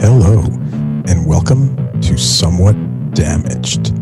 Hello, 0.00 0.42
and 1.08 1.26
welcome 1.26 1.76
to 2.02 2.16
Somewhat 2.16 2.74
Damaged. 3.14 3.94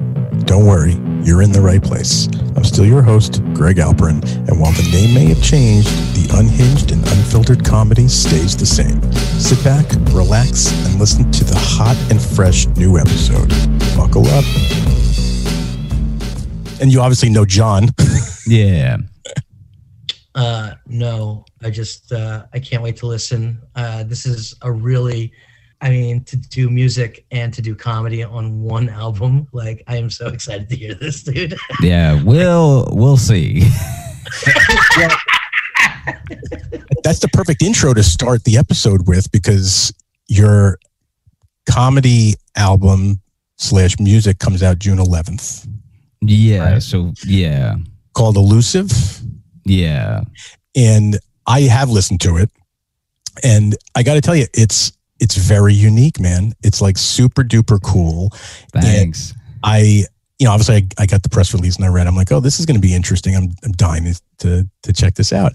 Don't 0.46 0.67
worry, 0.67 0.92
you're 1.25 1.42
in 1.42 1.53
the 1.53 1.61
right 1.61 1.83
place. 1.83 2.29
I'm 2.54 2.65
still 2.65 2.84
your 2.84 3.03
host, 3.03 3.42
Greg 3.54 3.76
Alperin, 3.76 4.22
and 4.46 4.61
while 4.61 4.72
the 4.72 4.88
name 4.93 5.14
may 5.14 5.24
have 5.32 5.43
changed, 5.43 5.88
the 6.14 6.37
unhinged 6.38 6.93
and 6.93 7.01
unfiltered 7.01 7.64
comedy 7.64 8.09
stays 8.09 8.56
the 8.56 8.67
same. 8.67 9.01
Sit 9.40 9.62
back, 9.64 9.87
relax, 10.12 10.71
and 10.87 11.01
listen 11.01 11.30
to 11.32 11.45
the 11.45 11.56
hot 11.56 11.96
and 12.10 12.20
fresh 12.20 12.66
new 12.76 12.98
episode. 12.98 13.48
Buckle 13.96 14.26
up. 14.28 14.44
And 16.80 16.92
you 16.92 17.00
obviously 17.00 17.30
know 17.30 17.44
John. 17.44 17.88
Yeah. 18.48 18.98
Uh, 20.36 20.74
no, 20.86 21.46
I 21.62 21.70
just 21.70 22.12
uh, 22.12 22.44
I 22.52 22.60
can't 22.60 22.82
wait 22.82 22.96
to 22.98 23.06
listen. 23.06 23.60
Uh, 23.74 24.04
this 24.04 24.24
is 24.24 24.54
a 24.62 24.70
really, 24.70 25.32
I 25.80 25.90
mean, 25.90 26.24
to 26.24 26.36
do 26.36 26.70
music 26.70 27.27
and 27.30 27.52
to 27.54 27.60
do 27.62 27.74
comedy 27.74 28.24
on 28.24 28.60
one 28.62 28.88
album. 28.88 29.46
Like, 29.52 29.82
I 29.87 29.96
am 29.96 30.09
so 30.10 30.27
excited 30.32 30.68
to 30.70 30.77
hear 30.77 30.95
this, 30.95 31.23
dude. 31.23 31.56
Yeah. 31.82 32.23
We'll 32.23 32.88
we'll 32.92 33.16
see. 33.16 33.60
That's 37.02 37.20
the 37.20 37.28
perfect 37.32 37.62
intro 37.62 37.95
to 37.95 38.02
start 38.02 38.45
the 38.45 38.56
episode 38.59 39.06
with 39.06 39.30
because 39.30 39.92
your 40.28 40.78
comedy 41.68 42.34
album 42.56 43.20
slash 43.56 43.98
music 43.98 44.38
comes 44.38 44.62
out 44.62 44.79
June 44.79 44.98
11th 44.98 45.68
Yeah. 46.20 46.73
Right. 46.74 46.82
So 46.82 47.12
yeah. 47.24 47.77
called 48.15 48.37
Elusive. 48.37 48.90
Yeah. 49.65 50.23
and 50.74 51.18
I 51.46 51.62
have 51.62 51.90
listened 51.90 52.20
to 52.23 52.37
it, 52.37 52.51
and 53.45 53.77
I 53.95 54.02
got 54.02 54.15
to 54.15 54.20
tell 54.20 54.34
you, 54.34 54.46
it's 54.52 54.93
it's 55.20 55.37
very 55.37 55.75
unique, 55.75 56.20
man. 56.20 56.52
It's 56.62 56.80
like 56.80 56.98
super 56.98 57.43
duper 57.43 57.80
cool. 57.83 58.30
Thanks. 58.73 59.33
I, 59.65 60.04
you 60.38 60.45
know, 60.46 60.52
obviously, 60.52 60.77
I, 60.77 61.02
I 61.02 61.07
got 61.07 61.23
the 61.23 61.29
press 61.30 61.54
release 61.54 61.77
and 61.77 61.85
I 61.85 61.88
read. 61.88 62.07
I'm 62.07 62.15
like, 62.16 62.30
oh, 62.30 62.40
this 62.40 62.60
is 62.60 62.66
going 62.66 62.74
to 62.77 62.80
be 62.80 62.95
interesting. 62.95 63.35
I'm 63.35 63.49
I'm 63.65 63.73
dying 63.73 64.12
to 64.38 64.69
to 64.82 64.93
check 64.93 65.15
this 65.15 65.32
out. 65.32 65.53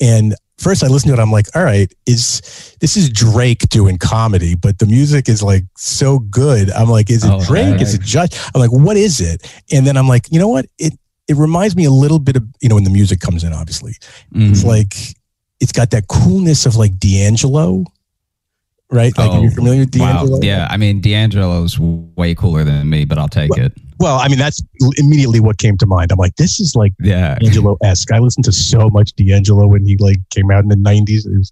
And 0.00 0.34
first, 0.58 0.82
I 0.82 0.86
listened 0.86 1.14
to 1.14 1.20
it. 1.20 1.22
I'm 1.22 1.30
like, 1.30 1.54
all 1.54 1.62
right, 1.62 1.92
is 2.06 2.40
this 2.80 2.96
is 2.96 3.10
Drake 3.10 3.68
doing 3.68 3.98
comedy? 3.98 4.54
But 4.54 4.78
the 4.78 4.86
music 4.86 5.28
is 5.28 5.42
like 5.42 5.64
so 5.76 6.18
good. 6.20 6.70
I'm 6.70 6.88
like, 6.88 7.10
is 7.10 7.24
it 7.24 7.30
Oh, 7.30 7.44
Drake? 7.44 7.80
Is 7.82 7.94
it 7.94 8.00
Judge? 8.00 8.38
I'm 8.54 8.60
like, 8.60 8.72
what 8.72 8.96
is 8.96 9.20
it? 9.20 9.46
And 9.70 9.86
then 9.86 9.96
I'm 9.98 10.08
like, 10.08 10.32
you 10.32 10.38
know 10.38 10.48
what? 10.48 10.64
It 10.78 10.94
it 11.28 11.36
reminds 11.36 11.76
me 11.76 11.84
a 11.84 11.90
little 11.90 12.18
bit 12.18 12.36
of 12.36 12.44
you 12.62 12.68
know 12.70 12.74
when 12.76 12.84
the 12.84 12.90
music 12.90 13.20
comes 13.20 13.44
in, 13.44 13.52
obviously. 13.52 13.92
It's 14.34 14.62
Mhm. 14.62 14.64
like 14.64 14.94
it's 15.60 15.72
got 15.72 15.90
that 15.90 16.08
coolness 16.08 16.64
of 16.66 16.76
like 16.76 16.98
D'Angelo, 16.98 17.84
right? 18.92 19.16
Like, 19.16 19.30
Oh, 19.30 19.50
familiar 19.50 19.80
with 19.80 19.90
D'Angelo? 19.90 20.32
Wow. 20.32 20.40
Yeah. 20.42 20.68
I 20.70 20.76
mean, 20.76 21.00
D'Angelo's 21.00 21.78
way 21.78 22.34
cooler 22.34 22.64
than 22.64 22.88
me, 22.90 23.04
but 23.04 23.18
I'll 23.18 23.28
take 23.28 23.56
it. 23.56 23.72
Well, 23.98 24.18
I 24.18 24.28
mean, 24.28 24.38
that's 24.38 24.60
immediately 24.96 25.38
what 25.40 25.58
came 25.58 25.76
to 25.78 25.86
mind. 25.86 26.10
I'm 26.12 26.18
like, 26.18 26.36
this 26.36 26.58
is 26.60 26.74
like 26.74 26.92
Yeah. 27.00 27.36
D'Angelo 27.36 27.76
esque. 27.82 28.10
I 28.12 28.18
listened 28.18 28.44
to 28.46 28.52
so 28.52 28.88
much 28.90 29.12
D'Angelo 29.14 29.66
when 29.66 29.84
he 29.86 29.96
like 29.98 30.18
came 30.30 30.50
out 30.50 30.62
in 30.62 30.68
the 30.68 30.76
'90s. 30.76 31.26
It 31.26 31.36
was 31.38 31.50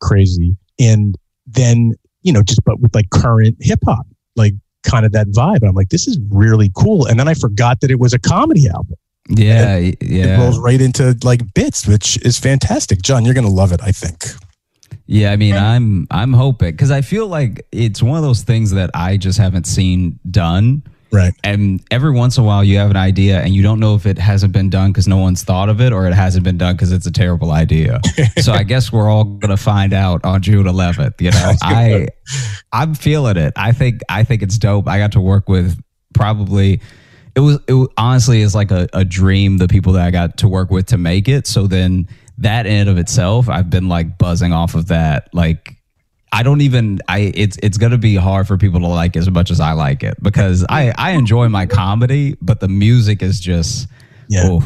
crazy. 0.00 0.56
And 0.78 1.16
then 1.46 1.94
you 2.22 2.32
know, 2.32 2.42
just 2.42 2.64
but 2.64 2.80
with 2.80 2.94
like 2.94 3.10
current 3.10 3.56
hip 3.60 3.80
hop, 3.84 4.06
like 4.36 4.54
kind 4.84 5.04
of 5.06 5.12
that 5.12 5.26
vibe. 5.28 5.56
And 5.56 5.68
I'm 5.68 5.74
like, 5.74 5.88
this 5.88 6.06
is 6.06 6.18
really 6.30 6.70
cool. 6.76 7.06
And 7.06 7.18
then 7.18 7.26
I 7.28 7.34
forgot 7.34 7.80
that 7.80 7.90
it 7.90 7.98
was 7.98 8.12
a 8.12 8.18
comedy 8.18 8.68
album. 8.68 8.96
Yeah. 9.28 9.76
Yeah. 10.00 10.36
It 10.36 10.38
rolls 10.38 10.58
right 10.58 10.80
into 10.80 11.16
like 11.24 11.42
bits, 11.54 11.86
which 11.86 12.16
is 12.24 12.38
fantastic. 12.38 13.02
John, 13.02 13.24
you're 13.24 13.34
gonna 13.34 13.48
love 13.48 13.72
it. 13.72 13.80
I 13.82 13.90
think. 13.92 14.24
Yeah, 15.10 15.32
I 15.32 15.36
mean, 15.36 15.54
I'm 15.54 16.06
I'm 16.10 16.34
hoping 16.34 16.72
because 16.72 16.90
I 16.90 17.00
feel 17.00 17.26
like 17.26 17.66
it's 17.72 18.02
one 18.02 18.18
of 18.18 18.22
those 18.22 18.42
things 18.42 18.72
that 18.72 18.90
I 18.92 19.16
just 19.16 19.38
haven't 19.38 19.66
seen 19.66 20.20
done. 20.30 20.82
Right. 21.10 21.32
And 21.42 21.82
every 21.90 22.10
once 22.10 22.36
in 22.36 22.44
a 22.44 22.46
while, 22.46 22.62
you 22.62 22.76
have 22.76 22.90
an 22.90 22.98
idea, 22.98 23.40
and 23.40 23.54
you 23.54 23.62
don't 23.62 23.80
know 23.80 23.94
if 23.94 24.04
it 24.04 24.18
hasn't 24.18 24.52
been 24.52 24.68
done 24.68 24.92
because 24.92 25.08
no 25.08 25.16
one's 25.16 25.42
thought 25.42 25.70
of 25.70 25.80
it, 25.80 25.94
or 25.94 26.06
it 26.06 26.12
hasn't 26.12 26.44
been 26.44 26.58
done 26.58 26.74
because 26.74 26.92
it's 26.92 27.06
a 27.06 27.10
terrible 27.10 27.52
idea. 27.52 28.02
so 28.42 28.52
I 28.52 28.64
guess 28.64 28.92
we're 28.92 29.08
all 29.08 29.24
gonna 29.24 29.56
find 29.56 29.94
out 29.94 30.22
on 30.26 30.42
June 30.42 30.66
11th. 30.66 31.18
You 31.22 31.30
know, 31.30 31.54
I 31.62 32.08
I'm 32.70 32.94
feeling 32.94 33.38
it. 33.38 33.54
I 33.56 33.72
think 33.72 34.02
I 34.10 34.24
think 34.24 34.42
it's 34.42 34.58
dope. 34.58 34.86
I 34.86 34.98
got 34.98 35.12
to 35.12 35.22
work 35.22 35.48
with 35.48 35.80
probably. 36.12 36.82
It 37.34 37.40
was 37.40 37.60
it 37.66 37.88
honestly 37.96 38.42
is 38.42 38.54
like 38.54 38.70
a, 38.72 38.88
a 38.92 39.06
dream. 39.06 39.56
The 39.56 39.68
people 39.68 39.94
that 39.94 40.06
I 40.06 40.10
got 40.10 40.36
to 40.38 40.48
work 40.48 40.70
with 40.70 40.86
to 40.86 40.98
make 40.98 41.28
it. 41.28 41.46
So 41.46 41.66
then 41.66 42.08
that 42.38 42.66
in 42.66 42.72
and 42.72 42.88
of 42.88 42.98
itself, 42.98 43.48
I've 43.48 43.70
been 43.70 43.88
like 43.88 44.18
buzzing 44.18 44.52
off 44.52 44.74
of 44.74 44.88
that. 44.88 45.28
Like 45.32 45.74
I 46.32 46.42
don't 46.42 46.60
even 46.60 47.00
I 47.08 47.32
it's 47.34 47.58
it's 47.62 47.78
gonna 47.78 47.98
be 47.98 48.14
hard 48.14 48.46
for 48.46 48.56
people 48.56 48.80
to 48.80 48.86
like 48.86 49.16
as 49.16 49.30
much 49.30 49.50
as 49.50 49.60
I 49.60 49.72
like 49.72 50.02
it 50.02 50.22
because 50.22 50.64
I 50.68 50.92
I 50.96 51.12
enjoy 51.12 51.48
my 51.48 51.66
comedy, 51.66 52.36
but 52.40 52.60
the 52.60 52.68
music 52.68 53.22
is 53.22 53.40
just 53.40 53.88
Yeah. 54.28 54.58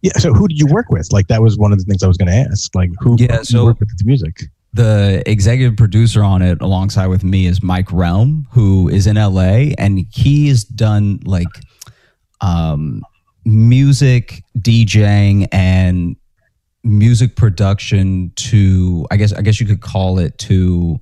Yeah. 0.00 0.12
So 0.18 0.32
who 0.32 0.46
did 0.48 0.58
you 0.58 0.66
work 0.66 0.90
with? 0.90 1.12
Like 1.12 1.28
that 1.28 1.42
was 1.42 1.58
one 1.58 1.72
of 1.72 1.78
the 1.78 1.84
things 1.84 2.02
I 2.02 2.08
was 2.08 2.16
going 2.16 2.28
to 2.28 2.50
ask. 2.50 2.74
Like 2.74 2.90
who? 3.00 3.16
Yeah, 3.18 3.42
so- 3.42 3.64
work 3.64 3.80
with 3.80 3.88
the 3.98 4.04
music. 4.04 4.42
the 4.74 5.22
executive 5.26 5.76
producer 5.76 6.22
on 6.22 6.40
it 6.40 6.62
alongside 6.62 7.08
with 7.08 7.24
me 7.24 7.46
is 7.46 7.62
Mike 7.62 7.88
Relm, 7.92 8.46
who 8.52 8.88
is 8.88 9.06
in 9.06 9.16
LA 9.16 9.74
and 9.78 10.06
he's 10.12 10.64
done 10.64 11.20
like 11.24 11.48
um 12.40 13.02
music 13.44 14.42
DJing 14.58 15.48
and 15.52 16.16
music 16.84 17.36
production 17.36 18.32
to 18.36 19.06
I 19.10 19.16
guess 19.16 19.32
I 19.32 19.42
guess 19.42 19.60
you 19.60 19.66
could 19.66 19.80
call 19.80 20.18
it 20.18 20.36
to 20.38 20.98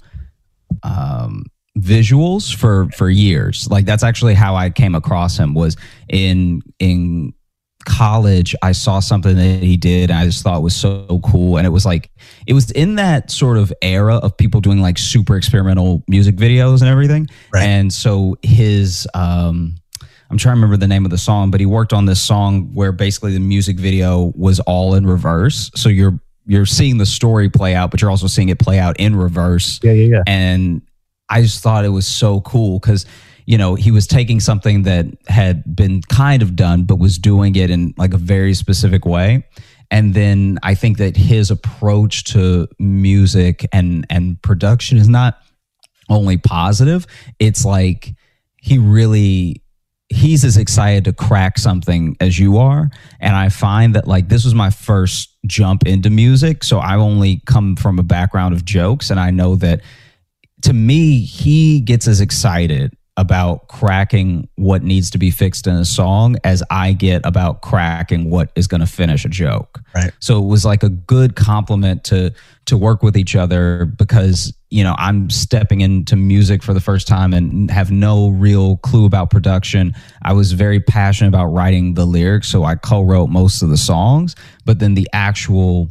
um 0.83 1.45
visuals 1.79 2.55
for 2.55 2.89
for 2.97 3.09
years. 3.09 3.69
Like 3.71 3.85
that's 3.85 4.03
actually 4.03 4.35
how 4.35 4.57
I 4.57 4.71
came 4.71 4.95
across 4.95 5.39
him 5.39 5.55
was 5.55 5.77
in 6.09 6.63
in 6.79 7.35
college 7.87 8.55
I 8.63 8.73
saw 8.73 9.01
something 9.01 9.37
that 9.37 9.63
he 9.63 9.77
did 9.77 10.11
and 10.11 10.19
I 10.19 10.27
just 10.27 10.43
thought 10.43 10.63
was 10.63 10.77
so 10.77 11.21
cool 11.25 11.57
and 11.57 11.67
it 11.67 11.71
was 11.71 11.87
like 11.87 12.11
it 12.47 12.53
was 12.53 12.71
in 12.73 12.97
that 12.97 13.31
sort 13.31 13.57
of 13.57 13.73
era 13.81 14.17
of 14.17 14.37
people 14.37 14.61
doing 14.61 14.81
like 14.81 14.99
super 14.99 15.37
experimental 15.37 16.05
music 16.07 16.37
videos 16.37 16.81
and 16.81 16.91
everything. 16.91 17.27
Right. 17.53 17.65
And 17.65 17.93
so 17.93 18.37
his 18.43 19.09
um 19.15 19.77
I'm 20.31 20.39
trying 20.39 20.55
to 20.55 20.57
remember 20.59 20.77
the 20.77 20.87
name 20.87 21.05
of 21.05 21.11
the 21.11 21.19
song, 21.19 21.51
but 21.51 21.59
he 21.61 21.67
worked 21.67 21.93
on 21.93 22.07
this 22.07 22.23
song 22.23 22.73
where 22.73 22.93
basically 22.93 23.33
the 23.33 23.41
music 23.41 23.79
video 23.79 24.33
was 24.37 24.61
all 24.61 24.95
in 24.95 25.07
reverse. 25.07 25.71
So 25.75 25.89
you're 25.89 26.21
you're 26.47 26.67
seeing 26.67 26.99
the 26.99 27.07
story 27.07 27.49
play 27.49 27.75
out, 27.75 27.91
but 27.91 28.01
you're 28.01 28.11
also 28.11 28.27
seeing 28.27 28.49
it 28.49 28.59
play 28.59 28.79
out 28.79 28.99
in 28.99 29.17
reverse. 29.17 29.81
Yeah. 29.83 29.93
Yeah. 29.93 30.07
Yeah. 30.17 30.23
And 30.27 30.83
I 31.29 31.43
just 31.43 31.63
thought 31.63 31.85
it 31.85 31.91
was 31.91 32.07
so 32.07 32.41
cool 32.43 32.79
because 32.79 33.07
you 33.47 33.59
know 33.59 33.75
he 33.75 33.91
was 33.91 34.07
taking 34.07 34.39
something 34.41 34.85
that 34.85 35.07
had 35.27 35.77
been 35.77 36.01
kind 36.03 36.43
of 36.43 36.55
done, 36.55 36.85
but 36.85 36.99
was 36.99 37.19
doing 37.19 37.57
it 37.57 37.71
in 37.71 37.93
like 37.97 38.15
a 38.15 38.19
very 38.19 38.55
specific 38.55 39.05
way. 39.05 39.45
And 39.91 40.15
then 40.15 40.59
I 40.63 40.77
think 40.77 40.99
that 40.99 41.17
his 41.17 41.51
approach 41.51 42.25
to 42.33 42.69
music 42.79 43.67
and 43.73 44.07
and 44.09 44.41
production 44.43 44.97
is 44.97 45.09
not 45.09 45.39
only 46.09 46.37
positive. 46.37 47.07
It's 47.41 47.65
like 47.65 48.15
he 48.59 48.79
really 48.79 49.63
he's 50.11 50.45
as 50.45 50.57
excited 50.57 51.05
to 51.05 51.13
crack 51.13 51.57
something 51.57 52.17
as 52.21 52.39
you 52.39 52.59
are. 52.59 52.91
And 53.21 53.35
i 53.35 53.49
find 53.49 53.95
that 53.95 54.07
like 54.07 54.29
this 54.29 54.45
was 54.45 54.55
my 54.55 54.71
first 54.71 55.37
jump 55.47 55.87
into 55.87 56.11
music. 56.11 56.65
So 56.65 56.79
i 56.79 56.97
only 56.97 57.43
come 57.47 57.77
from 57.77 57.99
a 57.99 58.03
background 58.03 58.55
of 58.55 58.65
jokes. 58.65 59.11
And 59.11 59.19
i 59.19 59.31
know 59.31 59.57
that 59.57 59.81
to 60.63 60.73
me 60.73 61.21
he 61.21 61.81
gets 61.81 62.07
as 62.07 62.21
excited 62.21 62.95
about 63.17 63.69
cracking 63.69 64.49
what 64.57 64.83
needs 64.83 65.11
to 65.11 65.19
be 65.19 65.31
fixed 65.31 65.67
in 65.67 65.75
a 65.75 65.85
song 65.85 66.37
as 66.45 66.63
i 66.71 66.93
get 66.93 67.21
about 67.27 67.61
cracking 67.61 68.31
what 68.31 68.51
is 68.55 68.67
going 68.67 68.81
to 68.81 68.87
finish 68.87 69.25
a 69.25 69.29
joke 69.29 69.81
Right. 69.95 70.13
so 70.21 70.39
it 70.43 70.47
was 70.47 70.65
like 70.65 70.83
a 70.83 70.89
good 70.89 71.35
compliment 71.37 72.05
to 72.05 72.33
to 72.67 72.77
work 72.77 73.03
with 73.03 73.17
each 73.17 73.35
other 73.35 73.85
because 73.85 74.55
you 74.71 74.85
know 74.85 74.95
i'm 74.97 75.29
stepping 75.29 75.81
into 75.81 76.15
music 76.15 76.63
for 76.63 76.73
the 76.73 76.81
first 76.81 77.09
time 77.09 77.35
and 77.35 77.71
have 77.71 77.91
no 77.91 78.29
real 78.29 78.77
clue 78.79 79.05
about 79.07 79.29
production 79.31 79.93
i 80.23 80.33
was 80.33 80.53
very 80.53 80.79
passionate 80.81 81.29
about 81.29 81.47
writing 81.47 81.95
the 81.95 82.07
lyrics 82.07 82.49
so 82.49 82.63
i 82.65 82.75
co-wrote 82.77 83.29
most 83.29 83.61
of 83.63 83.69
the 83.71 83.77
songs 83.77 84.37
but 84.65 84.79
then 84.79 84.95
the 84.95 85.09
actual 85.13 85.91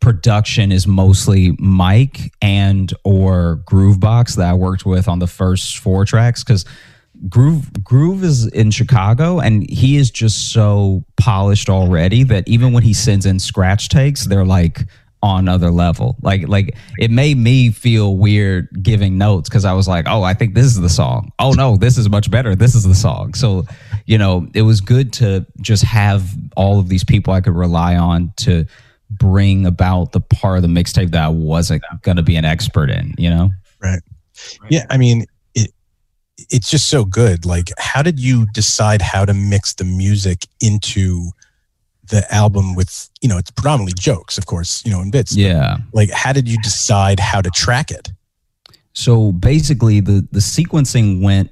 production 0.00 0.72
is 0.72 0.86
mostly 0.86 1.54
Mike 1.58 2.32
and 2.40 2.92
or 3.04 3.62
Groovebox 3.66 4.36
that 4.36 4.50
I 4.50 4.54
worked 4.54 4.86
with 4.86 5.08
on 5.08 5.18
the 5.18 5.26
first 5.26 5.78
four 5.78 6.04
tracks 6.04 6.42
because 6.42 6.64
Groove 7.28 7.82
Groove 7.82 8.24
is 8.24 8.46
in 8.48 8.70
Chicago 8.70 9.40
and 9.40 9.68
he 9.70 9.96
is 9.96 10.10
just 10.10 10.52
so 10.52 11.04
polished 11.16 11.70
already 11.70 12.24
that 12.24 12.46
even 12.46 12.72
when 12.72 12.82
he 12.82 12.92
sends 12.92 13.26
in 13.26 13.38
scratch 13.38 13.88
takes, 13.88 14.26
they're 14.26 14.44
like 14.44 14.86
on 15.22 15.40
another 15.40 15.70
level. 15.70 16.16
Like 16.22 16.46
like 16.46 16.76
it 16.98 17.10
made 17.10 17.38
me 17.38 17.70
feel 17.70 18.16
weird 18.16 18.68
giving 18.82 19.18
notes 19.18 19.48
because 19.48 19.64
I 19.64 19.72
was 19.72 19.88
like, 19.88 20.06
oh, 20.08 20.22
I 20.22 20.34
think 20.34 20.54
this 20.54 20.66
is 20.66 20.80
the 20.80 20.88
song. 20.88 21.32
Oh 21.38 21.52
no, 21.52 21.76
this 21.76 21.96
is 21.96 22.08
much 22.08 22.30
better. 22.30 22.54
This 22.54 22.74
is 22.74 22.84
the 22.84 22.94
song. 22.94 23.34
So 23.34 23.64
you 24.04 24.18
know, 24.18 24.46
it 24.54 24.62
was 24.62 24.80
good 24.80 25.12
to 25.14 25.46
just 25.60 25.82
have 25.84 26.30
all 26.56 26.78
of 26.78 26.88
these 26.88 27.02
people 27.02 27.32
I 27.32 27.40
could 27.40 27.56
rely 27.56 27.96
on 27.96 28.32
to 28.36 28.66
bring 29.18 29.66
about 29.66 30.12
the 30.12 30.20
part 30.20 30.56
of 30.56 30.62
the 30.62 30.68
mixtape 30.68 31.10
that 31.10 31.22
I 31.22 31.28
wasn't 31.28 31.82
going 32.02 32.16
to 32.16 32.22
be 32.22 32.36
an 32.36 32.44
expert 32.44 32.90
in, 32.90 33.14
you 33.18 33.30
know? 33.30 33.50
Right. 33.82 34.00
Yeah, 34.70 34.84
I 34.90 34.96
mean, 34.96 35.26
it 35.54 35.72
it's 36.50 36.70
just 36.70 36.88
so 36.88 37.04
good. 37.04 37.46
Like, 37.46 37.70
how 37.78 38.02
did 38.02 38.20
you 38.20 38.46
decide 38.52 39.00
how 39.00 39.24
to 39.24 39.34
mix 39.34 39.74
the 39.74 39.84
music 39.84 40.46
into 40.60 41.30
the 42.08 42.32
album 42.32 42.74
with 42.74 43.10
you 43.20 43.28
know 43.28 43.38
it's 43.38 43.50
predominantly 43.50 43.94
jokes, 43.98 44.38
of 44.38 44.46
course, 44.46 44.84
you 44.84 44.92
know, 44.92 45.00
in 45.00 45.10
bits. 45.10 45.34
Yeah. 45.34 45.78
Like, 45.92 46.10
how 46.10 46.32
did 46.32 46.48
you 46.48 46.56
decide 46.62 47.20
how 47.20 47.40
to 47.40 47.50
track 47.50 47.90
it? 47.90 48.12
So 48.92 49.32
basically, 49.32 50.00
the 50.00 50.26
the 50.32 50.40
sequencing 50.40 51.22
went 51.22 51.50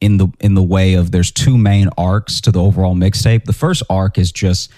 in 0.00 0.18
the 0.18 0.28
in 0.40 0.54
the 0.54 0.62
way 0.62 0.94
of 0.94 1.10
there's 1.10 1.30
two 1.30 1.58
main 1.58 1.88
arcs 1.98 2.40
to 2.42 2.52
the 2.52 2.62
overall 2.62 2.94
mixtape. 2.94 3.44
The 3.44 3.52
first 3.52 3.82
arc 3.90 4.18
is 4.18 4.32
just 4.32 4.70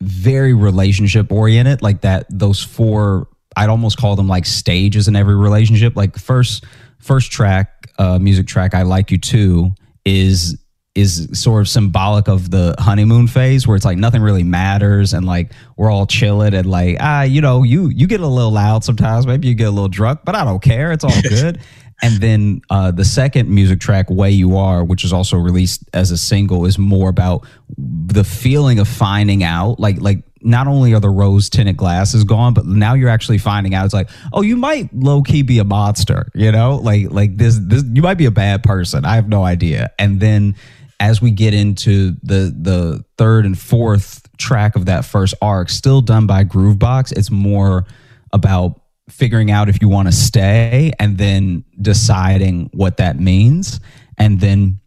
very 0.00 0.54
relationship 0.54 1.32
oriented, 1.32 1.82
like 1.82 2.02
that. 2.02 2.26
Those 2.30 2.62
four, 2.62 3.28
I'd 3.56 3.68
almost 3.68 3.98
call 3.98 4.16
them 4.16 4.28
like 4.28 4.46
stages 4.46 5.08
in 5.08 5.16
every 5.16 5.36
relationship. 5.36 5.96
Like 5.96 6.16
first 6.16 6.64
first 6.98 7.30
track, 7.32 7.90
uh, 7.98 8.18
music 8.18 8.46
track, 8.46 8.74
"I 8.74 8.82
Like 8.82 9.10
You 9.10 9.18
Too," 9.18 9.72
is 10.04 10.58
is 10.94 11.28
sort 11.32 11.60
of 11.60 11.68
symbolic 11.68 12.28
of 12.28 12.50
the 12.50 12.74
honeymoon 12.78 13.26
phase 13.26 13.66
where 13.66 13.74
it's 13.76 13.84
like 13.84 13.98
nothing 13.98 14.22
really 14.22 14.44
matters 14.44 15.12
and 15.12 15.26
like 15.26 15.50
we're 15.76 15.90
all 15.90 16.06
chilling 16.06 16.54
and 16.54 16.66
like 16.66 16.96
ah 17.00 17.22
you 17.22 17.40
know 17.40 17.64
you 17.64 17.88
you 17.88 18.06
get 18.06 18.20
a 18.20 18.26
little 18.26 18.52
loud 18.52 18.84
sometimes 18.84 19.26
maybe 19.26 19.48
you 19.48 19.54
get 19.54 19.66
a 19.66 19.70
little 19.72 19.88
drunk 19.88 20.20
but 20.24 20.36
i 20.36 20.44
don't 20.44 20.62
care 20.62 20.92
it's 20.92 21.02
all 21.02 21.22
good 21.28 21.60
and 22.04 22.20
then 22.20 22.62
uh, 22.70 22.90
the 22.90 23.04
second 23.04 23.48
music 23.48 23.80
track 23.80 24.10
way 24.10 24.30
you 24.30 24.56
are 24.56 24.84
which 24.84 25.04
is 25.04 25.12
also 25.12 25.36
released 25.36 25.84
as 25.92 26.10
a 26.10 26.16
single 26.16 26.64
is 26.66 26.78
more 26.78 27.08
about 27.08 27.46
the 27.78 28.24
feeling 28.24 28.78
of 28.78 28.86
finding 28.86 29.42
out 29.42 29.80
like 29.80 30.00
like 30.00 30.22
not 30.44 30.66
only 30.66 30.92
are 30.92 31.00
the 31.00 31.08
rose 31.08 31.48
tinted 31.48 31.76
glasses 31.76 32.22
gone, 32.22 32.52
but 32.52 32.66
now 32.66 32.92
you're 32.92 33.08
actually 33.08 33.38
finding 33.38 33.74
out 33.74 33.86
it's 33.86 33.94
like, 33.94 34.10
oh, 34.32 34.42
you 34.42 34.56
might 34.56 34.94
low 34.94 35.22
key 35.22 35.42
be 35.42 35.58
a 35.58 35.64
monster, 35.64 36.28
you 36.34 36.52
know, 36.52 36.76
like 36.76 37.10
like 37.10 37.36
this 37.38 37.58
this 37.60 37.82
you 37.92 38.02
might 38.02 38.18
be 38.18 38.26
a 38.26 38.30
bad 38.30 38.62
person. 38.62 39.04
I 39.04 39.14
have 39.14 39.28
no 39.28 39.42
idea. 39.42 39.90
And 39.98 40.20
then 40.20 40.54
as 41.00 41.20
we 41.20 41.30
get 41.30 41.54
into 41.54 42.12
the 42.22 42.54
the 42.56 43.04
third 43.16 43.46
and 43.46 43.58
fourth 43.58 44.28
track 44.36 44.76
of 44.76 44.86
that 44.86 45.04
first 45.06 45.34
arc, 45.40 45.70
still 45.70 46.02
done 46.02 46.26
by 46.26 46.44
Groovebox, 46.44 47.12
it's 47.16 47.30
more 47.30 47.86
about 48.32 48.80
figuring 49.08 49.50
out 49.50 49.68
if 49.68 49.80
you 49.82 49.88
want 49.88 50.08
to 50.08 50.12
stay 50.12 50.92
and 50.98 51.18
then 51.18 51.64
deciding 51.80 52.70
what 52.72 52.96
that 52.96 53.18
means. 53.18 53.80
And 54.16 54.40
then 54.40 54.80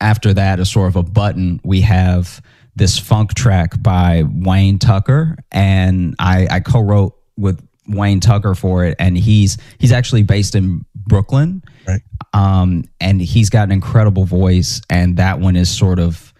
after 0.00 0.32
that, 0.34 0.60
as 0.60 0.70
sort 0.70 0.88
of 0.88 0.96
a 0.96 1.02
button, 1.02 1.60
we 1.64 1.82
have 1.82 2.40
this 2.76 2.98
funk 2.98 3.34
track 3.34 3.80
by 3.82 4.24
Wayne 4.30 4.78
Tucker, 4.78 5.36
and 5.50 6.14
I, 6.18 6.46
I 6.50 6.60
co-wrote 6.60 7.16
with 7.36 7.66
Wayne 7.88 8.20
Tucker 8.20 8.54
for 8.54 8.84
it, 8.84 8.96
and 8.98 9.16
he's 9.16 9.56
he's 9.78 9.92
actually 9.92 10.22
based 10.22 10.54
in 10.54 10.84
Brooklyn, 10.94 11.62
Right. 11.86 12.02
um, 12.34 12.84
and 13.00 13.20
he's 13.20 13.48
got 13.48 13.64
an 13.64 13.72
incredible 13.72 14.24
voice, 14.24 14.82
and 14.90 15.16
that 15.16 15.40
one 15.40 15.56
is 15.56 15.70
sort 15.74 15.98
of 15.98 16.34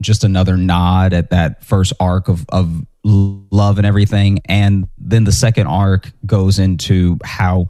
just 0.00 0.22
another 0.22 0.56
nod 0.56 1.12
at 1.12 1.30
that 1.30 1.64
first 1.64 1.92
arc 1.98 2.28
of 2.28 2.44
of 2.50 2.84
love 3.04 3.78
and 3.78 3.86
everything, 3.86 4.40
and 4.46 4.88
then 4.98 5.24
the 5.24 5.32
second 5.32 5.66
arc 5.66 6.10
goes 6.26 6.58
into 6.58 7.18
how 7.24 7.68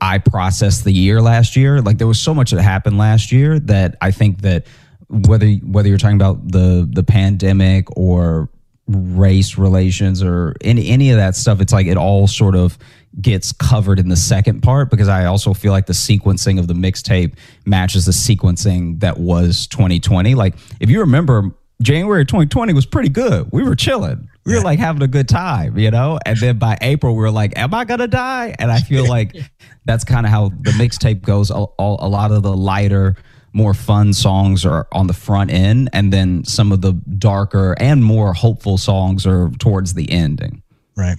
I 0.00 0.18
processed 0.18 0.84
the 0.84 0.92
year 0.92 1.22
last 1.22 1.54
year. 1.54 1.80
Like 1.80 1.98
there 1.98 2.08
was 2.08 2.20
so 2.20 2.34
much 2.34 2.50
that 2.50 2.60
happened 2.60 2.98
last 2.98 3.30
year 3.30 3.60
that 3.60 3.96
I 4.00 4.10
think 4.10 4.42
that 4.42 4.66
whether 5.08 5.46
whether 5.46 5.88
you're 5.88 5.98
talking 5.98 6.16
about 6.16 6.50
the 6.50 6.88
the 6.90 7.04
pandemic 7.04 7.96
or 7.96 8.48
race 8.88 9.56
relations 9.56 10.22
or 10.22 10.56
any 10.60 10.88
any 10.88 11.10
of 11.10 11.18
that 11.18 11.36
stuff, 11.36 11.60
it's 11.60 11.72
like 11.72 11.86
it 11.86 11.96
all 11.96 12.26
sort 12.26 12.56
of 12.56 12.76
gets 13.20 13.52
covered 13.52 13.98
in 13.98 14.08
the 14.08 14.16
second 14.16 14.62
part 14.62 14.90
because 14.90 15.08
I 15.08 15.26
also 15.26 15.54
feel 15.54 15.70
like 15.70 15.86
the 15.86 15.92
sequencing 15.92 16.58
of 16.58 16.66
the 16.66 16.74
mixtape 16.74 17.34
matches 17.66 18.06
the 18.06 18.12
sequencing 18.12 19.00
that 19.00 19.18
was 19.18 19.66
2020. 19.68 20.34
Like 20.34 20.54
if 20.80 20.90
you 20.90 21.00
remember 21.00 21.52
January 21.82 22.24
2020 22.24 22.72
was 22.72 22.86
pretty 22.86 23.08
good. 23.08 23.48
We 23.52 23.62
were 23.62 23.74
chilling. 23.74 24.28
We 24.44 24.54
were 24.54 24.60
like 24.60 24.78
having 24.78 25.02
a 25.02 25.08
good 25.08 25.28
time, 25.28 25.78
you 25.78 25.90
know? 25.90 26.18
And 26.26 26.36
then 26.38 26.58
by 26.58 26.76
April, 26.80 27.14
we 27.14 27.20
were 27.20 27.30
like, 27.30 27.56
am 27.56 27.74
I 27.74 27.84
going 27.84 28.00
to 28.00 28.08
die? 28.08 28.54
And 28.58 28.72
I 28.72 28.80
feel 28.80 29.08
like 29.08 29.36
that's 29.84 30.04
kind 30.04 30.26
of 30.26 30.32
how 30.32 30.48
the 30.48 30.72
mixtape 30.72 31.22
goes. 31.22 31.50
A, 31.50 31.64
a 31.78 32.08
lot 32.08 32.32
of 32.32 32.42
the 32.42 32.56
lighter, 32.56 33.16
more 33.52 33.74
fun 33.74 34.12
songs 34.12 34.64
are 34.64 34.88
on 34.92 35.06
the 35.06 35.12
front 35.12 35.52
end. 35.52 35.90
And 35.92 36.12
then 36.12 36.44
some 36.44 36.72
of 36.72 36.80
the 36.80 36.92
darker 36.92 37.76
and 37.78 38.04
more 38.04 38.32
hopeful 38.32 38.78
songs 38.78 39.26
are 39.26 39.50
towards 39.58 39.94
the 39.94 40.10
ending. 40.10 40.62
Right. 40.96 41.16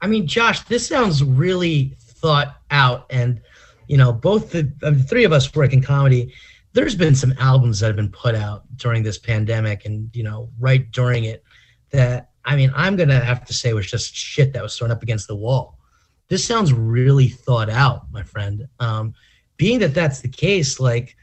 I 0.00 0.06
mean, 0.06 0.26
Josh, 0.26 0.62
this 0.64 0.86
sounds 0.86 1.24
really 1.24 1.96
thought 1.98 2.56
out, 2.70 3.06
and 3.10 3.40
you 3.88 3.96
know, 3.96 4.12
both 4.12 4.52
the, 4.52 4.70
I 4.82 4.90
mean, 4.90 4.98
the 4.98 5.04
three 5.04 5.24
of 5.24 5.32
us 5.32 5.52
work 5.54 5.72
in 5.72 5.82
comedy. 5.82 6.32
There's 6.78 6.94
been 6.94 7.16
some 7.16 7.34
albums 7.40 7.80
that 7.80 7.88
have 7.88 7.96
been 7.96 8.08
put 8.08 8.36
out 8.36 8.62
during 8.76 9.02
this 9.02 9.18
pandemic, 9.18 9.84
and 9.84 10.08
you 10.14 10.22
know, 10.22 10.48
right 10.60 10.88
during 10.92 11.24
it, 11.24 11.42
that 11.90 12.30
I 12.44 12.54
mean, 12.54 12.70
I'm 12.72 12.94
gonna 12.94 13.18
have 13.18 13.44
to 13.46 13.52
say 13.52 13.72
was 13.72 13.90
just 13.90 14.14
shit 14.14 14.52
that 14.52 14.62
was 14.62 14.78
thrown 14.78 14.92
up 14.92 15.02
against 15.02 15.26
the 15.26 15.34
wall. 15.34 15.76
This 16.28 16.44
sounds 16.44 16.72
really 16.72 17.26
thought 17.26 17.68
out, 17.68 18.02
my 18.12 18.22
friend. 18.22 18.68
Um, 18.78 19.12
being 19.56 19.80
that 19.80 19.92
that's 19.92 20.20
the 20.20 20.28
case, 20.28 20.78
like, 20.78 21.16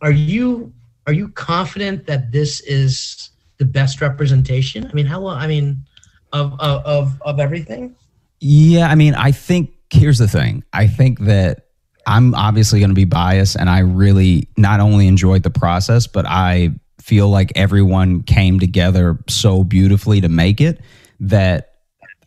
are 0.00 0.12
you 0.12 0.72
are 1.06 1.12
you 1.12 1.28
confident 1.28 2.06
that 2.06 2.32
this 2.32 2.62
is 2.62 3.32
the 3.58 3.66
best 3.66 4.00
representation? 4.00 4.86
I 4.86 4.94
mean, 4.94 5.04
how 5.04 5.20
long? 5.20 5.36
I 5.36 5.46
mean, 5.46 5.84
of 6.32 6.58
of 6.58 6.82
of, 6.86 7.20
of 7.20 7.38
everything. 7.38 7.96
Yeah, 8.40 8.88
I 8.88 8.94
mean, 8.94 9.14
I 9.14 9.30
think 9.30 9.74
here's 9.90 10.16
the 10.16 10.26
thing. 10.26 10.64
I 10.72 10.86
think 10.86 11.20
that 11.20 11.66
I'm 12.10 12.34
obviously 12.34 12.80
going 12.80 12.90
to 12.90 12.94
be 12.94 13.04
biased, 13.04 13.54
and 13.54 13.70
I 13.70 13.78
really 13.80 14.48
not 14.56 14.80
only 14.80 15.06
enjoyed 15.06 15.44
the 15.44 15.50
process, 15.50 16.08
but 16.08 16.26
I 16.26 16.70
feel 17.00 17.28
like 17.28 17.52
everyone 17.54 18.24
came 18.24 18.58
together 18.58 19.16
so 19.28 19.62
beautifully 19.62 20.20
to 20.20 20.28
make 20.28 20.60
it 20.60 20.80
that 21.20 21.74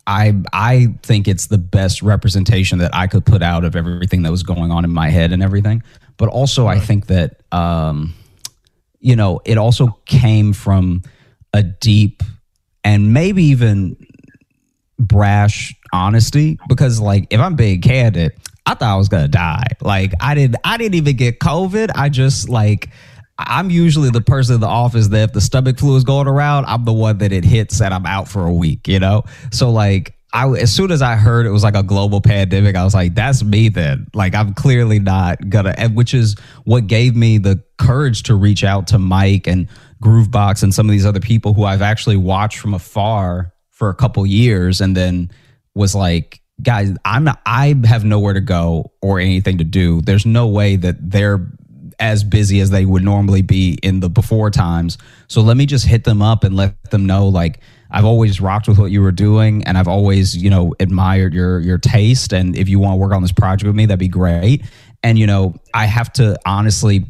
I 0.07 0.41
I 0.53 0.95
think 1.03 1.27
it's 1.27 1.47
the 1.47 1.57
best 1.57 2.01
representation 2.01 2.79
that 2.79 2.95
I 2.95 3.07
could 3.07 3.25
put 3.25 3.43
out 3.43 3.65
of 3.65 3.75
everything 3.75 4.23
that 4.23 4.31
was 4.31 4.41
going 4.41 4.71
on 4.71 4.85
in 4.85 4.91
my 4.91 5.09
head 5.09 5.33
and 5.33 5.43
everything. 5.43 5.83
But 6.15 6.29
also, 6.29 6.65
I 6.65 6.79
think 6.79 7.07
that 7.07 7.41
um, 7.51 8.13
you 9.01 9.17
know, 9.17 9.41
it 9.43 9.57
also 9.57 9.99
came 10.05 10.53
from 10.53 11.01
a 11.51 11.61
deep 11.61 12.23
and 12.85 13.13
maybe 13.13 13.43
even 13.43 13.97
brash 14.97 15.75
honesty 15.91 16.57
because 16.69 17.01
like 17.01 17.27
if 17.29 17.41
I'm 17.41 17.57
being 17.57 17.81
candid, 17.81 18.31
I 18.65 18.75
thought 18.75 18.93
I 18.93 18.95
was 18.95 19.09
gonna 19.09 19.27
die. 19.27 19.67
Like 19.81 20.13
I 20.19 20.35
didn't 20.35 20.57
I 20.63 20.77
didn't 20.77 20.95
even 20.95 21.15
get 21.15 21.39
COVID. 21.39 21.91
I 21.95 22.09
just 22.09 22.49
like 22.49 22.89
I'm 23.37 23.69
usually 23.69 24.09
the 24.09 24.21
person 24.21 24.55
in 24.55 24.61
the 24.61 24.67
office 24.67 25.07
that 25.09 25.23
if 25.29 25.33
the 25.33 25.41
stomach 25.41 25.79
flu 25.79 25.95
is 25.95 26.03
going 26.03 26.27
around, 26.27 26.65
I'm 26.65 26.85
the 26.85 26.93
one 26.93 27.17
that 27.17 27.31
it 27.31 27.43
hits 27.43 27.81
and 27.81 27.93
I'm 27.93 28.05
out 28.05 28.27
for 28.27 28.45
a 28.45 28.53
week, 28.53 28.87
you 28.87 28.99
know? 28.99 29.23
So 29.51 29.71
like 29.71 30.15
I 30.31 30.47
as 30.49 30.71
soon 30.71 30.91
as 30.91 31.01
I 31.01 31.15
heard 31.15 31.45
it 31.45 31.51
was 31.51 31.63
like 31.63 31.75
a 31.75 31.83
global 31.83 32.21
pandemic, 32.21 32.75
I 32.75 32.83
was 32.83 32.93
like, 32.93 33.15
that's 33.15 33.43
me 33.43 33.69
then. 33.69 34.07
Like 34.13 34.33
I'm 34.33 34.53
clearly 34.53 34.99
not 34.99 35.49
gonna 35.49 35.73
and 35.77 35.95
which 35.95 36.13
is 36.13 36.35
what 36.63 36.87
gave 36.87 37.15
me 37.15 37.39
the 37.39 37.61
courage 37.77 38.23
to 38.23 38.35
reach 38.35 38.63
out 38.63 38.87
to 38.87 38.99
Mike 38.99 39.45
and 39.45 39.67
Groovebox 40.01 40.63
and 40.63 40.73
some 40.73 40.87
of 40.87 40.91
these 40.91 41.05
other 41.05 41.19
people 41.19 41.53
who 41.53 41.63
I've 41.63 41.81
actually 41.81 42.17
watched 42.17 42.59
from 42.59 42.73
afar 42.73 43.53
for 43.71 43.89
a 43.89 43.95
couple 43.95 44.25
years 44.25 44.79
and 44.79 44.95
then 44.95 45.31
was 45.75 45.95
like 45.95 46.42
guys 46.63 46.95
i'm 47.05 47.23
not 47.23 47.39
i 47.45 47.75
have 47.85 48.03
nowhere 48.03 48.33
to 48.33 48.41
go 48.41 48.91
or 49.01 49.19
anything 49.19 49.57
to 49.57 49.63
do. 49.63 50.01
There's 50.01 50.25
no 50.25 50.47
way 50.47 50.75
that 50.77 51.11
they're 51.11 51.45
as 51.99 52.23
busy 52.23 52.59
as 52.59 52.69
they 52.69 52.85
would 52.85 53.03
normally 53.03 53.41
be 53.41 53.77
in 53.83 53.99
the 53.99 54.09
before 54.09 54.49
times. 54.49 54.97
So 55.27 55.41
let 55.41 55.57
me 55.57 55.65
just 55.65 55.85
hit 55.85 56.03
them 56.03 56.21
up 56.21 56.43
and 56.43 56.55
let 56.55 56.89
them 56.89 57.05
know 57.05 57.27
like 57.27 57.59
i've 57.91 58.05
always 58.05 58.41
rocked 58.41 58.67
with 58.67 58.79
what 58.79 58.89
you 58.89 59.03
were 59.03 59.11
doing 59.11 59.63
and 59.65 59.77
i've 59.77 59.87
always 59.87 60.35
you 60.35 60.49
know 60.49 60.73
admired 60.79 61.33
your 61.33 61.59
your 61.59 61.77
taste. 61.77 62.33
And 62.33 62.55
if 62.55 62.69
you 62.69 62.79
want 62.79 62.93
to 62.93 62.97
work 62.97 63.13
on 63.13 63.21
this 63.21 63.31
project 63.31 63.67
with 63.67 63.75
me 63.75 63.85
that'd 63.85 63.99
be 63.99 64.07
great. 64.07 64.65
And 65.03 65.19
you 65.19 65.27
know 65.27 65.55
i 65.73 65.85
have 65.85 66.11
to 66.13 66.37
honestly 66.45 67.05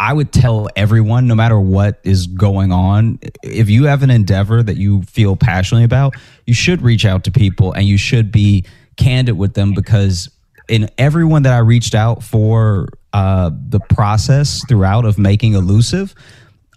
I 0.00 0.12
would 0.14 0.32
tell 0.32 0.68
everyone, 0.74 1.26
no 1.26 1.34
matter 1.34 1.60
what 1.60 2.00
is 2.02 2.26
going 2.26 2.72
on, 2.72 3.18
if 3.42 3.68
you 3.68 3.84
have 3.84 4.02
an 4.02 4.10
endeavor 4.10 4.62
that 4.62 4.76
you 4.76 5.02
feel 5.02 5.36
passionately 5.36 5.84
about, 5.84 6.14
you 6.46 6.54
should 6.54 6.80
reach 6.80 7.04
out 7.04 7.24
to 7.24 7.30
people 7.30 7.72
and 7.72 7.84
you 7.84 7.98
should 7.98 8.32
be 8.32 8.64
candid 8.96 9.36
with 9.36 9.54
them 9.54 9.74
because 9.74 10.30
in 10.68 10.88
everyone 10.98 11.42
that 11.42 11.52
I 11.52 11.58
reached 11.58 11.94
out 11.94 12.22
for 12.22 12.88
uh, 13.12 13.50
the 13.68 13.80
process 13.80 14.62
throughout 14.68 15.04
of 15.04 15.18
making 15.18 15.54
elusive, 15.54 16.14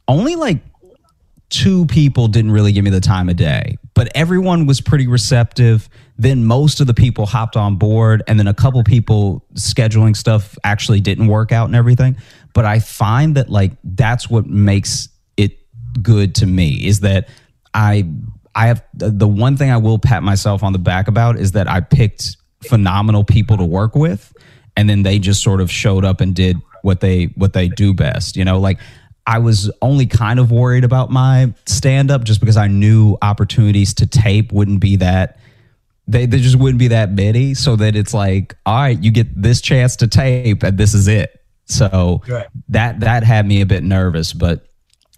only 0.07 0.35
like 0.35 0.59
two 1.49 1.85
people 1.85 2.27
didn't 2.27 2.51
really 2.51 2.71
give 2.71 2.83
me 2.83 2.89
the 2.89 2.99
time 2.99 3.29
of 3.29 3.35
day, 3.35 3.77
but 3.93 4.09
everyone 4.15 4.65
was 4.65 4.81
pretty 4.81 5.07
receptive. 5.07 5.87
Then 6.17 6.45
most 6.45 6.81
of 6.81 6.87
the 6.87 6.93
people 6.93 7.25
hopped 7.25 7.55
on 7.55 7.77
board, 7.77 8.23
and 8.27 8.39
then 8.39 8.47
a 8.47 8.53
couple 8.53 8.83
people 8.83 9.45
scheduling 9.53 10.15
stuff 10.15 10.57
actually 10.63 11.01
didn't 11.01 11.27
work 11.27 11.51
out 11.51 11.67
and 11.67 11.75
everything. 11.75 12.17
But 12.53 12.65
I 12.65 12.79
find 12.79 13.35
that 13.35 13.49
like 13.49 13.71
that's 13.83 14.29
what 14.29 14.45
makes 14.47 15.09
it 15.37 15.59
good 16.01 16.35
to 16.35 16.45
me 16.45 16.85
is 16.85 17.01
that 17.01 17.29
I 17.73 18.09
I 18.55 18.67
have 18.67 18.83
the 18.93 19.27
one 19.27 19.57
thing 19.57 19.69
I 19.69 19.77
will 19.77 19.99
pat 19.99 20.23
myself 20.23 20.63
on 20.63 20.73
the 20.73 20.79
back 20.79 21.07
about 21.07 21.37
is 21.37 21.51
that 21.53 21.69
I 21.69 21.81
picked 21.81 22.37
phenomenal 22.63 23.23
people 23.23 23.57
to 23.57 23.65
work 23.65 23.95
with 23.95 24.33
and 24.77 24.89
then 24.89 25.03
they 25.03 25.19
just 25.19 25.43
sort 25.43 25.61
of 25.61 25.69
showed 25.69 26.05
up 26.05 26.21
and 26.21 26.33
did 26.33 26.57
what 26.81 27.01
they 27.01 27.25
what 27.35 27.53
they 27.53 27.67
do 27.67 27.93
best. 27.93 28.35
You 28.35 28.45
know, 28.45 28.59
like 28.59 28.79
I 29.27 29.39
was 29.39 29.71
only 29.81 30.05
kind 30.05 30.39
of 30.39 30.51
worried 30.51 30.83
about 30.83 31.09
my 31.09 31.53
stand 31.65 32.11
up 32.11 32.23
just 32.23 32.39
because 32.39 32.57
I 32.57 32.67
knew 32.67 33.17
opportunities 33.21 33.93
to 33.95 34.07
tape 34.07 34.51
wouldn't 34.51 34.79
be 34.79 34.97
that 34.97 35.37
they, 36.07 36.27
they 36.27 36.39
just 36.39 36.55
wouldn't 36.55 36.77
be 36.77 36.89
that 36.89 37.11
many 37.11 37.55
so 37.55 37.75
that 37.75 37.95
it's 37.95 38.13
like 38.13 38.55
all 38.65 38.75
right 38.75 39.03
you 39.03 39.11
get 39.11 39.41
this 39.41 39.59
chance 39.59 39.95
to 39.97 40.07
tape 40.07 40.61
and 40.61 40.77
this 40.77 40.93
is 40.93 41.07
it 41.07 41.43
so 41.65 42.21
right. 42.27 42.45
that 42.69 42.99
that 42.99 43.23
had 43.23 43.47
me 43.47 43.61
a 43.61 43.65
bit 43.65 43.83
nervous 43.83 44.31
but 44.31 44.67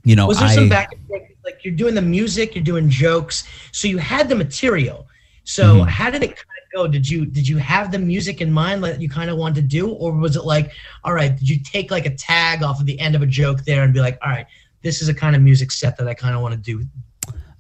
you 0.06 0.16
know 0.16 0.28
was 0.28 0.40
there 0.40 0.48
I, 0.48 0.56
some 0.56 0.70
back 0.70 0.94
and 0.94 1.06
forth 1.08 1.27
like 1.48 1.64
you're 1.64 1.74
doing 1.74 1.96
the 1.96 2.02
music 2.02 2.54
you're 2.54 2.64
doing 2.64 2.90
jokes 2.90 3.46
so 3.72 3.88
you 3.88 3.98
had 3.98 4.30
the 4.30 4.36
material 4.36 5.08
so 5.44 5.76
mm-hmm. 5.76 5.88
how 5.88 6.10
did 6.10 6.24
it 6.24 6.38
go? 6.74 6.88
Did 6.88 7.10
you 7.10 7.26
did 7.26 7.48
you 7.48 7.58
have 7.58 7.92
the 7.92 8.00
music 8.00 8.42
in 8.42 8.52
mind 8.52 8.84
that 8.84 9.02
you 9.02 9.10
kind 9.10 9.30
of 9.30 9.38
wanted 9.38 9.56
to 9.56 9.62
do, 9.62 9.90
or 9.90 10.12
was 10.12 10.36
it 10.36 10.46
like, 10.46 10.72
all 11.04 11.14
right, 11.14 11.36
did 11.38 11.50
you 11.50 11.60
take 11.64 11.92
like 11.92 12.06
a 12.06 12.16
tag 12.16 12.64
off 12.64 12.80
of 12.80 12.86
the 12.86 13.00
end 13.00 13.16
of 13.16 13.22
a 13.22 13.26
joke 13.26 13.64
there 13.64 13.84
and 13.84 13.94
be 13.94 14.00
like, 14.00 14.18
all 14.22 14.30
right, 14.30 14.46
this 14.84 15.02
is 15.02 15.10
a 15.10 15.14
kind 15.14 15.36
of 15.36 15.42
music 15.42 15.72
set 15.72 15.98
that 15.98 16.08
I 16.08 16.14
kind 16.14 16.36
of 16.36 16.42
want 16.42 16.54
to 16.54 16.60
do? 16.60 16.86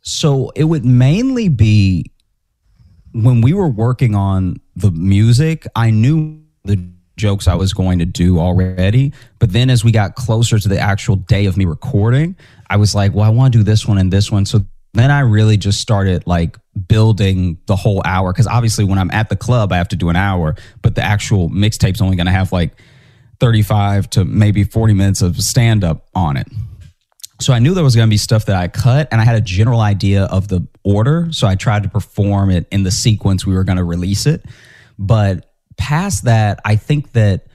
So 0.01 0.51
it 0.55 0.65
would 0.65 0.85
mainly 0.85 1.49
be 1.49 2.11
when 3.13 3.41
we 3.41 3.53
were 3.53 3.69
working 3.69 4.15
on 4.15 4.57
the 4.75 4.91
music. 4.91 5.65
I 5.75 5.89
knew 5.89 6.41
the 6.63 6.77
jokes 7.17 7.47
I 7.47 7.55
was 7.55 7.73
going 7.73 7.99
to 7.99 8.05
do 8.05 8.39
already, 8.39 9.13
but 9.39 9.51
then 9.51 9.69
as 9.69 9.83
we 9.83 9.91
got 9.91 10.15
closer 10.15 10.57
to 10.57 10.69
the 10.69 10.79
actual 10.79 11.17
day 11.17 11.45
of 11.45 11.57
me 11.57 11.65
recording, 11.65 12.35
I 12.69 12.77
was 12.77 12.95
like, 12.95 13.13
well, 13.13 13.25
I 13.25 13.29
want 13.29 13.51
to 13.53 13.59
do 13.59 13.63
this 13.63 13.85
one 13.85 13.97
and 13.97 14.11
this 14.11 14.31
one. 14.31 14.45
So 14.45 14.65
then 14.93 15.11
I 15.11 15.19
really 15.19 15.57
just 15.57 15.81
started 15.81 16.25
like 16.25 16.57
building 16.87 17.57
the 17.65 17.75
whole 17.75 18.01
hour 18.05 18.31
because 18.31 18.47
obviously 18.47 18.85
when 18.85 18.97
I'm 18.97 19.11
at 19.11 19.29
the 19.29 19.35
club 19.35 19.71
I 19.71 19.77
have 19.77 19.89
to 19.89 19.95
do 19.95 20.09
an 20.09 20.15
hour, 20.15 20.55
but 20.81 20.95
the 20.95 21.03
actual 21.03 21.49
mixtape's 21.49 22.01
only 22.01 22.15
going 22.15 22.27
to 22.27 22.31
have 22.31 22.51
like 22.51 22.79
35 23.39 24.09
to 24.11 24.25
maybe 24.25 24.63
40 24.63 24.93
minutes 24.93 25.21
of 25.21 25.39
stand 25.41 25.83
up 25.83 26.07
on 26.15 26.37
it. 26.37 26.47
So 27.39 27.53
I 27.53 27.59
knew 27.59 27.75
there 27.75 27.83
was 27.83 27.95
going 27.95 28.07
to 28.07 28.13
be 28.13 28.17
stuff 28.17 28.45
that 28.45 28.55
I 28.55 28.67
cut 28.67 29.09
and 29.11 29.21
I 29.21 29.23
had 29.23 29.35
a 29.35 29.41
general 29.41 29.79
idea 29.79 30.23
of 30.23 30.47
the 30.47 30.67
order, 30.83 31.27
so 31.31 31.47
I 31.47 31.53
tried 31.53 31.83
to 31.83 31.89
perform 31.89 32.49
it 32.49 32.65
in 32.71 32.81
the 32.81 32.89
sequence 32.89 33.45
we 33.45 33.53
were 33.53 33.63
going 33.63 33.77
to 33.77 33.83
release 33.83 34.25
it. 34.25 34.43
But 34.97 35.46
past 35.77 36.25
that, 36.25 36.59
I 36.65 36.75
think 36.75 37.13
that 37.13 37.47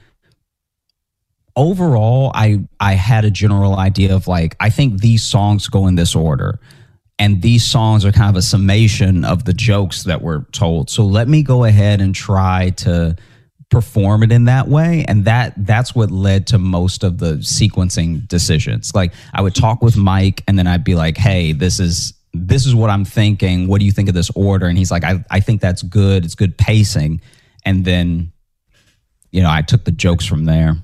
overall 1.55 2.31
I 2.33 2.59
I 2.79 2.93
had 2.93 3.25
a 3.25 3.31
general 3.31 3.75
idea 3.77 4.15
of 4.15 4.27
like 4.27 4.55
I 4.59 4.69
think 4.69 5.01
these 5.01 5.23
songs 5.23 5.67
go 5.67 5.87
in 5.87 5.95
this 5.95 6.15
order. 6.15 6.59
And 7.19 7.43
these 7.43 7.63
songs 7.63 8.05
are 8.05 8.11
kind 8.11 8.29
of 8.29 8.35
a 8.35 8.41
summation 8.41 9.23
of 9.23 9.45
the 9.45 9.53
jokes 9.53 10.03
that 10.03 10.23
were 10.23 10.47
told. 10.51 10.89
So 10.89 11.05
let 11.05 11.27
me 11.27 11.43
go 11.43 11.63
ahead 11.63 12.01
and 12.01 12.13
try 12.13 12.71
to 12.77 13.15
perform 13.69 14.23
it 14.23 14.31
in 14.31 14.45
that 14.45 14.67
way. 14.67 15.05
And 15.07 15.23
that 15.25 15.53
that's 15.57 15.93
what 15.93 16.09
led 16.09 16.47
to 16.47 16.57
most 16.57 17.03
of 17.03 17.19
the 17.19 17.35
sequencing 17.35 18.27
decisions. 18.27 18.93
Like 18.95 19.13
i 19.33 19.41
would 19.41 19.55
talk 19.55 19.81
with 19.81 19.95
mike 19.95 20.43
and 20.47 20.57
then 20.57 20.67
i'd 20.67 20.83
be 20.83 20.95
like 20.95 21.17
hey 21.17 21.53
this 21.53 21.79
is 21.79 22.13
this 22.33 22.65
is 22.65 22.73
what 22.73 22.89
i'm 22.89 23.05
thinking. 23.05 23.67
What 23.67 23.79
do 23.79 23.85
you 23.85 23.91
think 23.91 24.09
of 24.09 24.15
this 24.15 24.31
order? 24.31 24.65
And 24.65 24.77
he's 24.77 24.91
like 24.91 25.03
i, 25.03 25.23
I 25.29 25.39
think 25.39 25.61
that's 25.61 25.83
good. 25.83 26.25
It's 26.25 26.35
good 26.35 26.57
pacing 26.57 27.21
and 27.65 27.85
then 27.85 28.31
you 29.31 29.41
know 29.41 29.51
i 29.51 29.61
took 29.61 29.83
the 29.85 29.91
jokes 29.91 30.25
from 30.25 30.45
there 30.45 30.75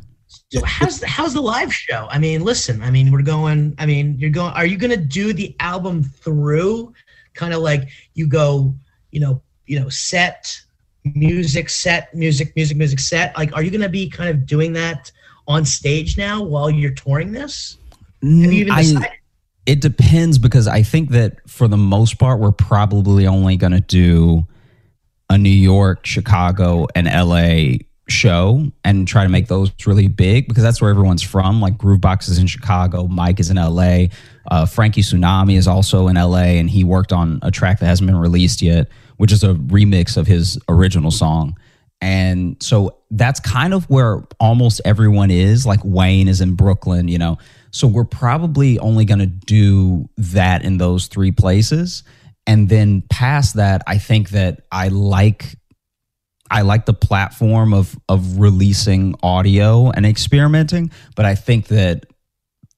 so 0.51 0.63
how's 0.65 1.00
the, 1.00 1.07
how's 1.07 1.33
the 1.36 1.41
live 1.41 1.71
show? 1.71 2.07
I 2.09 2.17
mean, 2.17 2.41
listen, 2.41 2.81
I 2.81 2.89
mean, 2.89 3.12
we're 3.12 3.21
going. 3.21 3.75
I 3.77 3.86
mean, 3.86 4.17
you're 4.17 4.31
going. 4.31 4.51
Are 4.53 4.65
you 4.65 4.77
going 4.77 4.89
to 4.89 4.98
do 4.98 5.31
the 5.31 5.55
album 5.59 6.03
through, 6.03 6.91
kind 7.36 7.53
of 7.53 7.62
like 7.62 7.89
you 8.15 8.27
go, 8.27 8.74
you 9.12 9.19
know, 9.19 9.43
you 9.67 9.79
know, 9.79 9.89
set 9.89 10.59
music, 11.03 11.69
set 11.69 12.13
music, 12.15 12.55
music, 12.55 12.77
music, 12.77 13.00
set. 13.00 13.38
Like, 13.38 13.55
are 13.55 13.63
you 13.63 13.71
going 13.71 13.81
to 13.81 13.89
be 13.89 14.09
kind 14.09 14.29
of 14.29 14.45
doing 14.45 14.74
that 14.74 15.12
on 15.48 15.65
stage 15.65 16.17
now 16.17 16.41
while 16.41 16.69
you're 16.69 16.93
touring 16.93 17.31
this? 17.31 17.77
Have 18.21 18.31
you 18.31 18.51
even 18.51 18.74
mm, 18.74 18.77
decided? 18.77 19.07
I, 19.07 19.15
it 19.65 19.81
depends 19.81 20.38
because 20.38 20.67
I 20.67 20.83
think 20.83 21.12
that 21.12 21.48
for 21.48 21.67
the 21.67 21.77
most 21.77 22.17
part, 22.17 22.39
we're 22.39 22.51
probably 22.51 23.27
only 23.27 23.55
going 23.55 23.71
to 23.71 23.81
do 23.81 24.48
a 25.29 25.38
New 25.38 25.50
York, 25.50 26.05
Chicago, 26.05 26.88
and 26.95 27.07
LA 27.07 27.77
show 28.12 28.71
and 28.83 29.07
try 29.07 29.24
to 29.24 29.29
make 29.29 29.48
those 29.48 29.71
really 29.86 30.07
big 30.07 30.48
because 30.48 30.63
that's 30.63 30.81
where 30.81 30.89
everyone's 30.89 31.21
from. 31.21 31.62
Like 31.62 31.77
Groovebox 31.77 32.29
is 32.29 32.39
in 32.39 32.48
Chicago, 32.48 33.07
Mike 33.07 33.39
is 33.39 33.50
in 33.50 33.57
LA, 33.57 34.05
uh, 34.50 34.65
Frankie 34.65 35.01
Tsunami 35.01 35.57
is 35.57 35.67
also 35.67 36.07
in 36.07 36.15
LA, 36.15 36.57
and 36.57 36.69
he 36.69 36.83
worked 36.83 37.13
on 37.13 37.39
a 37.41 37.51
track 37.51 37.79
that 37.79 37.86
hasn't 37.86 38.07
been 38.07 38.17
released 38.17 38.62
yet, 38.62 38.88
which 39.17 39.31
is 39.31 39.43
a 39.43 39.53
remix 39.53 40.17
of 40.17 40.27
his 40.27 40.57
original 40.67 41.12
song. 41.12 41.57
And 42.01 42.55
so 42.62 42.98
that's 43.12 43.39
kind 43.39 43.74
of 43.74 43.89
where 43.89 44.24
almost 44.39 44.81
everyone 44.86 45.31
is. 45.31 45.65
Like 45.65 45.81
Wayne 45.83 46.27
is 46.27 46.39
in 46.41 46.55
Brooklyn, 46.55 47.07
you 47.07 47.17
know. 47.17 47.38
So 47.71 47.88
we're 47.88 48.05
probably 48.05 48.79
only 48.79 49.05
going 49.05 49.19
to 49.19 49.27
do 49.27 50.09
that 50.17 50.63
in 50.63 50.77
those 50.77 51.07
three 51.07 51.31
places. 51.31 52.03
And 52.50 52.68
then 52.68 53.03
past 53.12 53.58
that, 53.58 53.84
I 53.86 54.00
think 54.00 54.32
that 54.32 54.62
I 54.72 54.88
like 54.88 55.56
I 56.50 56.63
like 56.63 56.88
the 56.88 56.96
platform 56.96 57.75
of 57.75 57.96
of 58.10 58.39
releasing 58.39 59.13
audio 59.22 59.91
and 59.91 60.03
experimenting, 60.03 60.89
but 61.15 61.25
I 61.25 61.36
think 61.36 61.68
that 61.68 62.08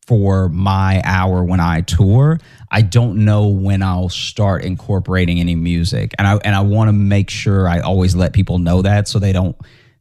for 0.06 0.50
my 0.50 1.02
hour 1.06 1.46
when 1.46 1.62
I 1.62 1.82
tour, 1.82 2.38
I 2.70 2.82
don't 2.82 3.24
know 3.24 3.48
when 3.48 3.82
I'll 3.82 4.10
start 4.10 4.66
incorporating 4.66 5.40
any 5.40 5.56
music. 5.56 6.12
And 6.20 6.28
I 6.28 6.36
and 6.44 6.54
I 6.54 6.60
want 6.60 6.90
to 6.90 6.94
make 6.94 7.30
sure 7.30 7.66
I 7.66 7.80
always 7.80 8.14
let 8.14 8.34
people 8.34 8.60
know 8.60 8.82
that 8.82 9.08
so 9.08 9.20
they 9.20 9.32
don't 9.32 9.56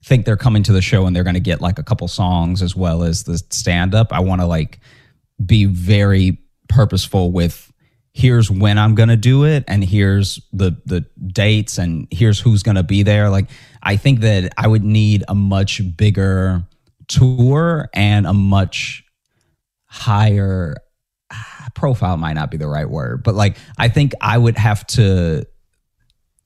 think 0.04 0.26
they're 0.26 0.36
coming 0.36 0.64
to 0.64 0.72
the 0.72 0.82
show 0.82 1.06
and 1.06 1.14
they're 1.14 1.22
going 1.22 1.34
to 1.34 1.40
get 1.40 1.60
like 1.60 1.78
a 1.78 1.84
couple 1.84 2.08
songs 2.08 2.60
as 2.60 2.74
well 2.74 3.04
as 3.04 3.22
the 3.22 3.38
stand 3.50 3.94
up. 3.94 4.12
I 4.12 4.18
want 4.18 4.40
to 4.40 4.48
like 4.48 4.80
be 5.46 5.66
very 5.66 6.38
purposeful 6.68 7.30
with 7.30 7.69
here's 8.12 8.50
when 8.50 8.78
I'm 8.78 8.94
going 8.94 9.08
to 9.08 9.16
do 9.16 9.44
it 9.44 9.64
and 9.68 9.84
here's 9.84 10.40
the 10.52 10.76
the 10.84 11.04
dates 11.26 11.78
and 11.78 12.08
here's 12.10 12.40
who's 12.40 12.62
going 12.62 12.74
to 12.76 12.82
be 12.82 13.02
there 13.02 13.30
like 13.30 13.50
I 13.82 13.96
think 13.96 14.20
that 14.20 14.52
I 14.56 14.66
would 14.66 14.84
need 14.84 15.24
a 15.28 15.34
much 15.34 15.80
bigger 15.96 16.64
tour 17.08 17.88
and 17.94 18.26
a 18.26 18.32
much 18.32 19.04
higher 19.86 20.76
ah, 21.32 21.68
profile 21.74 22.16
might 22.16 22.34
not 22.34 22.50
be 22.50 22.56
the 22.56 22.68
right 22.68 22.88
word 22.88 23.22
but 23.22 23.34
like 23.34 23.56
I 23.78 23.88
think 23.88 24.12
I 24.20 24.36
would 24.36 24.58
have 24.58 24.86
to 24.88 25.46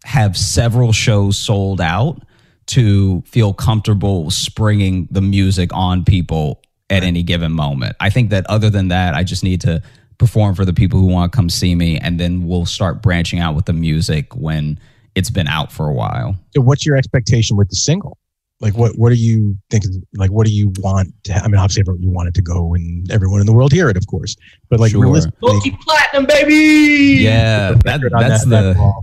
have 0.04 0.37
several 0.37 0.92
shows 0.92 1.38
sold 1.38 1.80
out 1.80 2.23
to 2.66 3.23
feel 3.23 3.52
comfortable 3.52 4.30
springing 4.30 5.09
the 5.11 5.21
music 5.21 5.71
on 5.73 6.04
people 6.04 6.62
at 6.90 7.02
any 7.02 7.23
given 7.23 7.52
moment. 7.52 7.97
I 8.00 8.11
think 8.11 8.30
that 8.30 8.47
other 8.49 8.71
than 8.71 8.88
that, 8.88 9.14
I 9.14 9.25
just 9.25 9.42
need 9.42 9.62
to 9.62 9.83
perform 10.18 10.54
for 10.54 10.64
the 10.64 10.73
people 10.73 11.00
who 11.00 11.06
want 11.06 11.33
to 11.33 11.37
come 11.37 11.49
see 11.49 11.75
me, 11.75 11.99
and 11.99 12.18
then 12.18 12.47
we'll 12.47 12.66
start 12.66 13.02
branching 13.02 13.38
out 13.38 13.54
with 13.54 13.66
the 13.66 13.73
music 13.73 14.35
when 14.35 14.78
it's 15.14 15.30
been 15.30 15.49
out 15.49 15.73
for 15.73 15.88
a 15.88 15.92
while. 15.92 16.37
So, 16.54 16.61
what's 16.61 16.85
your 16.85 16.97
expectation 16.97 17.56
with 17.56 17.68
the 17.68 17.76
single? 17.76 18.18
Like, 18.61 18.76
what 18.76 18.97
what 18.97 19.11
do 19.11 19.16
you 19.16 19.56
think? 19.71 19.85
Like, 20.16 20.30
what 20.30 20.47
do 20.47 20.52
you 20.52 20.73
want 20.78 21.12
to? 21.25 21.35
I 21.35 21.49
mean, 21.49 21.56
obviously, 21.56 21.85
you 21.99 22.11
want 22.11 22.28
it 22.28 22.35
to 22.35 22.42
go, 22.42 22.75
and 22.75 23.11
everyone 23.11 23.40
in 23.40 23.47
the 23.47 23.52
world 23.52 23.73
hear 23.73 23.88
it, 23.88 23.97
of 23.97 24.06
course. 24.06 24.37
But 24.71 24.80
like, 24.80 24.92
sure. 24.92 25.04
multi 25.42 25.76
platinum, 25.83 26.26
baby. 26.26 27.23
Yeah, 27.23 27.73
that, 27.85 28.00
that's 28.11 28.44
that, 28.47 28.62
the 28.62 28.75
that 28.75 29.02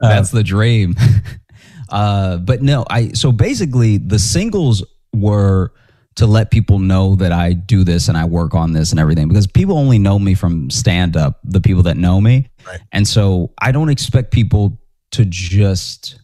that's 0.00 0.34
uh, 0.34 0.38
the 0.38 0.42
dream. 0.42 0.96
uh, 1.88 2.38
but 2.38 2.62
no, 2.62 2.84
I 2.90 3.12
so 3.12 3.32
basically 3.32 3.96
the 3.98 4.18
singles 4.18 4.84
were 5.14 5.72
to 6.20 6.26
let 6.26 6.50
people 6.50 6.78
know 6.78 7.14
that 7.14 7.32
I 7.32 7.54
do 7.54 7.82
this 7.82 8.08
and 8.08 8.18
I 8.18 8.26
work 8.26 8.54
on 8.54 8.74
this 8.74 8.90
and 8.90 9.00
everything 9.00 9.26
because 9.26 9.46
people 9.46 9.78
only 9.78 9.98
know 9.98 10.18
me 10.18 10.34
from 10.34 10.68
stand 10.68 11.16
up, 11.16 11.40
the 11.44 11.62
people 11.62 11.82
that 11.84 11.96
know 11.96 12.20
me. 12.20 12.46
Right. 12.66 12.78
And 12.92 13.08
so 13.08 13.54
I 13.56 13.72
don't 13.72 13.88
expect 13.88 14.30
people 14.30 14.78
to 15.12 15.24
just 15.24 16.20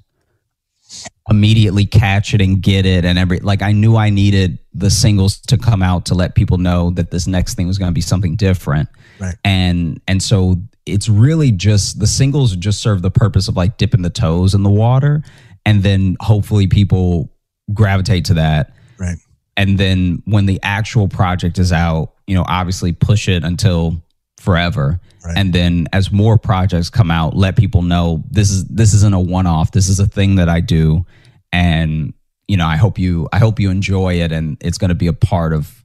immediately 1.31 1.87
catch 1.87 2.35
it 2.35 2.43
and 2.43 2.61
get 2.61 2.85
it 2.85 3.07
and 3.07 3.19
every 3.19 3.41
like 3.41 3.63
I 3.63 3.73
knew 3.73 3.97
I 3.97 4.11
needed 4.11 4.59
the 4.75 4.91
singles 4.91 5.41
to 5.41 5.57
come 5.57 5.83
out 5.83 6.05
to 6.07 6.15
let 6.15 6.35
people 6.35 6.59
know 6.59 6.91
that 6.91 7.11
this 7.11 7.27
next 7.27 7.55
thing 7.55 7.67
was 7.67 7.79
going 7.79 7.91
to 7.91 7.95
be 7.95 8.03
something 8.03 8.37
different. 8.37 8.91
Right. 9.19 9.35
And 9.47 9.99
and 10.07 10.23
so 10.23 10.57
it's 10.85 11.09
really 11.09 11.53
just 11.53 12.01
the 12.01 12.07
singles 12.07 12.55
just 12.55 12.83
serve 12.83 13.01
the 13.01 13.11
purpose 13.11 13.49
of 13.49 13.57
like 13.57 13.79
dipping 13.79 14.03
the 14.03 14.11
toes 14.11 14.53
in 14.53 14.63
the 14.63 14.69
water 14.69 15.23
and 15.65 15.83
then 15.83 16.19
hopefully 16.21 16.67
people 16.67 17.33
gravitate 17.73 18.27
to 18.27 18.35
that. 18.35 18.75
Right 18.99 19.17
and 19.57 19.79
then 19.79 20.23
when 20.27 20.47
the 20.47 20.61
actual 20.63 21.09
project 21.09 21.59
is 21.59 21.73
out 21.73 22.13
you 22.27 22.35
know 22.35 22.45
obviously 22.47 22.93
push 22.93 23.29
it 23.29 23.45
until 23.45 24.03
forever. 24.39 25.01
Right. 25.25 25.39
and 25.39 25.53
then 25.53 25.89
as 25.93 26.13
more 26.13 26.39
projects 26.39 26.89
come 26.89 27.11
out 27.11 27.37
let 27.37 27.57
people 27.57 27.83
know 27.83 28.23
this 28.31 28.51
is 28.51 28.65
this 28.67 28.95
isn't 28.95 29.15
a 29.15 29.21
one-off. 29.21 29.73
This 29.73 29.89
is 29.89 29.99
a 29.99 30.07
thing 30.07 30.37
that 30.37 30.49
i 30.49 30.61
do. 30.61 31.05
And 31.53 32.15
you 32.47 32.57
know 32.57 32.67
i 32.67 32.77
hope 32.77 32.99
you 32.99 33.29
i 33.33 33.39
hope 33.39 33.59
you 33.59 33.71
enjoy 33.71 34.15
it 34.15 34.31
and 34.31 34.57
it's 34.61 34.79
going 34.79 34.91
to 34.91 34.95
be 34.95 35.09
a 35.09 35.13
part 35.13 35.53
of 35.53 35.85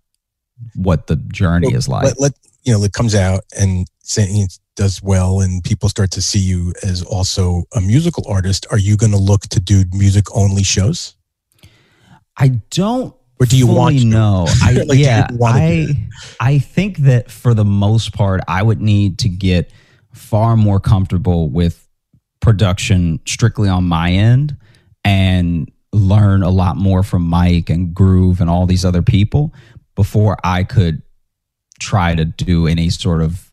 what 0.76 1.08
the 1.08 1.16
journey 1.16 1.68
well, 1.68 1.76
is 1.76 1.88
like. 1.88 2.04
let, 2.04 2.20
let, 2.20 2.34
you 2.64 2.72
know 2.72 2.84
it 2.84 2.94
comes 2.94 3.16
out 3.16 3.44
and 3.60 3.88
it 4.18 4.60
does 4.76 5.02
well 5.02 5.42
and 5.42 5.64
people 5.64 5.90
start 5.90 6.12
to 6.12 6.22
see 6.22 6.40
you 6.40 6.74
as 6.84 7.04
also 7.04 7.64
a 7.76 7.82
musical 7.82 8.26
artist. 8.28 8.66
Are 8.72 8.78
you 8.78 8.98
going 8.98 9.12
to 9.12 9.18
look 9.18 9.42
to 9.44 9.60
do 9.60 9.84
music 9.92 10.26
only 10.36 10.64
shows? 10.64 11.16
I 12.38 12.50
don't 12.70 13.16
or 13.42 13.46
do 13.46 13.58
you 13.58 13.66
want 13.66 13.98
to? 13.98 14.06
know. 14.06 14.46
I 14.62 14.74
Like, 14.74 15.00
yeah, 15.00 15.28
I 15.44 16.08
I 16.40 16.60
think 16.60 16.98
that 17.00 17.32
for 17.32 17.54
the 17.54 17.66
most 17.66 18.14
part, 18.14 18.42
I 18.48 18.62
would 18.62 18.82
need 18.82 19.18
to 19.20 19.30
get 19.30 19.72
far 20.14 20.56
more 20.56 20.80
comfortable 20.80 21.50
with 21.50 21.88
production 22.40 23.20
strictly 23.26 23.68
on 23.68 23.86
my 23.86 24.12
end 24.12 24.56
and 25.04 25.72
learn 25.92 26.44
a 26.44 26.50
lot 26.50 26.78
more 26.78 27.02
from 27.02 27.24
Mike 27.24 27.70
and 27.70 27.94
Groove 27.96 28.42
and 28.42 28.50
all 28.50 28.66
these 28.66 28.86
other 28.86 29.02
people 29.02 29.54
before 29.96 30.38
I 30.44 30.64
could 30.64 31.02
try 31.80 32.14
to 32.14 32.26
do 32.26 32.68
any 32.68 32.90
sort 32.90 33.22
of 33.22 33.52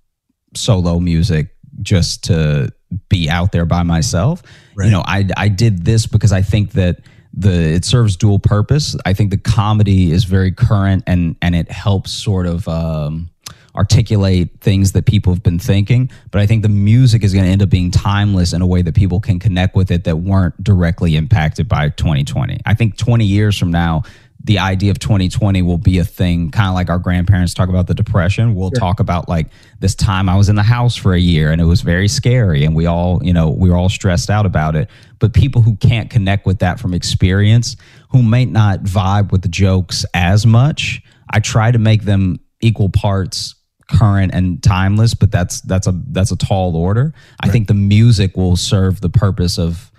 solo 0.55 1.01
music 1.01 1.55
just 1.81 2.25
to 2.25 2.73
be 3.09 3.31
out 3.31 3.53
there 3.53 3.65
by 3.65 3.83
myself. 3.85 4.43
Right. 4.75 4.87
You 4.87 4.91
know, 4.93 5.03
I 5.07 5.29
I 5.37 5.49
did 5.49 5.87
this 5.87 6.07
because 6.07 6.33
I 6.33 6.43
think 6.43 6.73
that 6.73 7.01
the 7.33 7.51
it 7.51 7.85
serves 7.85 8.17
dual 8.17 8.39
purpose. 8.39 8.97
I 9.05 9.13
think 9.13 9.31
the 9.31 9.39
comedy 9.39 10.11
is 10.11 10.25
very 10.25 10.53
current 10.53 11.05
and 11.07 11.37
and 11.43 11.55
it 11.55 11.71
helps 11.71 12.11
sort 12.11 12.47
of 12.47 12.67
um, 12.69 13.31
articulate 13.75 14.61
things 14.61 14.93
that 14.93 15.07
people 15.07 15.33
have 15.33 15.43
been 15.43 15.59
thinking. 15.59 16.11
But 16.31 16.41
I 16.41 16.47
think 16.47 16.63
the 16.63 16.69
music 16.69 17.23
is 17.23 17.33
going 17.33 17.45
to 17.45 17.51
end 17.51 17.63
up 17.63 17.71
being 17.71 17.91
timeless 17.91 18.53
in 18.53 18.61
a 18.61 18.67
way 18.67 18.83
that 18.83 18.95
people 18.95 19.21
can 19.21 19.39
connect 19.39 19.77
with 19.77 19.91
it 19.91 20.05
that 20.05 20.17
weren't 20.17 20.63
directly 20.63 21.17
impacted 21.17 21.69
by 21.69 21.91
2020. 21.91 22.61
I 22.67 22.75
think 22.75 22.97
20 22.97 23.25
years 23.25 23.57
from 23.57 23.71
now, 23.71 24.03
the 24.49 24.59
idea 24.59 24.91
of 24.91 24.99
2020 24.99 25.61
will 25.61 25.77
be 25.77 25.99
a 25.99 26.05
thing, 26.05 26.51
kind 26.51 26.71
of 26.71 26.75
like 26.75 26.89
our 26.89 26.99
grandparents 26.99 27.53
talk 27.53 27.69
about 27.69 27.87
the 27.87 27.93
depression. 27.93 28.55
We'll 28.55 28.71
talk 28.71 28.99
about 28.99 29.29
like 29.29 29.49
this 29.79 29.95
time 29.95 30.27
I 30.27 30.37
was 30.37 30.49
in 30.49 30.57
the 30.57 30.63
house 30.63 30.97
for 30.97 31.13
a 31.13 31.19
year 31.19 31.53
and 31.53 31.61
it 31.61 31.67
was 31.67 31.83
very 31.83 32.09
scary, 32.09 32.65
and 32.65 32.75
we 32.75 32.87
all, 32.87 33.23
you 33.23 33.35
know, 33.35 33.51
we 33.51 33.69
were 33.69 33.77
all 33.77 33.91
stressed 33.91 34.31
out 34.31 34.47
about 34.47 34.75
it. 34.75 34.89
But 35.19 35.35
people 35.35 35.61
who 35.61 35.77
can't 35.77 36.09
connect 36.09 36.47
with 36.47 36.61
that 36.61 36.81
from 36.81 36.95
experience, 36.95 37.77
who 38.09 38.23
may 38.23 38.47
not 38.47 38.85
vibe 38.85 39.33
with 39.33 39.43
the 39.43 39.49
jokes 39.49 40.07
as 40.15 40.47
much, 40.47 41.03
I 41.29 41.41
try 41.41 41.71
to 41.71 41.79
make 41.79 42.05
them 42.05 42.41
equal 42.63 42.89
parts 42.89 43.55
current 43.91 44.35
and 44.35 44.63
timeless 44.63 45.15
but 45.15 45.31
that's 45.31 45.63
that's 45.63 45.87
a 45.87 45.99
that's 46.11 46.31
a 46.31 46.37
tall 46.37 46.77
order 46.77 47.15
i 47.41 47.49
think 47.49 47.69
the 47.69 47.73
music 47.73 48.37
will 48.37 48.55
serve 48.55 49.01
the 49.01 49.09
purpose 49.09 49.59
of 49.59 49.91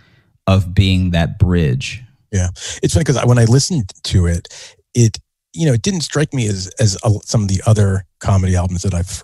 of 0.45 0.75
being 0.75 1.09
that 1.09 1.39
bridge 1.39 2.03
Yeah, 2.31 2.49
it's 2.83 2.93
funny 2.93 3.03
because 3.05 3.23
when 3.25 3.39
I 3.39 3.45
listened 3.45 3.91
to 4.03 4.25
it, 4.27 4.47
it 4.93 5.17
you 5.53 5.65
know 5.65 5.73
it 5.73 5.81
didn't 5.81 6.01
strike 6.01 6.33
me 6.33 6.47
as 6.47 6.67
as 6.79 6.97
a, 7.03 7.11
some 7.23 7.41
of 7.43 7.47
the 7.47 7.61
other 7.65 8.05
comedy 8.19 8.55
albums 8.55 8.83
that 8.83 8.93
I've 8.93 9.23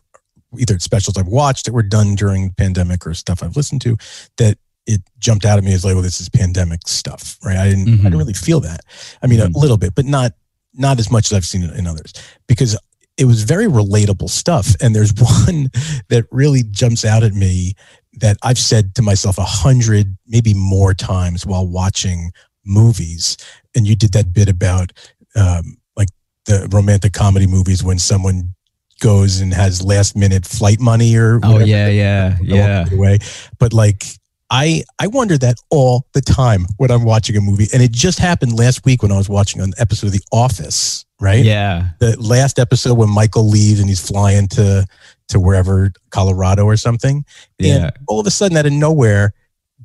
either 0.58 0.80
specials 0.80 1.18
I've 1.18 1.28
watched 1.28 1.66
that 1.66 1.74
were 1.74 1.84
done 1.84 2.16
during 2.16 2.48
the 2.48 2.54
pandemic 2.54 3.06
or 3.06 3.14
stuff 3.14 3.44
I've 3.44 3.56
listened 3.58 3.82
to 3.82 3.98
that 4.38 4.58
it 4.88 5.02
jumped 5.20 5.46
out 5.46 5.58
at 5.58 5.64
me 5.64 5.74
as 5.74 5.84
like, 5.84 5.96
well, 5.96 6.04
this 6.04 6.22
is 6.22 6.30
pandemic 6.30 6.88
stuff, 6.88 7.38
right? 7.44 7.58
I 7.58 7.70
didn't 7.70 7.88
I 7.88 7.92
Mhm. 7.92 8.04
didn't 8.04 8.18
really 8.18 8.34
feel 8.34 8.60
that. 8.62 8.82
I 9.22 9.28
mean, 9.28 9.40
Mhm. 9.40 9.56
a 9.56 9.60
little 9.60 9.78
bit, 9.78 9.96
but 9.96 10.06
not 10.06 10.34
not 10.74 11.00
as 11.00 11.10
much 11.10 11.32
as 11.32 11.34
I've 11.38 11.46
seen 11.46 11.64
it 11.64 11.74
in 11.76 11.88
others 11.88 12.12
because 12.48 12.78
it 13.18 13.26
was 13.26 13.44
very 13.44 13.66
relatable 13.66 14.30
stuff. 14.30 14.76
And 14.82 14.94
there's 14.96 15.14
one 15.48 15.72
that 16.10 16.26
really 16.32 16.64
jumps 16.64 17.06
out 17.06 17.24
at 17.24 17.34
me 17.34 17.74
that 18.20 18.38
I've 18.44 18.58
said 18.58 18.94
to 18.96 19.02
myself 19.02 19.38
a 19.38 19.44
hundred, 19.46 20.18
maybe 20.28 20.54
more 20.54 20.94
times 20.94 21.46
while 21.46 21.66
watching 21.68 22.32
movies. 22.66 23.38
And 23.76 23.88
you 23.88 23.96
did 23.96 24.14
that 24.14 24.34
bit 24.34 24.50
about 24.50 24.92
um, 25.36 25.78
like 25.96 26.10
the 26.46 26.68
romantic 26.72 27.14
comedy 27.14 27.48
movies 27.48 27.84
when 27.84 28.00
someone 28.00 28.56
goes 29.02 29.42
and 29.42 29.54
has 29.54 29.84
last 29.84 30.16
minute 30.16 30.46
flight 30.46 30.80
money 30.80 31.16
or 31.18 31.40
oh 31.44 31.60
yeah 31.60 31.88
yeah 31.88 32.38
yeah 32.42 32.86
away. 32.92 33.20
But 33.60 33.74
like 33.74 34.06
I 34.50 34.84
I 35.00 35.08
wonder 35.08 35.38
that 35.40 35.58
all 35.70 36.06
the 36.14 36.22
time 36.22 36.66
when 36.78 36.92
I'm 36.92 37.04
watching 37.04 37.36
a 37.36 37.42
movie. 37.42 37.68
And 37.74 37.82
it 37.82 37.92
just 37.92 38.20
happened 38.20 38.58
last 38.58 38.86
week 38.86 39.02
when 39.04 39.12
I 39.12 39.18
was 39.18 39.28
watching 39.28 39.62
an 39.62 39.74
episode 39.78 40.08
of 40.08 40.14
The 40.14 40.24
Office, 40.32 41.06
right? 41.20 41.44
yeah 41.44 41.90
The 42.00 42.16
last 42.20 42.60
episode 42.60 42.94
when 42.98 43.10
Michael 43.10 43.50
leaves 43.50 43.80
and 43.80 43.90
he's 43.90 44.06
flying 44.06 44.48
to 44.50 44.86
to 45.30 45.40
wherever, 45.40 45.92
Colorado 46.12 46.66
or 46.66 46.78
something. 46.78 47.26
yeah 47.60 47.76
And 47.86 47.92
all 48.08 48.20
of 48.20 48.28
a 48.28 48.32
sudden 48.32 48.56
out 48.56 48.66
of 48.66 48.72
nowhere, 48.72 49.34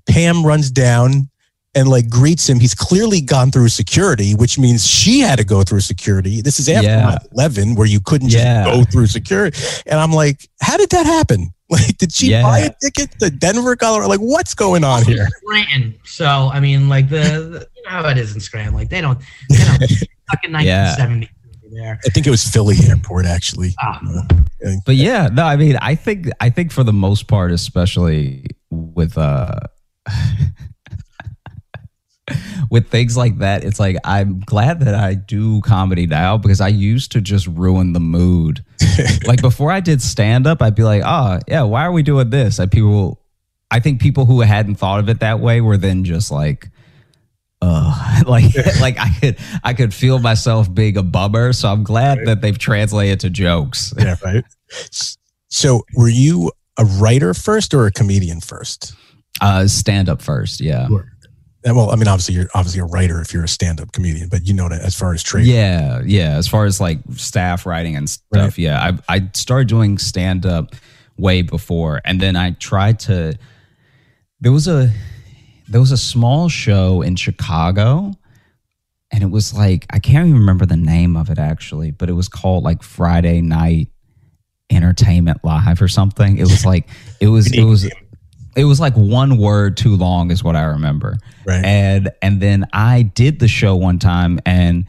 Pam 0.07 0.45
runs 0.45 0.71
down 0.71 1.31
and 1.75 1.89
like 1.89 2.09
greets 2.09 2.49
him. 2.49 2.59
He's 2.59 2.75
clearly 2.75 3.21
gone 3.21 3.51
through 3.51 3.69
security, 3.69 4.35
which 4.35 4.59
means 4.59 4.87
she 4.87 5.21
had 5.21 5.39
to 5.39 5.45
go 5.45 5.63
through 5.63 5.81
security. 5.81 6.41
This 6.41 6.59
is 6.59 6.69
after 6.69 6.89
Yeah. 6.89 7.19
11 7.33 7.75
where 7.77 7.87
you 7.87 8.01
couldn't 8.01 8.29
just 8.31 8.45
Yeah. 8.45 8.65
go 8.65 8.85
through 8.85 9.07
security. 9.07 9.57
And 9.87 10.01
I'm 10.01 10.13
like, 10.13 10.49
how 10.61 10.77
did 10.77 10.91
that 10.91 11.07
happen? 11.07 11.51
Like, 11.71 11.99
did 11.99 12.11
she 12.13 12.31
Yeah. 12.33 12.43
buy 12.43 12.59
a 12.59 12.71
ticket 12.83 13.17
to 13.21 13.31
Denver, 13.31 13.77
Colorado? 13.77 14.09
Like, 14.09 14.19
what's 14.19 14.55
going 14.55 14.83
on 14.83 15.05
here? 15.05 15.29
Scranton. 15.45 15.95
So 16.05 16.27
I 16.53 16.59
mean, 16.59 16.89
like 16.89 17.09
the, 17.09 17.19
the 17.21 17.69
you 17.77 17.83
know 17.85 17.91
how 17.91 18.09
it 18.09 18.19
is 18.19 18.35
in 18.35 18.41
Scranton. 18.41 18.75
Like 18.75 18.89
they 18.91 19.01
don't, 19.01 19.21
they 19.49 19.57
don't 19.59 19.79
fucking 20.31 20.51
Yeah. 20.51 20.97
1970 20.99 21.31
there. 21.73 22.01
I 22.05 22.09
think 22.11 22.27
it 22.27 22.31
was 22.31 22.43
Philly 22.43 22.75
Airport, 22.89 23.25
actually. 23.27 23.77
Ah, 23.81 24.01
but 24.85 24.97
yeah 24.97 25.29
no 25.33 25.45
i 25.45 25.57
mean 25.57 25.79
i 25.81 25.95
think 25.95 26.29
i 26.41 26.51
think 26.51 26.71
for 26.73 26.83
the 26.85 26.93
most 26.93 27.29
part 27.29 27.51
especially 27.53 28.45
with 28.71 29.17
uh 29.17 29.49
with 32.71 32.89
things 32.89 33.17
like 33.17 33.39
that 33.39 33.65
it's 33.65 33.79
like 33.81 33.97
i'm 34.05 34.41
glad 34.41 34.81
that 34.81 34.95
i 34.95 35.15
do 35.15 35.61
comedy 35.63 36.07
now 36.07 36.37
because 36.37 36.61
i 36.61 36.69
used 36.69 37.13
to 37.13 37.21
just 37.21 37.47
ruin 37.47 37.93
the 37.93 38.01
mood 38.01 38.65
like 39.27 39.41
before 39.41 39.71
i 39.71 39.81
did 39.81 40.01
stand 40.03 40.47
up 40.47 40.61
i'd 40.63 40.75
be 40.75 40.83
like 40.85 41.03
oh 41.05 41.39
yeah 41.49 41.63
why 41.63 41.85
are 41.85 41.93
we 41.93 42.03
doing 42.03 42.31
this 42.31 42.59
and 42.59 42.71
people 42.71 43.21
i 43.71 43.81
think 43.81 44.01
people 44.01 44.25
who 44.27 44.41
hadn't 44.41 44.77
thought 44.77 45.01
of 45.01 45.09
it 45.09 45.21
that 45.21 45.41
way 45.41 45.61
were 45.61 45.77
then 45.77 46.05
just 46.05 46.31
like 46.31 46.69
uh 47.63 48.23
like 48.27 48.55
like 48.81 48.99
i 48.99 49.11
could 49.21 49.37
i 49.65 49.75
could 49.75 49.93
feel 49.93 50.19
myself 50.19 50.73
being 50.73 50.97
a 50.97 51.03
bummer 51.03 51.53
so 51.53 51.69
i'm 51.69 51.85
glad 51.85 52.19
Right. 52.19 52.27
that 52.27 52.41
they've 52.41 52.59
translated 52.59 53.21
to 53.21 53.31
jokes 53.31 53.93
yeah, 53.99 54.17
right. 54.25 54.45
So, 55.53 55.83
were 55.97 56.09
you 56.09 56.53
a 56.79 56.85
writer 56.85 57.35
first 57.35 57.75
or 57.75 57.87
a 57.87 57.91
comedian 57.91 58.41
first? 58.41 58.95
Uh, 59.41 59.67
stand 59.67 60.09
up 60.09 60.23
first, 60.23 60.61
yeah. 60.61 60.87
And, 60.87 61.01
well, 61.65 61.91
I 61.91 61.97
mean, 61.97 62.09
obviously, 62.09 62.35
you're 62.35 62.49
obviously 62.55 62.81
a 62.81 62.85
writer 62.85 63.21
if 63.21 63.33
you're 63.35 63.45
a 63.45 63.49
stand-up 63.49 63.93
comedian, 63.93 64.29
but 64.29 64.47
you 64.47 64.55
know 64.55 64.69
that 64.69 64.81
as 64.83 64.95
far 64.99 65.13
as 65.13 65.23
trade. 65.23 65.47
Yeah, 65.47 66.01
yeah. 66.05 66.37
As 66.37 66.49
far 66.49 66.65
as 66.65 66.81
like 66.81 66.99
staff 67.17 67.67
writing 67.67 67.97
and 67.97 68.09
stuff, 68.09 68.27
Right. 68.33 68.59
yeah. 68.59 68.99
I 69.09 69.17
I 69.17 69.31
started 69.35 69.69
doing 69.69 69.99
stand 69.99 70.47
up 70.47 70.75
way 71.19 71.43
before, 71.43 72.01
and 72.05 72.21
then 72.21 72.37
I 72.37 72.53
tried 72.53 72.99
to. 73.01 73.35
There 74.41 74.53
was 74.53 74.69
a 74.69 74.91
there 75.69 75.81
was 75.81 75.93
a 75.93 75.97
small 75.99 76.49
show 76.49 77.03
in 77.03 77.15
Chicago, 77.17 78.13
and 79.13 79.23
it 79.23 79.31
was 79.31 79.53
like 79.53 79.87
I 79.91 79.99
can't 79.99 80.29
even 80.29 80.41
remember 80.41 80.65
the 80.67 80.77
name 80.79 81.15
of 81.17 81.29
it 81.29 81.39
actually, 81.39 81.91
but 81.91 82.09
it 82.09 82.15
was 82.15 82.29
called 82.29 82.65
like 82.65 82.83
Friday 82.83 83.43
Night 83.43 83.89
Entertainment 84.71 85.45
Live 85.45 85.83
or 85.83 85.89
something. 85.89 86.39
It 86.39 86.45
was 86.45 86.65
like 86.65 86.89
it 87.21 87.27
was 87.29 87.53
it 87.53 87.65
was 87.65 87.87
it 88.57 88.65
was 88.65 88.81
like 88.81 88.95
one 88.95 89.39
word 89.39 89.77
too 89.77 89.97
long 89.97 90.31
is 90.31 90.43
what 90.43 90.57
I 90.57 90.65
remember. 90.65 91.19
Right. 91.47 91.65
And 91.65 92.11
and 92.23 92.41
then 92.41 92.67
I 92.73 93.03
did 93.03 93.39
the 93.39 93.49
show 93.49 93.77
one 93.77 93.99
time 93.99 94.41
and 94.45 94.87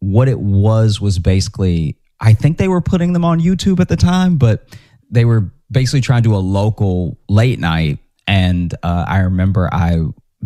what 0.00 0.28
it 0.28 0.38
was 0.38 1.00
was 1.00 1.18
basically 1.18 1.96
I 2.20 2.32
think 2.32 2.58
they 2.58 2.68
were 2.68 2.80
putting 2.80 3.12
them 3.12 3.24
on 3.24 3.40
YouTube 3.40 3.80
at 3.80 3.88
the 3.88 3.96
time, 3.96 4.36
but 4.36 4.66
they 5.10 5.24
were 5.24 5.50
basically 5.70 6.00
trying 6.00 6.22
to 6.22 6.28
do 6.30 6.34
a 6.34 6.38
local 6.38 7.18
late 7.28 7.58
night 7.58 7.98
and 8.26 8.74
uh, 8.82 9.04
I 9.06 9.18
remember 9.20 9.68
I 9.72 10.00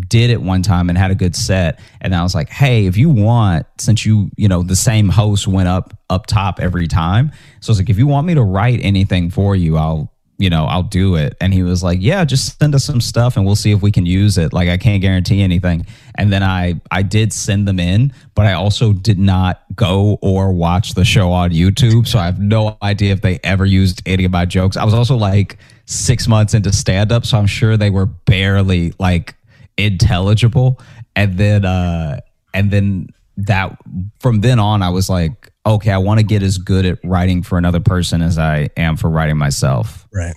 did 0.08 0.30
it 0.30 0.40
one 0.40 0.62
time 0.62 0.88
and 0.88 0.96
had 0.96 1.10
a 1.10 1.14
good 1.14 1.34
set 1.34 1.80
and 2.00 2.14
I 2.14 2.22
was 2.22 2.34
like, 2.34 2.48
"Hey, 2.48 2.86
if 2.86 2.96
you 2.96 3.10
want 3.10 3.66
since 3.78 4.04
you, 4.04 4.30
you 4.36 4.48
know, 4.48 4.62
the 4.62 4.76
same 4.76 5.08
host 5.08 5.48
went 5.48 5.68
up 5.68 5.98
up 6.10 6.26
top 6.26 6.60
every 6.60 6.86
time. 6.86 7.32
So 7.60 7.70
I 7.70 7.72
was 7.72 7.78
like, 7.78 7.90
if 7.90 7.98
you 7.98 8.06
want 8.06 8.26
me 8.26 8.34
to 8.34 8.42
write 8.42 8.80
anything 8.82 9.30
for 9.30 9.54
you, 9.54 9.76
I'll 9.76 10.12
you 10.38 10.48
know, 10.48 10.66
I'll 10.66 10.84
do 10.84 11.16
it. 11.16 11.36
And 11.40 11.52
he 11.52 11.64
was 11.64 11.82
like, 11.82 11.98
yeah, 12.00 12.24
just 12.24 12.58
send 12.60 12.72
us 12.74 12.84
some 12.84 13.00
stuff 13.00 13.36
and 13.36 13.44
we'll 13.44 13.56
see 13.56 13.72
if 13.72 13.82
we 13.82 13.90
can 13.90 14.06
use 14.06 14.38
it. 14.38 14.52
Like 14.52 14.68
I 14.68 14.76
can't 14.76 15.02
guarantee 15.02 15.42
anything. 15.42 15.84
And 16.14 16.32
then 16.32 16.44
I 16.44 16.80
I 16.92 17.02
did 17.02 17.32
send 17.32 17.66
them 17.66 17.80
in, 17.80 18.12
but 18.36 18.46
I 18.46 18.52
also 18.52 18.92
did 18.92 19.18
not 19.18 19.64
go 19.74 20.16
or 20.22 20.52
watch 20.52 20.94
the 20.94 21.04
show 21.04 21.32
on 21.32 21.50
YouTube. 21.50 22.06
So 22.06 22.20
I 22.20 22.26
have 22.26 22.38
no 22.38 22.78
idea 22.82 23.12
if 23.12 23.20
they 23.20 23.40
ever 23.42 23.66
used 23.66 24.00
any 24.06 24.24
of 24.24 24.30
my 24.30 24.44
jokes. 24.44 24.76
I 24.76 24.84
was 24.84 24.94
also 24.94 25.16
like 25.16 25.58
6 25.86 26.28
months 26.28 26.54
into 26.54 26.72
stand 26.72 27.10
up, 27.10 27.26
so 27.26 27.36
I'm 27.36 27.46
sure 27.46 27.76
they 27.76 27.90
were 27.90 28.06
barely 28.06 28.94
like 29.00 29.34
intelligible. 29.76 30.80
And 31.16 31.36
then 31.36 31.64
uh 31.64 32.20
and 32.54 32.70
then 32.70 33.08
that 33.38 33.76
from 34.20 34.40
then 34.40 34.60
on 34.60 34.82
I 34.82 34.90
was 34.90 35.10
like, 35.10 35.47
okay, 35.74 35.90
I 35.90 35.98
want 35.98 36.18
to 36.20 36.24
get 36.24 36.42
as 36.42 36.58
good 36.58 36.84
at 36.86 36.98
writing 37.04 37.42
for 37.42 37.58
another 37.58 37.80
person 37.80 38.22
as 38.22 38.38
I 38.38 38.70
am 38.76 38.96
for 38.96 39.08
writing 39.10 39.36
myself. 39.36 40.06
Right. 40.12 40.34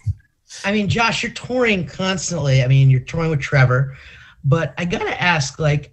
I 0.65 0.71
mean, 0.71 0.89
Josh, 0.89 1.23
you're 1.23 1.31
touring 1.31 1.87
constantly. 1.87 2.63
I 2.63 2.67
mean, 2.67 2.89
you're 2.89 2.99
touring 2.99 3.29
with 3.29 3.39
Trevor, 3.39 3.95
but 4.43 4.73
I 4.77 4.85
gotta 4.85 5.21
ask, 5.21 5.59
like, 5.59 5.91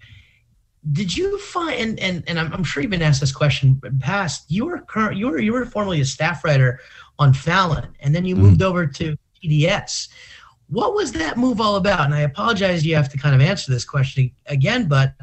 did 0.93 1.17
you 1.17 1.39
find 1.39 1.79
and 1.81 2.01
and, 2.01 2.25
and 2.27 2.39
I'm, 2.41 2.53
I'm 2.53 2.65
sure 2.65 2.83
you've 2.83 2.91
been 2.91 3.03
asked 3.03 3.21
this 3.21 3.33
question 3.33 3.81
in 3.85 3.99
past. 3.99 4.51
You 4.51 4.65
were 4.67 4.79
current, 4.79 5.17
you 5.17 5.29
were 5.29 5.39
you 5.39 5.53
were 5.53 5.65
formerly 5.67 6.01
a 6.01 6.05
staff 6.05 6.45
writer 6.45 6.81
on 7.19 7.33
Fallon, 7.33 7.89
and 8.01 8.15
then 8.15 8.25
you 8.25 8.35
Mm. 8.35 8.39
moved 8.39 8.63
over 8.63 8.87
to 8.87 9.17
TDS. 9.43 10.09
What 10.69 10.95
was 10.95 11.13
that 11.13 11.37
move 11.37 11.61
all 11.61 11.77
about? 11.77 12.01
And 12.07 12.15
I 12.15 12.21
apologize, 12.21 12.85
you 12.85 12.95
have 12.95 13.09
to 13.11 13.19
kind 13.19 13.35
of 13.35 13.41
answer 13.41 13.73
this 13.73 13.85
question 13.85 14.31
again, 14.47 14.87
but 14.89 15.15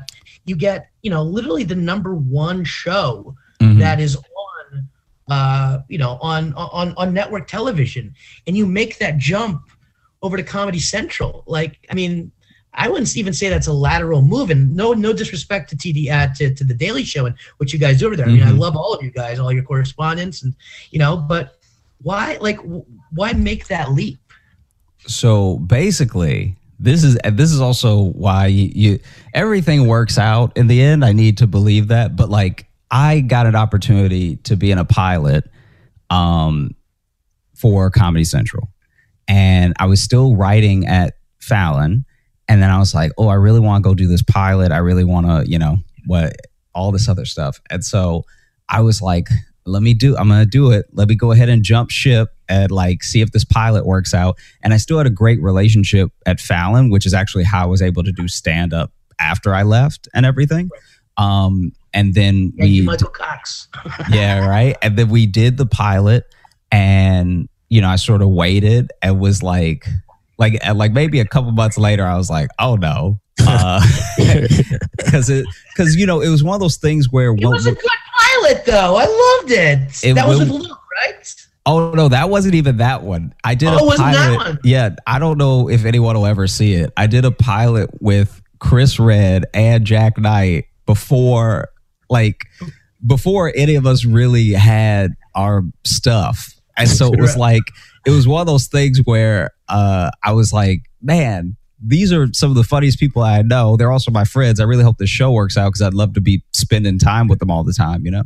you 0.45 0.56
get 0.56 0.89
you 1.04 1.10
know, 1.12 1.23
literally 1.23 1.63
the 1.63 1.75
number 1.75 2.15
one 2.15 2.63
show 2.63 3.36
mm-hmm. 3.59 3.79
that 3.79 3.99
is 3.99 4.15
on, 4.17 4.89
uh, 5.29 5.79
you 5.87 5.97
know, 5.97 6.17
on 6.21 6.53
on 6.53 6.93
on 6.97 7.13
network 7.13 7.47
television, 7.47 8.13
and 8.47 8.57
you 8.57 8.65
make 8.65 8.97
that 8.99 9.17
jump 9.17 9.61
over 10.21 10.37
to 10.37 10.43
Comedy 10.43 10.79
Central. 10.79 11.43
Like, 11.45 11.85
I 11.89 11.93
mean, 11.93 12.31
I 12.73 12.89
wouldn't 12.89 13.15
even 13.15 13.33
say 13.33 13.49
that's 13.49 13.67
a 13.67 13.73
lateral 13.73 14.21
move. 14.21 14.49
And 14.49 14.75
no, 14.75 14.93
no 14.93 15.13
disrespect 15.13 15.69
to 15.69 15.77
TD 15.77 16.11
uh, 16.11 16.33
to, 16.35 16.53
to 16.53 16.63
the 16.63 16.73
Daily 16.73 17.03
Show 17.03 17.25
and 17.25 17.35
what 17.57 17.71
you 17.71 17.79
guys 17.79 17.99
do 17.99 18.07
over 18.07 18.15
there. 18.15 18.25
I 18.25 18.29
mean, 18.29 18.39
mm-hmm. 18.39 18.49
I 18.49 18.51
love 18.51 18.75
all 18.75 18.93
of 18.93 19.03
you 19.03 19.11
guys, 19.11 19.39
all 19.39 19.51
your 19.51 19.63
correspondence, 19.63 20.43
and 20.43 20.53
you 20.91 20.99
know, 20.99 21.17
but 21.17 21.57
why, 22.01 22.37
like, 22.41 22.59
why 23.13 23.33
make 23.33 23.67
that 23.67 23.91
leap? 23.91 24.19
So 25.07 25.57
basically, 25.59 26.55
this 26.79 27.03
is 27.03 27.17
this 27.31 27.51
is 27.51 27.61
also 27.61 28.01
why 28.01 28.47
you, 28.47 28.71
you 28.75 28.99
everything 29.33 29.87
works 29.87 30.17
out 30.17 30.55
in 30.57 30.67
the 30.67 30.81
end. 30.81 31.05
I 31.05 31.13
need 31.13 31.37
to 31.39 31.47
believe 31.47 31.87
that, 31.87 32.15
but 32.15 32.29
like, 32.29 32.67
I 32.95 33.19
got 33.19 33.45
an 33.45 33.55
opportunity 33.55 34.38
to 34.38 34.55
be 34.55 34.71
in 34.71 34.77
a 34.77 34.86
pilot, 34.86 35.43
um, 36.10 36.75
for 37.55 37.89
Comedy 37.89 38.23
Central, 38.23 38.69
and 39.27 39.73
I 39.79 39.86
was 39.86 40.01
still 40.01 40.36
writing 40.36 40.88
at 40.88 41.15
Fallon 41.39 42.05
and 42.47 42.62
then 42.62 42.69
I 42.69 42.77
was 42.77 42.93
like, 42.93 43.12
oh, 43.17 43.27
I 43.27 43.36
really 43.36 43.60
want 43.60 43.84
to 43.84 43.89
go 43.89 43.95
do 43.95 44.08
this 44.08 44.23
pilot. 44.23 44.71
I 44.71 44.77
really 44.77 45.03
want 45.03 45.27
to, 45.27 45.49
you 45.49 45.58
know, 45.58 45.77
what 46.05 46.36
all 46.73 46.91
this 46.91 47.10
other 47.10 47.25
stuff. 47.25 47.60
And 47.69 47.84
so 47.84 48.23
I 48.69 48.81
was 48.81 49.01
like, 49.01 49.29
let 49.65 49.81
me 49.81 49.93
do, 49.93 50.15
I'm 50.15 50.27
going 50.27 50.41
to 50.41 50.45
do 50.45 50.71
it. 50.71 50.86
Let 50.91 51.08
me 51.08 51.15
go 51.15 51.31
ahead 51.31 51.49
and 51.49 51.63
jump 51.63 51.89
ship 51.89 52.29
and 52.47 52.69
like 52.69 53.03
see 53.03 53.21
if 53.21 53.31
this 53.31 53.45
pilot 53.45 53.86
works 53.86 54.13
out. 54.13 54.38
And 54.62 54.73
I 54.73 54.77
still 54.77 54.97
had 54.97 55.08
a 55.08 55.12
great 55.12 55.41
relationship 55.41 56.12
at 56.25 56.39
Fallon, 56.39 56.91
which 56.91 57.05
is 57.05 57.13
actually 57.13 57.45
how 57.45 57.63
I 57.63 57.65
was 57.65 57.81
able 57.81 58.03
to 58.03 58.12
do 58.12 58.27
stand 58.27 58.73
up 58.73 58.91
after 59.19 59.55
I 59.55 59.63
left 59.63 60.08
and 60.13 60.25
everything. 60.25 60.69
Um, 61.17 61.71
and 61.95 62.13
then 62.13 62.53
Thank 62.58 62.69
we, 62.69 62.81
Michael 62.84 63.10
Cox. 63.10 63.67
yeah, 64.12 64.47
right. 64.47 64.75
And 64.84 64.95
then 64.95 65.10
we 65.10 65.25
did 65.25 65.58
the 65.58 65.65
pilot, 65.65 66.25
and 66.71 67.49
you 67.69 67.81
know, 67.81 67.89
I 67.89 67.95
sort 67.95 68.21
of 68.21 68.29
waited 68.29 68.91
and 69.01 69.19
was 69.19 69.41
like, 69.41 69.88
like 70.38 70.63
like 70.75 70.91
maybe 70.91 71.19
a 71.19 71.25
couple 71.25 71.51
months 71.51 71.77
later 71.77 72.05
i 72.05 72.17
was 72.17 72.29
like 72.29 72.49
oh 72.60 72.75
no 72.75 73.19
because 73.38 75.29
uh, 75.29 75.34
it 75.34 75.45
because 75.73 75.95
you 75.95 76.05
know 76.05 76.21
it 76.21 76.29
was 76.29 76.43
one 76.43 76.55
of 76.55 76.62
those 76.62 76.77
things 76.77 77.12
where 77.12 77.34
it 77.34 77.43
was 77.43 77.65
a 77.65 77.71
good 77.71 77.89
pilot 78.19 78.65
though 78.65 78.95
i 78.95 79.05
loved 79.05 79.51
it, 79.51 80.03
it 80.03 80.13
that 80.13 80.27
was 80.27 80.39
with 80.39 80.49
luke 80.49 80.79
right 81.01 81.36
Oh 81.67 81.91
no, 81.93 82.10
that 82.10 82.29
wasn't 82.29 82.53
even 82.53 82.77
that 82.77 83.01
one. 83.01 83.34
I 83.43 83.55
did 83.55 83.69
oh, 83.69 83.91
a 83.91 83.95
pilot. 83.95 84.60
Yeah, 84.63 84.95
I 85.08 85.17
don't 85.17 85.39
know 85.39 85.67
if 85.67 85.84
anyone 85.86 86.15
will 86.15 86.27
ever 86.27 86.45
see 86.45 86.75
it. 86.75 86.93
I 86.95 87.08
did 87.08 87.25
a 87.25 87.31
pilot 87.31 87.89
with 88.01 88.39
Chris 88.60 88.99
Redd 88.99 89.45
and 89.51 89.84
Jak 89.84 90.19
Knight 90.19 90.65
before, 90.86 91.69
like, 92.09 92.45
before 93.05 93.51
any 93.55 93.75
of 93.75 93.85
us 93.85 94.05
really 94.05 94.51
had 94.51 95.11
our 95.35 95.63
stuff, 95.83 96.53
and 96.77 96.89
so 96.89 97.13
it 97.13 97.19
was 97.19 97.37
like 97.37 97.63
it 98.05 98.11
was 98.11 98.27
one 98.27 98.41
of 98.41 98.47
those 98.47 98.67
things 98.67 98.99
where 99.05 99.51
uh, 99.67 100.11
I 100.23 100.31
was 100.33 100.53
like, 100.53 100.83
man, 101.01 101.55
these 101.83 102.13
are 102.13 102.27
some 102.33 102.49
of 102.49 102.55
the 102.55 102.63
funniest 102.63 102.99
people 102.99 103.21
I 103.21 103.41
know. 103.41 103.77
They're 103.77 103.91
also 103.91 104.11
my 104.11 104.25
friends. 104.25 104.59
I 104.59 104.63
really 104.63 104.83
hope 104.83 104.97
the 104.97 105.07
show 105.07 105.31
works 105.31 105.57
out 105.57 105.69
because 105.69 105.81
I'd 105.81 105.93
love 105.93 106.13
to 106.13 106.21
be 106.21 106.43
spending 106.53 106.99
time 106.99 107.27
with 107.27 107.39
them 107.39 107.51
all 107.51 107.63
the 107.63 107.73
time, 107.73 108.05
you 108.05 108.11
know? 108.11 108.23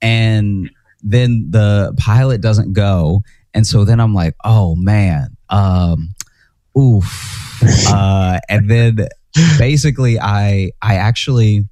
And 0.00 0.70
then 1.02 1.48
the 1.50 1.94
pilot 1.98 2.40
doesn't 2.40 2.72
go. 2.72 3.22
And 3.54 3.66
so 3.66 3.84
then 3.84 4.00
I'm 4.00 4.14
like, 4.14 4.34
oh 4.44 4.74
man, 4.76 5.36
um, 5.48 6.14
oof. 6.78 7.38
Uh, 7.86 8.40
and 8.48 8.68
then 8.68 9.06
basically 9.56 10.18
I 10.18 10.72
I 10.82 10.96
actually 10.96 11.68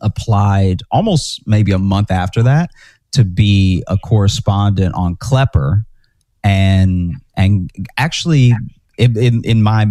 applied 0.00 0.82
almost 0.90 1.42
maybe 1.46 1.72
a 1.72 1.78
month 1.78 2.10
after 2.10 2.42
that 2.42 2.70
to 3.12 3.24
be 3.24 3.82
a 3.86 3.96
correspondent 3.96 4.94
on 4.94 5.16
Klepper 5.16 5.84
and 6.44 7.14
and 7.36 7.70
actually 7.96 8.52
in 8.98 9.42
in 9.44 9.62
my 9.62 9.86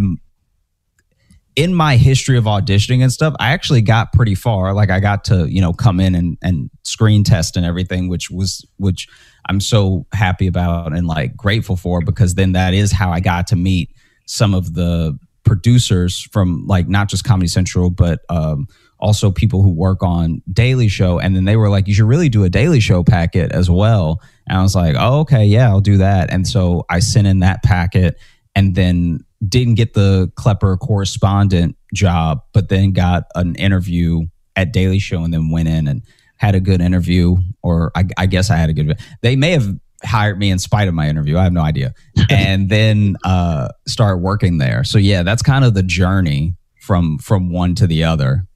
in 1.56 1.74
my 1.74 1.96
history 1.96 2.38
of 2.38 2.44
auditioning 2.46 3.02
and 3.02 3.12
stuff, 3.12 3.34
I 3.40 3.52
actually 3.52 3.82
got 3.82 4.12
pretty 4.12 4.36
far. 4.36 4.74
Like 4.74 4.90
I 4.90 5.00
got 5.00 5.24
to, 5.26 5.50
you 5.50 5.62
know, 5.62 5.72
come 5.72 6.00
in 6.00 6.14
and, 6.14 6.38
and 6.42 6.70
screen 6.84 7.24
test 7.24 7.56
and 7.56 7.66
everything, 7.66 8.10
which 8.10 8.30
was 8.30 8.66
which 8.78 9.08
I'm 9.48 9.62
so 9.62 10.06
happy 10.12 10.48
about 10.48 10.96
and 10.96 11.08
like 11.08 11.36
grateful 11.38 11.78
for 11.78 12.02
because 12.02 12.36
then 12.36 12.54
that 12.54 12.74
is 12.74 12.92
how 12.92 13.12
I 13.12 13.20
got 13.22 13.48
to 13.48 13.56
meet 13.56 13.92
some 14.26 14.54
of 14.54 14.74
the 14.74 15.18
producers 15.44 16.22
from 16.32 16.66
like 16.68 16.88
not 16.88 17.08
just 17.08 17.24
Comedy 17.24 17.48
Central, 17.48 17.90
but 17.90 18.20
um, 18.30 18.68
also 19.06 19.30
people 19.30 19.62
who 19.62 19.70
work 19.70 20.02
on 20.02 20.42
Daily 20.52 20.88
Show. 20.88 21.20
And 21.20 21.36
then 21.36 21.46
they 21.46 21.56
were 21.56 21.70
like, 21.70 21.88
you 21.88 21.94
should 21.94 22.08
really 22.08 22.28
do 22.28 22.44
a 22.44 22.50
Daily 22.50 22.80
Show 22.80 23.04
packet 23.04 23.52
as 23.52 23.70
well. 23.70 24.20
And 24.48 24.58
I 24.58 24.64
was 24.64 24.74
like, 24.74 24.96
oh, 24.98 25.20
okay, 25.20 25.46
yeah, 25.46 25.70
I'll 25.70 25.80
do 25.80 25.98
that. 25.98 26.34
And 26.34 26.48
so 26.48 26.86
I 26.90 27.00
sent 27.00 27.28
in 27.28 27.40
that 27.40 27.62
packet 27.62 28.20
and 28.56 28.74
then 28.74 29.20
didn't 29.48 29.76
get 29.76 29.94
the 29.94 30.32
Klepper 30.36 30.76
correspondent 30.78 31.76
job, 31.94 32.42
but 32.52 32.70
then 32.70 32.94
got 32.94 33.26
an 33.36 33.54
interview 33.56 34.22
at 34.56 34.74
Daily 34.74 34.98
Show 34.98 35.24
and 35.24 35.32
then 35.32 35.52
went 35.52 35.68
in 35.68 35.88
and 35.88 36.02
had 36.38 36.56
a 36.56 36.60
good 36.60 36.82
interview. 36.82 37.38
Or 37.62 37.92
I, 37.96 38.06
I 38.18 38.26
guess 38.26 38.50
I 38.50 38.56
had 38.56 38.72
a 38.72 38.74
good, 38.74 39.00
they 39.22 39.36
may 39.36 39.52
have 39.52 39.72
hired 40.04 40.40
me 40.40 40.50
in 40.50 40.58
spite 40.58 40.88
of 40.88 40.96
my 40.96 41.08
interview. 41.10 41.38
I 41.38 41.44
have 41.44 41.54
no 41.54 41.62
idea. 41.62 41.94
and 42.32 42.70
then 42.70 43.18
uh, 43.24 43.68
start 43.88 44.20
working 44.20 44.58
there. 44.58 44.84
So 44.84 44.98
yeah, 44.98 45.22
that's 45.22 45.44
kind 45.44 45.64
of 45.64 45.76
the 45.76 45.84
journey 45.84 46.56
from 46.82 47.20
from 47.20 47.52
one 47.52 47.76
to 47.76 47.86
the 47.86 48.04
other. 48.04 48.48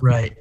Right. 0.00 0.36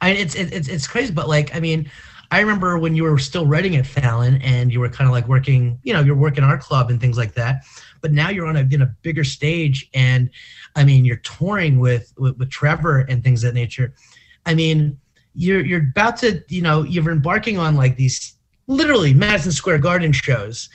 I 0.00 0.12
mean, 0.12 0.20
it's 0.20 0.34
it's 0.34 0.68
it's 0.68 0.86
crazy, 0.86 1.12
but 1.12 1.28
like 1.28 1.54
I 1.54 1.60
mean, 1.60 1.90
I 2.30 2.40
remember 2.40 2.78
when 2.78 2.94
you 2.96 3.04
were 3.04 3.18
still 3.18 3.46
writing 3.46 3.76
at 3.76 3.86
Fallon 3.86 4.40
and 4.42 4.72
you 4.72 4.80
were 4.80 4.88
kind 4.88 5.08
of 5.08 5.12
like 5.12 5.28
working, 5.28 5.78
you 5.84 5.92
know, 5.92 6.00
you're 6.00 6.16
working 6.16 6.44
our 6.44 6.58
club 6.58 6.90
and 6.90 7.00
things 7.00 7.16
like 7.16 7.34
that. 7.34 7.64
But 8.00 8.12
now 8.12 8.30
you're 8.30 8.46
on 8.46 8.56
a 8.56 8.66
in 8.70 8.82
a 8.82 8.94
bigger 9.02 9.24
stage, 9.24 9.88
and 9.94 10.30
I 10.74 10.84
mean, 10.84 11.04
you're 11.04 11.16
touring 11.16 11.78
with 11.78 12.12
with, 12.18 12.36
with 12.38 12.50
Trevor 12.50 13.00
and 13.08 13.22
things 13.22 13.44
of 13.44 13.52
that 13.52 13.58
nature. 13.58 13.94
I 14.44 14.54
mean, 14.54 14.98
you're 15.34 15.64
you're 15.64 15.82
about 15.82 16.16
to, 16.18 16.42
you 16.48 16.62
know, 16.62 16.82
you're 16.82 17.10
embarking 17.10 17.58
on 17.58 17.76
like 17.76 17.96
these 17.96 18.36
literally 18.66 19.14
Madison 19.14 19.52
Square 19.52 19.78
Garden 19.78 20.12
shows. 20.12 20.68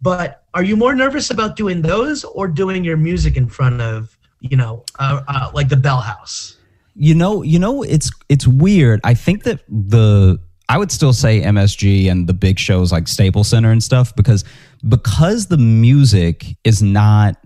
But 0.00 0.44
are 0.54 0.64
you 0.64 0.76
more 0.76 0.94
nervous 0.94 1.30
about 1.30 1.56
doing 1.56 1.80
those 1.80 2.24
or 2.24 2.48
doing 2.48 2.84
your 2.84 2.96
music 2.96 3.36
in 3.36 3.48
front 3.48 3.80
of, 3.80 4.18
you 4.40 4.56
know, 4.56 4.84
uh, 4.98 5.22
uh, 5.28 5.50
like 5.54 5.68
the 5.68 5.76
Bell 5.76 6.00
House? 6.00 6.58
You 6.94 7.14
know, 7.14 7.42
you 7.42 7.58
know, 7.58 7.82
it's 7.82 8.10
it's 8.28 8.46
weird. 8.46 9.00
I 9.04 9.14
think 9.14 9.44
that 9.44 9.60
the 9.68 10.38
I 10.68 10.78
would 10.78 10.90
still 10.90 11.12
say 11.12 11.42
MSG 11.42 12.10
and 12.10 12.26
the 12.26 12.32
big 12.32 12.58
shows 12.58 12.92
like 12.92 13.08
Staples 13.08 13.48
Center 13.48 13.70
and 13.70 13.82
stuff 13.82 14.14
because 14.16 14.44
because 14.88 15.46
the 15.46 15.58
music 15.58 16.56
is 16.64 16.82
not 16.82 17.36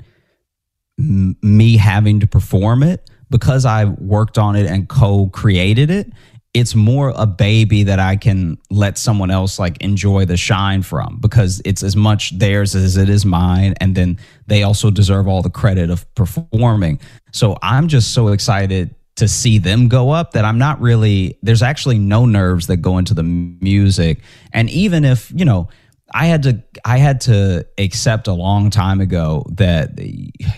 m- 0.98 1.36
me 1.42 1.76
having 1.76 2.20
to 2.20 2.26
perform 2.26 2.82
it 2.82 3.10
because 3.30 3.64
I 3.64 3.84
worked 3.84 4.38
on 4.38 4.56
it 4.56 4.66
and 4.66 4.88
co-created 4.88 5.90
it. 5.90 6.12
It's 6.54 6.74
more 6.74 7.12
a 7.16 7.26
baby 7.26 7.82
that 7.82 7.98
I 7.98 8.16
can 8.16 8.58
let 8.70 8.96
someone 8.96 9.30
else 9.30 9.58
like 9.58 9.82
enjoy 9.82 10.24
the 10.24 10.36
shine 10.36 10.82
from 10.82 11.18
because 11.20 11.60
it's 11.64 11.82
as 11.82 11.96
much 11.96 12.38
theirs 12.38 12.74
as 12.74 12.96
it 12.96 13.08
is 13.10 13.26
mine. 13.26 13.74
And 13.80 13.94
then 13.94 14.18
they 14.46 14.62
also 14.62 14.90
deserve 14.90 15.28
all 15.28 15.42
the 15.42 15.50
credit 15.50 15.90
of 15.90 16.06
performing. 16.14 17.00
So 17.32 17.58
I'm 17.60 17.88
just 17.88 18.14
so 18.14 18.28
excited 18.28 18.94
to 19.16 19.26
see 19.26 19.58
them 19.58 19.88
go 19.88 20.10
up 20.10 20.32
that 20.32 20.44
I'm 20.44 20.58
not 20.58 20.80
really 20.80 21.38
there's 21.42 21.62
actually 21.62 21.98
no 21.98 22.26
nerves 22.26 22.66
that 22.68 22.78
go 22.78 22.98
into 22.98 23.14
the 23.14 23.22
music. 23.22 24.20
And 24.52 24.70
even 24.70 25.04
if 25.04 25.32
you 25.34 25.44
know 25.44 25.68
I 26.14 26.26
had 26.26 26.42
to 26.44 26.62
I 26.84 26.98
had 26.98 27.22
to 27.22 27.66
accept 27.78 28.28
a 28.28 28.32
long 28.32 28.70
time 28.70 29.00
ago 29.00 29.44
that 29.52 29.90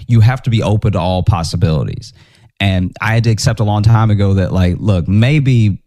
you 0.06 0.20
have 0.20 0.42
to 0.42 0.50
be 0.50 0.62
open 0.62 0.92
to 0.92 0.98
all 0.98 1.22
possibilities. 1.22 2.12
And 2.60 2.94
I 3.00 3.14
had 3.14 3.24
to 3.24 3.30
accept 3.30 3.60
a 3.60 3.64
long 3.64 3.82
time 3.82 4.10
ago 4.10 4.34
that 4.34 4.52
like 4.52 4.76
look 4.78 5.06
maybe 5.06 5.82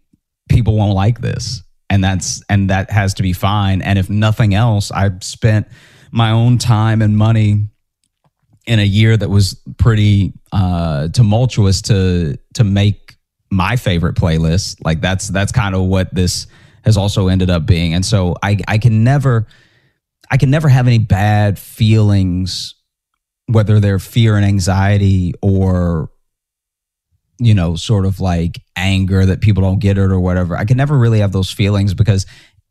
people 0.48 0.76
won't 0.76 0.94
like 0.94 1.20
this 1.20 1.62
and 1.90 2.02
that's 2.02 2.42
and 2.48 2.70
that 2.70 2.90
has 2.90 3.14
to 3.14 3.22
be 3.22 3.34
fine. 3.34 3.82
And 3.82 3.98
if 3.98 4.08
nothing 4.08 4.54
else 4.54 4.90
I've 4.90 5.22
spent 5.22 5.68
my 6.10 6.30
own 6.30 6.56
time 6.58 7.02
and 7.02 7.16
money 7.16 7.68
in 8.66 8.78
a 8.78 8.84
year 8.84 9.16
that 9.16 9.28
was 9.28 9.60
pretty 9.76 10.32
uh, 10.52 11.08
tumultuous 11.08 11.82
to 11.82 12.38
to 12.54 12.64
make 12.64 13.16
my 13.50 13.76
favorite 13.76 14.16
playlist. 14.16 14.76
Like 14.84 15.00
that's 15.00 15.28
that's 15.28 15.52
kind 15.52 15.74
of 15.74 15.82
what 15.82 16.14
this 16.14 16.46
has 16.84 16.96
also 16.96 17.28
ended 17.28 17.50
up 17.50 17.66
being. 17.66 17.94
And 17.94 18.04
so 18.04 18.36
I 18.42 18.58
I 18.68 18.78
can 18.78 19.04
never 19.04 19.46
I 20.30 20.36
can 20.36 20.50
never 20.50 20.68
have 20.68 20.86
any 20.86 20.98
bad 20.98 21.58
feelings, 21.58 22.74
whether 23.46 23.80
they're 23.80 23.98
fear 23.98 24.36
and 24.36 24.44
anxiety 24.44 25.34
or 25.42 26.10
you 27.38 27.54
know 27.54 27.74
sort 27.74 28.06
of 28.06 28.20
like 28.20 28.62
anger 28.76 29.26
that 29.26 29.40
people 29.40 29.62
don't 29.62 29.80
get 29.80 29.98
it 29.98 30.10
or 30.10 30.20
whatever. 30.20 30.56
I 30.56 30.64
can 30.64 30.76
never 30.76 30.96
really 30.96 31.18
have 31.18 31.32
those 31.32 31.50
feelings 31.50 31.94
because 31.94 32.26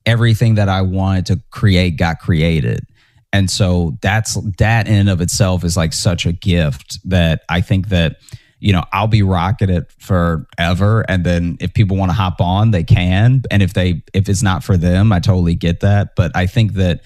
everything 0.05 0.55
that 0.55 0.69
I 0.69 0.81
wanted 0.81 1.25
to 1.27 1.41
create 1.51 1.97
got 1.97 2.19
created 2.19 2.85
and 3.33 3.49
so 3.49 3.97
that's 4.01 4.35
that 4.57 4.87
in 4.87 4.95
and 4.95 5.09
of 5.09 5.21
itself 5.21 5.63
is 5.63 5.77
like 5.77 5.93
such 5.93 6.25
a 6.25 6.31
gift 6.31 6.99
that 7.05 7.41
i 7.49 7.61
think 7.61 7.89
that 7.89 8.17
you 8.61 8.71
know, 8.71 8.85
I'll 8.93 9.07
be 9.07 9.23
rocking 9.23 9.71
it 9.71 9.91
forever. 9.97 11.03
And 11.09 11.25
then 11.25 11.57
if 11.59 11.73
people 11.73 11.97
want 11.97 12.11
to 12.11 12.13
hop 12.13 12.39
on, 12.39 12.69
they 12.69 12.83
can. 12.83 13.41
And 13.49 13.63
if 13.63 13.73
they 13.73 14.03
if 14.13 14.29
it's 14.29 14.43
not 14.43 14.63
for 14.63 14.77
them, 14.77 15.11
I 15.11 15.19
totally 15.19 15.55
get 15.55 15.79
that. 15.79 16.15
But 16.15 16.31
I 16.35 16.45
think 16.45 16.73
that 16.73 17.01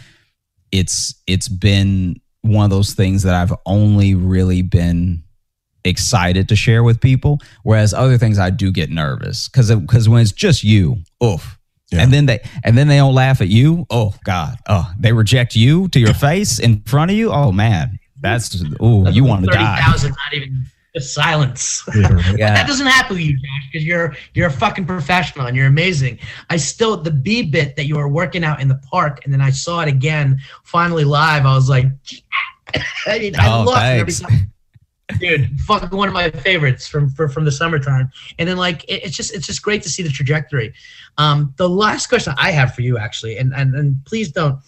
it's 0.72 1.16
it's 1.26 1.48
been 1.48 2.20
one 2.42 2.66
of 2.66 2.72
those 2.72 2.94
things 2.94 3.24
that 3.24 3.34
I've 3.34 3.54
only 3.66 4.14
really 4.14 4.62
been 4.62 5.24
excited 5.86 6.50
to 6.50 6.58
share 6.58 6.84
with 6.84 7.00
people. 7.00 7.40
Whereas 7.64 7.94
other 7.94 8.18
things 8.18 8.38
I 8.38 8.50
do 8.50 8.70
get 8.70 8.90
nervous 8.90 9.48
because 9.48 9.74
because 9.74 10.10
when 10.10 10.22
it's 10.22 10.34
just 10.34 10.64
you, 10.64 10.98
oof. 11.24 11.58
Yeah. 11.92 12.02
And 12.02 12.12
then 12.12 12.26
they 12.26 12.40
and 12.64 12.78
then 12.78 12.88
they 12.88 12.98
don't 12.98 13.14
laugh 13.14 13.42
at 13.42 13.48
you. 13.48 13.86
Oh 13.90 14.14
God. 14.24 14.58
Oh, 14.68 14.92
they 15.00 15.14
reject 15.14 15.56
you 15.56 15.88
to 15.90 16.00
your 16.00 16.14
face 16.28 16.60
in 16.60 16.82
front 16.84 17.12
of 17.12 17.18
you. 17.18 17.32
Oh 17.32 17.52
man, 17.52 18.00
that's 18.22 18.64
oh 18.80 19.08
you 19.10 19.24
want 19.24 19.46
to 19.46 19.52
die. 19.52 19.80
Thousand, 19.80 20.10
not 20.10 20.34
even 20.34 20.66
just 20.96 21.14
silence. 21.14 21.84
Yeah. 22.38 22.54
that 22.54 22.68
doesn't 22.68 22.88
happen 22.88 23.18
to 23.18 23.22
you, 23.22 23.34
Josh, 23.34 23.70
because 23.72 23.86
you're 23.86 24.16
you're 24.34 24.48
a 24.48 24.52
fucking 24.52 24.86
professional 24.86 25.46
and 25.46 25.56
you're 25.56 25.68
amazing. 25.68 26.20
I 26.50 26.58
still 26.58 26.98
the 26.98 27.12
B 27.12 27.44
bit 27.44 27.76
that 27.76 27.86
you 27.86 27.96
were 27.96 28.10
working 28.10 28.44
out 28.44 28.62
in 28.62 28.68
the 28.68 28.82
park, 28.92 29.24
and 29.24 29.34
then 29.34 29.42
I 29.42 29.52
saw 29.52 29.82
it 29.82 29.88
again 29.88 30.40
finally 30.64 31.04
live. 31.04 31.46
I 31.46 31.56
was 31.56 31.70
like, 31.70 31.86
I 33.06 33.20
mean, 33.20 33.36
I 33.38 33.54
oh, 33.54 33.64
love 33.64 33.84
it 33.84 34.00
every 34.00 34.14
time 34.14 34.52
dude 35.20 35.60
fucking 35.62 35.96
one 35.96 36.08
of 36.08 36.14
my 36.14 36.30
favorites 36.32 36.88
from 36.88 37.10
from, 37.10 37.30
from 37.30 37.46
the 37.46 37.52
summertime. 37.52 38.12
And 38.40 38.50
then 38.50 38.58
like 38.58 38.84
it, 38.86 39.04
it's 39.04 39.16
just 39.16 39.34
it's 39.34 39.46
just 39.46 39.62
great 39.62 39.84
to 39.84 39.90
see 39.90 40.04
the 40.04 40.10
trajectory. 40.10 40.74
Um 41.18 41.54
the 41.58 41.70
last 41.70 42.08
question 42.08 42.34
i 42.38 42.52
have 42.52 42.74
for 42.74 42.82
you 42.82 42.98
actually 42.98 43.38
and 43.38 43.54
and, 43.54 43.76
and 43.76 44.04
please 44.06 44.32
don't. 44.32 44.60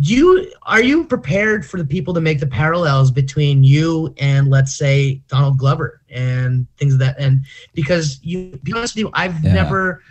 Do 0.00 0.14
you 0.14 0.52
are 0.62 0.82
you 0.82 1.04
prepared 1.06 1.66
for 1.66 1.78
the 1.78 1.84
people 1.84 2.14
to 2.14 2.20
make 2.20 2.38
the 2.38 2.46
parallels 2.46 3.10
between 3.10 3.64
you 3.64 4.14
and 4.18 4.48
let's 4.48 4.76
say 4.78 5.20
donald 5.26 5.58
glover 5.58 6.02
and 6.08 6.68
things 6.76 6.92
of 6.92 7.00
that 7.00 7.16
and 7.18 7.44
because 7.74 8.20
you 8.22 8.60
be 8.62 8.72
honest 8.72 8.94
with 8.94 9.00
you 9.00 9.10
i've 9.14 9.42
yeah. 9.42 9.52
never 9.52 10.04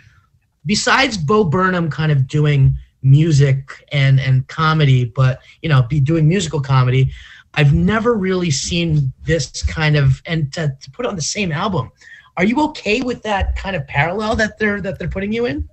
besides 0.66 1.16
bo 1.16 1.42
burnham 1.42 1.90
kind 1.90 2.12
of 2.12 2.26
doing 2.26 2.76
music 3.02 3.86
and 3.90 4.20
and 4.20 4.46
comedy 4.48 5.06
but 5.06 5.40
you 5.62 5.70
know 5.70 5.82
be 5.84 6.00
doing 6.00 6.28
musical 6.28 6.60
comedy 6.60 7.10
I've 7.54 7.74
never 7.74 8.14
really 8.14 8.50
seen 8.50 9.12
this 9.24 9.62
kind 9.64 9.96
of 9.96 10.22
and 10.26 10.52
to, 10.52 10.76
to 10.80 10.90
put 10.90 11.06
on 11.06 11.16
the 11.16 11.22
same 11.22 11.52
album. 11.52 11.90
Are 12.36 12.44
you 12.44 12.60
okay 12.68 13.00
with 13.00 13.22
that 13.24 13.56
kind 13.56 13.74
of 13.74 13.86
parallel 13.86 14.36
that 14.36 14.58
they're 14.58 14.80
that 14.80 14.98
they're 14.98 15.08
putting 15.08 15.32
you 15.32 15.46
in? 15.46 15.68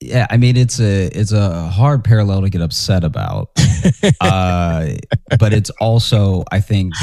Yeah, 0.00 0.26
I 0.30 0.36
mean 0.36 0.56
it's 0.56 0.80
a 0.80 1.06
it's 1.06 1.32
a 1.32 1.68
hard 1.68 2.04
parallel 2.04 2.42
to 2.42 2.50
get 2.50 2.60
upset 2.60 3.04
about, 3.04 3.50
uh, 4.20 4.90
but 5.38 5.52
it's 5.52 5.70
also 5.80 6.44
I 6.50 6.60
think 6.60 6.94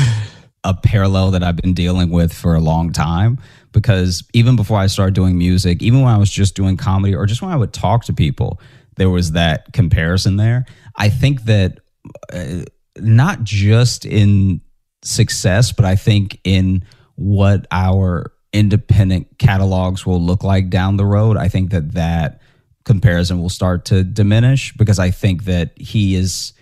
a 0.63 0.73
parallel 0.73 1.31
that 1.31 1.43
I've 1.43 1.55
been 1.55 1.73
dealing 1.73 2.09
with 2.09 2.33
for 2.33 2.55
a 2.55 2.59
long 2.59 2.91
time 2.91 3.39
because 3.71 4.23
even 4.33 4.55
before 4.55 4.77
I 4.77 4.87
started 4.87 5.15
doing 5.15 5.37
music, 5.37 5.81
even 5.81 6.01
when 6.01 6.13
I 6.13 6.17
was 6.17 6.29
just 6.29 6.55
doing 6.55 6.77
comedy 6.77 7.15
or 7.15 7.25
just 7.25 7.41
when 7.41 7.51
I 7.51 7.55
would 7.55 7.73
talk 7.73 8.05
to 8.05 8.13
people, 8.13 8.59
there 8.97 9.09
was 9.09 9.31
that 9.31 9.73
comparison 9.73 10.37
there. 10.37 10.65
I 10.95 11.09
think 11.09 11.43
that. 11.43 11.79
Uh, 12.33 12.63
not 12.97 13.43
just 13.43 14.05
in 14.05 14.61
success, 15.03 15.71
but 15.71 15.85
I 15.85 15.95
think 15.95 16.39
in 16.43 16.83
what 17.15 17.67
our 17.71 18.31
independent 18.53 19.27
catalogs 19.37 20.05
will 20.05 20.21
look 20.21 20.43
like 20.43 20.69
down 20.69 20.97
the 20.97 21.05
road. 21.05 21.37
I 21.37 21.47
think 21.47 21.71
that 21.71 21.93
that 21.93 22.41
comparison 22.83 23.41
will 23.41 23.49
start 23.49 23.85
to 23.85 24.03
diminish 24.03 24.73
because 24.73 24.99
I 24.99 25.11
think 25.11 25.45
that 25.45 25.71
he 25.77 26.15
is 26.15 26.53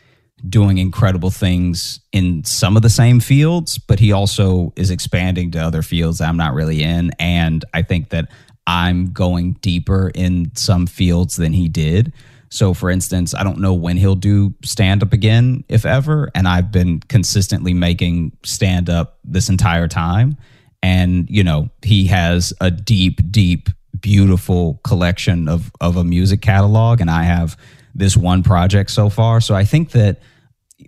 doing 0.48 0.78
incredible 0.78 1.32
things 1.32 2.00
in 2.12 2.44
some 2.46 2.78
of 2.78 2.82
the 2.82 2.90
same 2.90 3.20
fields, 3.20 3.78
but 3.78 4.00
he 4.00 4.12
also 4.12 4.72
is 4.76 4.90
expanding 4.90 5.52
to 5.52 5.60
other 5.60 5.82
fields 5.82 6.22
I'm 6.22 6.38
not 6.38 6.54
really 6.54 6.82
in. 6.82 7.12
And 7.20 7.66
I 7.74 7.82
think 7.82 8.10
that 8.10 8.30
I'm 8.66 9.12
going 9.12 9.54
deeper 9.62 10.12
in 10.14 10.52
some 10.56 10.88
fields 10.88 11.36
than 11.36 11.54
he 11.54 11.68
did. 11.68 12.14
So, 12.50 12.74
for 12.74 12.90
instance, 12.90 13.36
I 13.36 13.44
don't 13.44 13.60
know 13.60 13.74
when 13.74 13.98
he'll 13.98 14.16
do 14.16 14.54
stand 14.64 15.04
up 15.04 15.14
again, 15.14 15.64
if 15.70 15.86
ever. 15.86 16.32
And 16.34 16.48
I've 16.48 16.72
been 16.72 17.00
consistently 17.02 17.74
making 17.74 18.36
stand 18.44 18.90
up 18.90 19.20
this 19.24 19.50
entire 19.50 19.88
time. 19.88 20.38
And, 20.82 21.30
you 21.30 21.44
know, 21.44 21.70
he 21.84 22.08
has 22.08 22.54
a 22.60 22.72
deep, 22.72 23.20
deep, 23.32 23.70
beautiful 24.00 24.80
collection 24.84 25.48
of, 25.48 25.72
of 25.80 25.96
a 25.96 26.04
music 26.04 26.42
catalog. 26.42 27.02
And 27.02 27.12
I 27.12 27.24
have 27.24 27.56
this 27.94 28.18
one 28.18 28.42
project 28.44 28.92
so 28.92 29.10
far. 29.10 29.42
So 29.42 29.54
I 29.54 29.66
think 29.66 29.92
that 29.92 30.20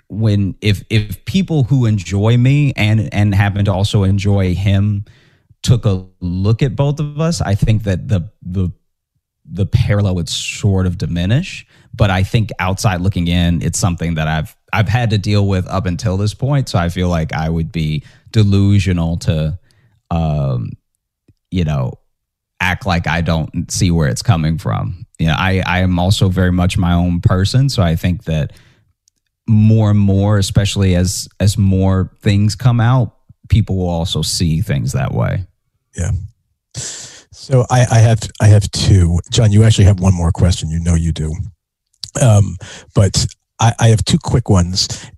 when 0.08 0.56
if 0.62 0.84
if 0.89 1.24
people 1.26 1.63
who 1.63 1.86
enjoy 1.86 2.38
me 2.38 2.74
and 2.76 3.13
and 3.13 3.36
happen 3.36 3.65
to 3.65 3.74
also 3.74 4.04
enjoy 4.04 4.56
him 4.56 5.06
took 5.62 5.86
a 5.86 6.06
look 6.19 6.62
at 6.62 6.76
both 6.76 7.00
of 7.00 7.19
us, 7.19 7.41
I 7.41 7.56
think 7.56 7.84
that 7.84 8.08
the 8.08 8.30
the 8.41 8.71
the 9.45 9.65
parallel 9.65 10.15
would 10.15 10.30
sort 10.30 10.86
of 10.86 10.97
diminish. 10.97 11.65
But 11.93 12.10
I 12.10 12.23
think 12.23 12.51
outside 12.60 13.01
looking 13.01 13.27
in, 13.27 13.62
it's 13.62 13.80
something 13.80 14.15
that 14.15 14.27
I've 14.27 14.56
I've 14.73 14.88
had 14.88 15.10
to 15.10 15.17
deal 15.17 15.47
with 15.47 15.67
up 15.67 15.86
until 15.86 16.17
this 16.17 16.34
point. 16.34 16.69
So 16.69 16.80
I 16.80 16.89
feel 16.89 17.10
like 17.10 17.34
I 17.34 17.49
would 17.49 17.71
be 17.71 18.04
delusional 18.32 19.17
to, 19.17 19.60
um, 20.10 20.71
you 21.49 21.65
know, 21.65 21.93
act 22.62 22.86
like 22.86 23.08
I 23.08 23.21
don't 23.21 23.69
see 23.69 23.91
where 23.91 24.08
it's 24.08 24.21
coming 24.21 24.58
from. 24.58 25.06
You 25.19 25.27
know, 25.27 25.36
I 25.38 25.62
I 25.65 25.80
am 25.80 25.99
also 25.99 26.30
very 26.30 26.51
much 26.51 26.77
my 26.77 26.93
own 26.93 27.19
person, 27.19 27.67
so 27.69 27.84
I 27.84 27.95
think 27.95 28.23
that 28.25 28.54
more 29.47 29.89
and 29.89 29.99
more, 29.99 30.38
especially 30.38 30.95
as 30.95 31.27
as 31.39 31.58
more 31.58 32.12
things 32.21 32.56
come 32.56 32.80
out, 32.80 33.17
people 33.49 33.77
will 33.77 33.89
also 33.89 34.21
see 34.21 34.62
things 34.62 34.93
that 34.93 35.13
way. 35.13 35.45
Yeah. 35.95 36.12
So 37.41 37.65
I, 37.71 37.88
I, 37.91 37.97
have 37.97 38.19
I 38.39 38.45
have 38.45 38.69
two. 38.69 39.19
John, 39.32 39.51
you 39.51 39.63
actually 39.63 39.86
have 39.86 39.99
one 39.99 40.13
more 40.13 40.32
question. 40.32 40.69
You 40.69 40.80
know 40.80 40.93
you 40.93 41.12
do. 41.12 41.34
Um, 42.21 42.56
but 42.93 43.25
I, 43.60 43.73
I 43.80 43.88
have 43.88 44.06
two 44.06 44.19
quick 44.19 44.47
ones. 44.47 45.10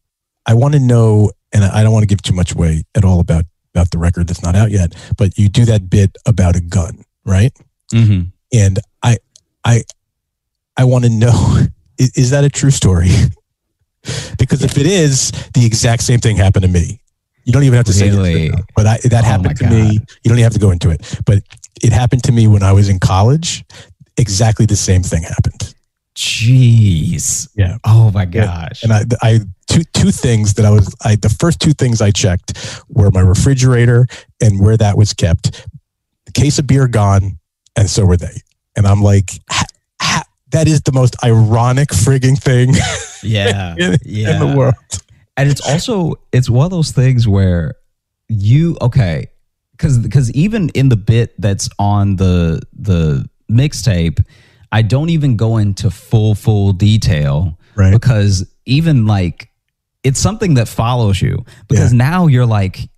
I 0.45 0.53
want 0.53 0.73
to 0.73 0.79
know, 0.79 1.31
and 1.53 1.65
I 1.65 1.83
don't 1.83 1.91
want 1.91 2.03
to 2.03 2.07
give 2.07 2.21
too 2.21 2.33
much 2.33 2.53
away 2.53 2.83
at 2.95 3.03
all 3.03 3.19
about 3.19 3.43
about 3.75 3.91
the 3.91 3.97
record 3.97 4.27
that's 4.27 4.41
not 4.41 4.55
out 4.55 4.71
yet. 4.71 4.95
But 5.17 5.37
you 5.37 5.49
do 5.49 5.65
that 5.65 5.89
bit 5.89 6.15
about 6.25 6.55
a 6.55 6.61
gun, 6.61 7.03
right? 7.25 7.51
Mm-hmm. 7.91 8.29
And 8.53 8.79
I 9.03 9.17
I 9.65 9.83
I 10.77 10.85
want 10.85 11.03
to 11.03 11.09
know 11.09 11.57
is, 11.97 12.15
is 12.15 12.29
that 12.29 12.45
a 12.45 12.49
true 12.49 12.71
story? 12.71 13.09
because 14.39 14.63
if 14.63 14.77
it 14.77 14.85
is, 14.85 15.31
the 15.53 15.65
exact 15.65 16.03
same 16.03 16.21
thing 16.21 16.37
happened 16.37 16.63
to 16.63 16.71
me. 16.71 17.01
You 17.43 17.51
don't 17.51 17.63
even 17.63 17.75
have 17.75 17.85
to 17.87 18.05
really? 18.05 18.33
say 18.33 18.57
it, 18.57 18.65
but 18.73 18.87
I, 18.87 18.97
that 19.03 19.23
oh 19.25 19.27
happened 19.27 19.57
to 19.57 19.63
God. 19.65 19.73
me. 19.73 19.91
You 20.23 20.29
don't 20.29 20.37
even 20.37 20.43
have 20.43 20.53
to 20.53 20.59
go 20.59 20.71
into 20.71 20.89
it. 20.89 21.19
But 21.25 21.43
it 21.81 21.91
happened 21.91 22.23
to 22.23 22.31
me 22.31 22.47
when 22.47 22.63
I 22.63 22.71
was 22.71 22.89
in 22.89 22.99
college. 22.99 23.63
Exactly 24.17 24.65
the 24.65 24.75
same 24.75 25.01
thing 25.03 25.23
happened. 25.23 25.73
Jeez. 26.15 27.49
Yeah. 27.55 27.77
Oh 27.83 28.11
my 28.11 28.25
gosh. 28.25 28.83
Yeah. 28.83 28.97
And 29.01 29.17
I, 29.21 29.27
I 29.27 29.39
two 29.67 29.83
two 29.93 30.11
things 30.11 30.53
that 30.55 30.65
I 30.65 30.69
was 30.69 30.95
I 31.03 31.15
the 31.15 31.29
first 31.29 31.59
two 31.59 31.73
things 31.73 32.01
I 32.01 32.11
checked 32.11 32.81
were 32.89 33.09
my 33.11 33.21
refrigerator 33.21 34.07
and 34.41 34.59
where 34.59 34.77
that 34.77 34.97
was 34.97 35.13
kept. 35.13 35.67
The 36.25 36.31
case 36.31 36.59
of 36.59 36.67
beer 36.67 36.87
gone, 36.87 37.39
and 37.75 37.89
so 37.89 38.05
were 38.05 38.17
they. 38.17 38.41
And 38.75 38.85
I'm 38.85 39.01
like, 39.01 39.31
ha, 39.49 39.65
ha, 40.01 40.23
that 40.51 40.67
is 40.67 40.81
the 40.81 40.91
most 40.91 41.15
ironic 41.23 41.89
frigging 41.89 42.41
thing. 42.41 42.73
Yeah. 43.25 43.73
in, 43.77 43.97
yeah. 44.03 44.33
in 44.33 44.39
the 44.39 44.57
world. 44.57 44.75
And 45.37 45.49
it's 45.49 45.65
also 45.65 46.15
it's 46.33 46.49
one 46.49 46.65
of 46.65 46.71
those 46.71 46.91
things 46.91 47.25
where 47.25 47.75
you 48.27 48.77
okay 48.81 49.29
because 49.73 49.97
because 49.97 50.31
even 50.31 50.69
in 50.69 50.89
the 50.89 50.95
bit 50.95 51.33
that's 51.39 51.69
on 51.77 52.15
the 52.15 52.61
the 52.73 53.27
mixtape, 53.51 54.23
I 54.71 54.81
don't 54.81 55.09
even 55.09 55.35
go 55.35 55.57
into 55.57 55.91
full 55.91 56.35
full 56.35 56.73
detail, 56.73 57.57
right? 57.75 57.91
Because 57.91 58.49
even 58.65 59.05
like 59.05 59.49
it's 60.03 60.19
something 60.19 60.55
that 60.55 60.67
follows 60.67 61.21
you 61.21 61.45
because 61.67 61.93
yeah. 61.93 61.97
now 61.97 62.27
you're 62.27 62.45
like, 62.45 62.89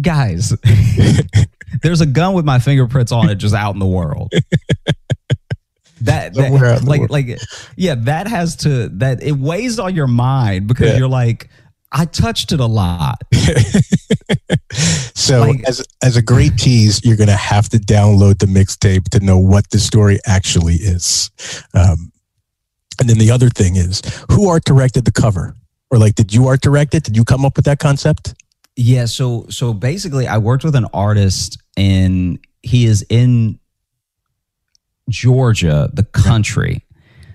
guys, 0.00 0.50
there's 1.82 2.00
a 2.00 2.06
gun 2.06 2.34
with 2.34 2.44
my 2.44 2.58
fingerprints 2.58 3.12
on 3.12 3.30
it 3.30 3.36
just 3.36 3.54
out 3.54 3.74
in 3.74 3.80
the 3.80 3.86
world. 3.86 4.32
that, 6.02 6.34
that 6.34 6.82
like 6.84 7.08
like 7.08 7.38
yeah 7.76 7.94
that 7.94 8.26
has 8.26 8.56
to 8.56 8.88
that 8.88 9.22
it 9.22 9.32
weighs 9.32 9.78
on 9.78 9.94
your 9.94 10.06
mind 10.06 10.66
because 10.66 10.90
yeah. 10.90 10.98
you're 10.98 11.08
like 11.08 11.48
I 11.96 12.06
touched 12.06 12.50
it 12.50 12.58
a 12.58 12.66
lot. 12.66 13.22
so 15.14 15.40
like, 15.40 15.62
as 15.68 15.86
as 16.02 16.16
a 16.16 16.22
great 16.22 16.58
tease, 16.58 17.00
you're 17.04 17.16
gonna 17.16 17.36
have 17.36 17.68
to 17.68 17.78
download 17.78 18.40
the 18.40 18.46
mixtape 18.46 19.08
to 19.10 19.20
know 19.20 19.38
what 19.38 19.70
the 19.70 19.78
story 19.78 20.18
actually 20.26 20.74
is. 20.74 21.30
Um, 21.72 22.10
and 23.00 23.08
then 23.08 23.18
the 23.18 23.30
other 23.30 23.48
thing 23.48 23.76
is, 23.76 24.02
who 24.30 24.48
art 24.48 24.64
directed 24.64 25.04
the 25.04 25.12
cover, 25.12 25.54
or 25.90 25.98
like, 25.98 26.16
did 26.16 26.34
you 26.34 26.48
art 26.48 26.60
direct 26.60 26.94
it? 26.94 27.04
Did 27.04 27.16
you 27.16 27.24
come 27.24 27.44
up 27.44 27.56
with 27.56 27.64
that 27.66 27.78
concept? 27.78 28.34
Yeah. 28.74 29.04
So 29.04 29.46
so 29.48 29.72
basically, 29.72 30.26
I 30.26 30.38
worked 30.38 30.64
with 30.64 30.74
an 30.74 30.86
artist, 30.92 31.62
and 31.76 32.40
he 32.62 32.86
is 32.86 33.06
in 33.08 33.60
Georgia, 35.08 35.90
the 35.92 36.04
country. 36.04 36.83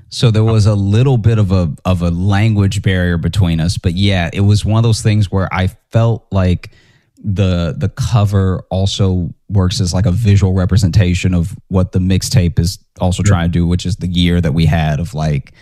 So 0.10 0.32
there 0.32 0.44
was 0.44 0.66
a 0.66 0.76
little 0.76 1.18
bit 1.18 1.38
of 1.38 1.52
a 1.52 1.74
of 1.86 2.02
a 2.02 2.10
language 2.10 2.82
barrier 2.82 3.18
between 3.18 3.60
us, 3.60 3.78
but 3.78 3.94
yeah, 3.94 4.30
it 4.34 4.42
was 4.42 4.66
one 4.66 4.78
of 4.78 4.84
those 4.84 5.02
things 5.02 5.32
where 5.32 5.48
I 5.54 5.68
felt 5.92 6.26
like 6.32 6.72
the 7.24 7.76
the 7.78 7.90
cover 7.90 8.64
also 8.70 9.34
works 9.50 9.80
as 9.82 9.94
like 9.94 10.06
a 10.06 10.12
visual 10.12 10.54
representation 10.54 11.34
of 11.34 11.56
what 11.68 11.92
the 11.92 12.00
mixtape 12.00 12.58
is 12.58 12.80
also 13.00 13.24
trying 13.24 13.52
to 13.52 13.52
do, 13.52 13.68
which 13.68 13.86
is 13.86 13.98
the 13.98 14.08
year 14.08 14.42
that 14.42 14.54
we 14.54 14.66
had 14.66 15.00
of 15.00 15.14
like 15.14 15.54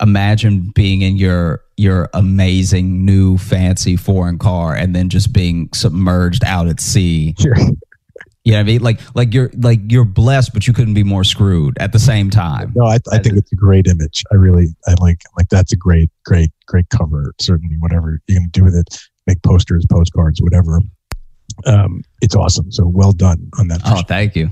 imagine 0.00 0.72
being 0.74 1.02
in 1.02 1.16
your 1.16 1.62
your 1.76 2.08
amazing 2.12 3.04
new 3.04 3.38
fancy 3.38 3.96
foreign 3.96 4.38
car 4.38 4.74
and 4.74 4.94
then 4.94 5.08
just 5.08 5.32
being 5.32 5.68
submerged 5.72 6.44
out 6.44 6.66
at 6.66 6.80
sea. 6.80 7.34
Sure. 7.38 7.56
You 8.46 8.52
know 8.52 8.58
what 8.58 8.60
I 8.60 8.64
mean? 8.64 8.80
Like 8.80 9.00
like 9.16 9.34
you're 9.34 9.50
like 9.56 9.80
you're 9.88 10.04
blessed, 10.04 10.54
but 10.54 10.68
you 10.68 10.72
couldn't 10.72 10.94
be 10.94 11.02
more 11.02 11.24
screwed 11.24 11.76
at 11.80 11.92
the 11.92 11.98
same 11.98 12.30
time. 12.30 12.72
No, 12.76 12.86
I, 12.86 12.98
I 13.10 13.18
think 13.18 13.36
it's 13.36 13.50
a 13.50 13.56
great 13.56 13.88
image. 13.88 14.22
I 14.30 14.36
really, 14.36 14.68
I 14.86 14.94
like, 15.00 15.20
like 15.36 15.48
that's 15.48 15.72
a 15.72 15.76
great, 15.76 16.10
great, 16.24 16.52
great 16.64 16.88
cover. 16.90 17.34
Certainly, 17.40 17.74
whatever 17.80 18.20
you're 18.28 18.38
gonna 18.38 18.48
do 18.52 18.62
with 18.62 18.76
it, 18.76 18.86
make 19.26 19.42
posters, 19.42 19.84
postcards, 19.90 20.40
whatever. 20.40 20.80
Um, 21.66 22.02
it's 22.22 22.36
awesome. 22.36 22.70
So 22.70 22.86
well 22.86 23.10
done 23.10 23.50
on 23.58 23.66
that. 23.66 23.80
Oh, 23.84 24.02
thank 24.02 24.36
you. 24.36 24.48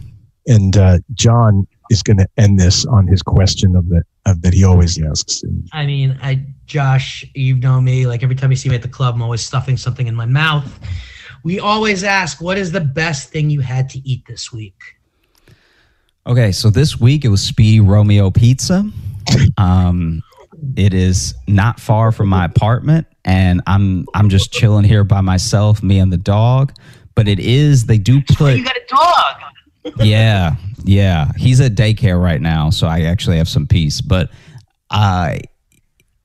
And 0.49 0.77
uh, 0.77 0.99
John 1.13 1.65
is 1.89 2.03
going 2.03 2.17
to 2.17 2.27
end 2.37 2.59
this 2.59 2.85
on 2.87 3.07
his 3.07 3.23
question 3.23 3.77
of 3.77 3.89
the 3.89 4.03
of 4.27 4.43
that 4.43 4.55
he 4.55 4.65
always 4.65 5.01
asks. 5.01 5.45
I 5.73 5.87
mean, 5.87 6.19
I 6.21 6.45
Josh, 6.67 7.25
you've 7.35 7.61
known 7.61 7.85
me. 7.85 8.09
Like 8.09 8.25
every 8.25 8.35
time 8.35 8.51
you 8.51 8.57
see 8.57 8.71
me 8.71 8.75
at 8.75 8.83
the 8.83 8.89
club, 8.89 9.15
I'm 9.15 9.23
always 9.23 9.47
stuffing 9.47 9.77
something 9.77 10.09
in 10.09 10.17
my 10.17 10.27
mouth. 10.27 10.81
We 11.45 11.61
always 11.61 12.03
ask, 12.03 12.41
what 12.41 12.59
is 12.59 12.73
the 12.73 12.81
best 12.81 13.29
thing 13.29 13.51
you 13.51 13.61
had 13.61 13.91
to 13.91 13.99
eat 13.99 14.27
this 14.27 14.53
week? 14.53 14.97
Okay, 16.27 16.53
so 16.53 16.71
this 16.71 16.99
week 16.99 17.25
it 17.25 17.29
was 17.29 17.43
Speedy 17.43 17.81
Romeo 17.81 18.31
Pizza. 18.31 18.91
Um, 19.59 20.23
it 20.77 20.95
is 20.95 21.35
not 21.47 21.79
far 21.79 22.13
from 22.13 22.29
my 22.29 22.47
apartment, 22.47 23.07
and 23.25 23.61
I'm 23.67 24.07
I'm 24.15 24.31
just 24.31 24.53
chilling 24.53 24.85
here 24.85 25.05
by 25.05 25.21
myself, 25.21 25.83
me 25.83 25.99
and 25.99 26.13
the 26.13 26.17
dog. 26.17 26.73
But 27.15 27.29
it 27.29 27.39
is 27.39 27.87
they 27.87 27.99
do 27.99 28.23
put 28.23 28.57
You 28.57 28.65
got 28.65 28.77
a 28.77 28.87
dog. 28.89 29.97
yeah, 30.05 30.57
yeah. 30.85 31.31
He's 31.37 31.61
at 31.61 31.75
daycare 31.75 32.21
right 32.21 32.41
now, 32.41 32.71
so 32.71 32.87
I 32.87 33.03
actually 33.03 33.37
have 33.37 33.49
some 33.49 33.67
peace. 33.67 34.01
But 34.01 34.31
I, 34.91 35.41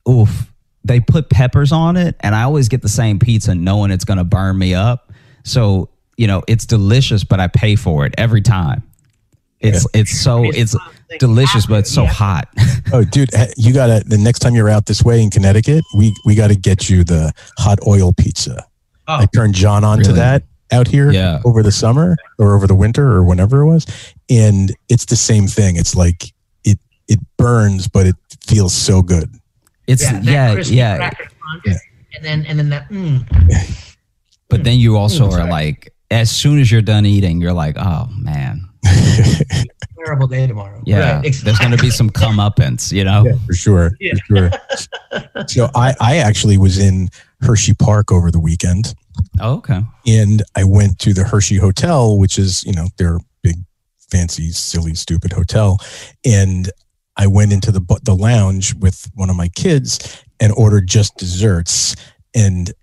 oof, 0.08 0.51
they 0.86 1.01
put 1.01 1.29
peppers 1.29 1.71
on 1.73 1.97
it, 1.97 2.15
and 2.21 2.34
I 2.34 2.43
always 2.43 2.69
get 2.69 2.82
the 2.82 2.89
same 2.89 3.19
pizza, 3.19 3.53
knowing 3.53 3.91
it's 3.91 4.05
gonna 4.05 4.23
burn 4.23 4.58
me 4.58 4.73
up. 4.73 5.09
So 5.50 5.90
you 6.18 6.28
know, 6.28 6.44
it's 6.48 6.66
delicious, 6.66 7.24
but 7.24 7.40
I 7.40 7.48
pay 7.48 7.76
for 7.78 8.06
it 8.06 8.14
every 8.18 8.42
time. 8.42 8.84
It's 9.62 9.86
it's 9.94 10.12
so 10.20 10.44
it's 10.46 10.76
delicious, 11.20 11.66
but 11.66 11.80
it's 11.80 11.92
so 11.92 12.04
Yeah. 12.04 12.10
hot. 12.10 12.48
oh, 12.94 13.04
dude, 13.04 13.34
eh, 13.34 13.48
you 13.58 13.74
gotta 13.74 14.04
the 14.06 14.18
next 14.18 14.40
time 14.40 14.56
you're 14.56 14.70
out 14.70 14.86
this 14.86 15.04
way 15.04 15.22
in 15.22 15.30
Connecticut, 15.30 15.84
we 15.98 16.14
we 16.26 16.36
got 16.36 16.48
to 16.48 16.56
get 16.56 16.90
you 16.90 17.04
the 17.04 17.34
hot 17.58 17.80
oil 17.88 18.14
pizza. 18.14 18.66
Oh, 19.08 19.16
I 19.16 19.26
turned 19.34 19.56
John 19.56 19.84
on 19.84 20.00
to 20.04 20.14
that 20.14 20.44
out 20.72 20.88
here 20.88 21.12
Yeah. 21.12 21.42
over 21.44 21.64
the 21.64 21.72
summer 21.72 22.16
or 22.38 22.54
over 22.56 22.68
the 22.68 22.76
winter 22.76 23.08
or 23.08 23.24
whenever 23.24 23.62
it 23.62 23.66
was, 23.66 23.86
and 24.30 24.74
it's 24.88 25.06
the 25.06 25.16
same 25.18 25.48
thing. 25.48 25.76
It's 25.78 25.96
like 25.96 26.32
it 26.64 26.80
it 27.08 27.20
burns, 27.38 27.88
but 27.88 28.06
it 28.08 28.16
feels 28.46 28.74
so 28.74 29.02
good. 29.02 29.30
It's 29.88 30.04
that 30.10 30.24
yeah, 30.24 30.54
yeah. 30.68 31.12
Yeah. 31.66 31.78
And 32.16 32.24
then 32.26 32.46
and 32.46 32.60
then 32.60 32.70
that 32.70 32.90
mm, 32.90 33.26
But 34.50 34.64
then 34.64 34.80
you 34.80 34.98
also 34.98 35.30
Mm, 35.30 35.34
are 35.34 35.50
like, 35.50 35.94
as 36.12 36.32
soon 36.32 36.60
as 36.60 36.72
you're 36.72 36.82
done 36.82 37.06
eating, 37.06 37.40
you're 37.40 37.54
like, 37.54 37.76
oh 37.78 38.08
man, 38.18 38.68
terrible 40.06 40.28
day 40.28 40.48
tomorrow. 40.48 40.82
yeah. 40.86 41.18
Right, 41.18 41.26
exactly. 41.26 41.46
There's 41.46 41.60
gonna 41.60 41.78
be 41.78 41.90
some 41.90 42.10
comeuppance, 42.10 42.92
you 42.92 43.04
know. 43.04 43.24
Yeah, 43.26 43.34
for 43.46 43.54
sure. 43.54 43.92
Yeah. 44.00 44.14
For 44.28 44.50
sure. 45.12 45.48
so 45.48 45.70
I, 45.76 45.94
I 46.00 46.18
actually 46.18 46.58
was 46.58 46.78
in 46.80 47.10
Hersheypark 47.44 48.12
over 48.12 48.32
the 48.32 48.40
weekend 48.40 48.94
Oh, 49.40 49.56
okay. 49.58 49.82
and 50.08 50.42
I 50.56 50.64
went 50.64 51.00
to 51.00 51.14
the 51.14 51.24
Hershey 51.24 51.58
Hotel, 51.58 52.18
which 52.18 52.38
is, 52.40 52.64
you 52.64 52.74
know, 52.74 52.88
their 52.98 53.20
big, 53.44 53.56
fancy, 54.12 54.52
silly, 54.52 54.96
stupid 54.96 55.32
hotel. 55.34 55.78
And 56.26 56.70
I 57.18 57.28
went 57.28 57.52
into 57.54 57.72
the, 57.72 57.82
the 58.04 58.16
lounge 58.16 58.74
with 58.76 59.10
one 59.16 59.30
of 59.30 59.36
my 59.36 59.50
kids 59.50 60.24
and 60.40 60.54
ordered 60.54 60.88
just 60.88 61.18
desserts. 61.18 61.96
And 62.34 62.70
it, 62.70 62.76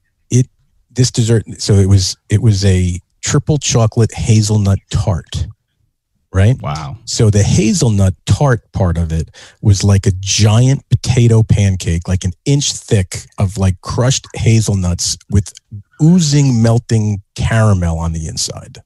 this 0.97 1.11
dessert, 1.11 1.45
so 1.59 1.75
it 1.75 1.89
was, 1.89 2.17
it 2.29 2.43
was 2.43 2.65
a 2.65 3.01
triple 3.23 3.59
chocolate 3.59 4.13
hazelnut 4.13 4.79
tart, 4.91 5.47
right? 6.33 6.61
Wow. 6.63 6.97
So 7.05 7.31
the 7.31 7.43
hazelnut 7.43 8.15
tart 8.27 8.71
part 8.73 8.99
of 8.99 9.13
it 9.13 9.31
was 9.63 9.83
like 9.83 10.07
a 10.07 10.13
giant 10.21 10.89
potato 10.89 11.43
pancake, 11.43 12.09
like 12.09 12.25
an 12.25 12.33
inch 12.45 12.73
thick 12.73 13.27
of 13.39 13.59
like 13.59 13.81
crushed 13.81 14.27
hazelnuts 14.35 15.17
with 15.31 15.53
oozing, 16.03 16.63
melting 16.63 17.23
caramel 17.35 17.99
on 17.99 18.13
the 18.13 18.27
inside. 18.27 18.79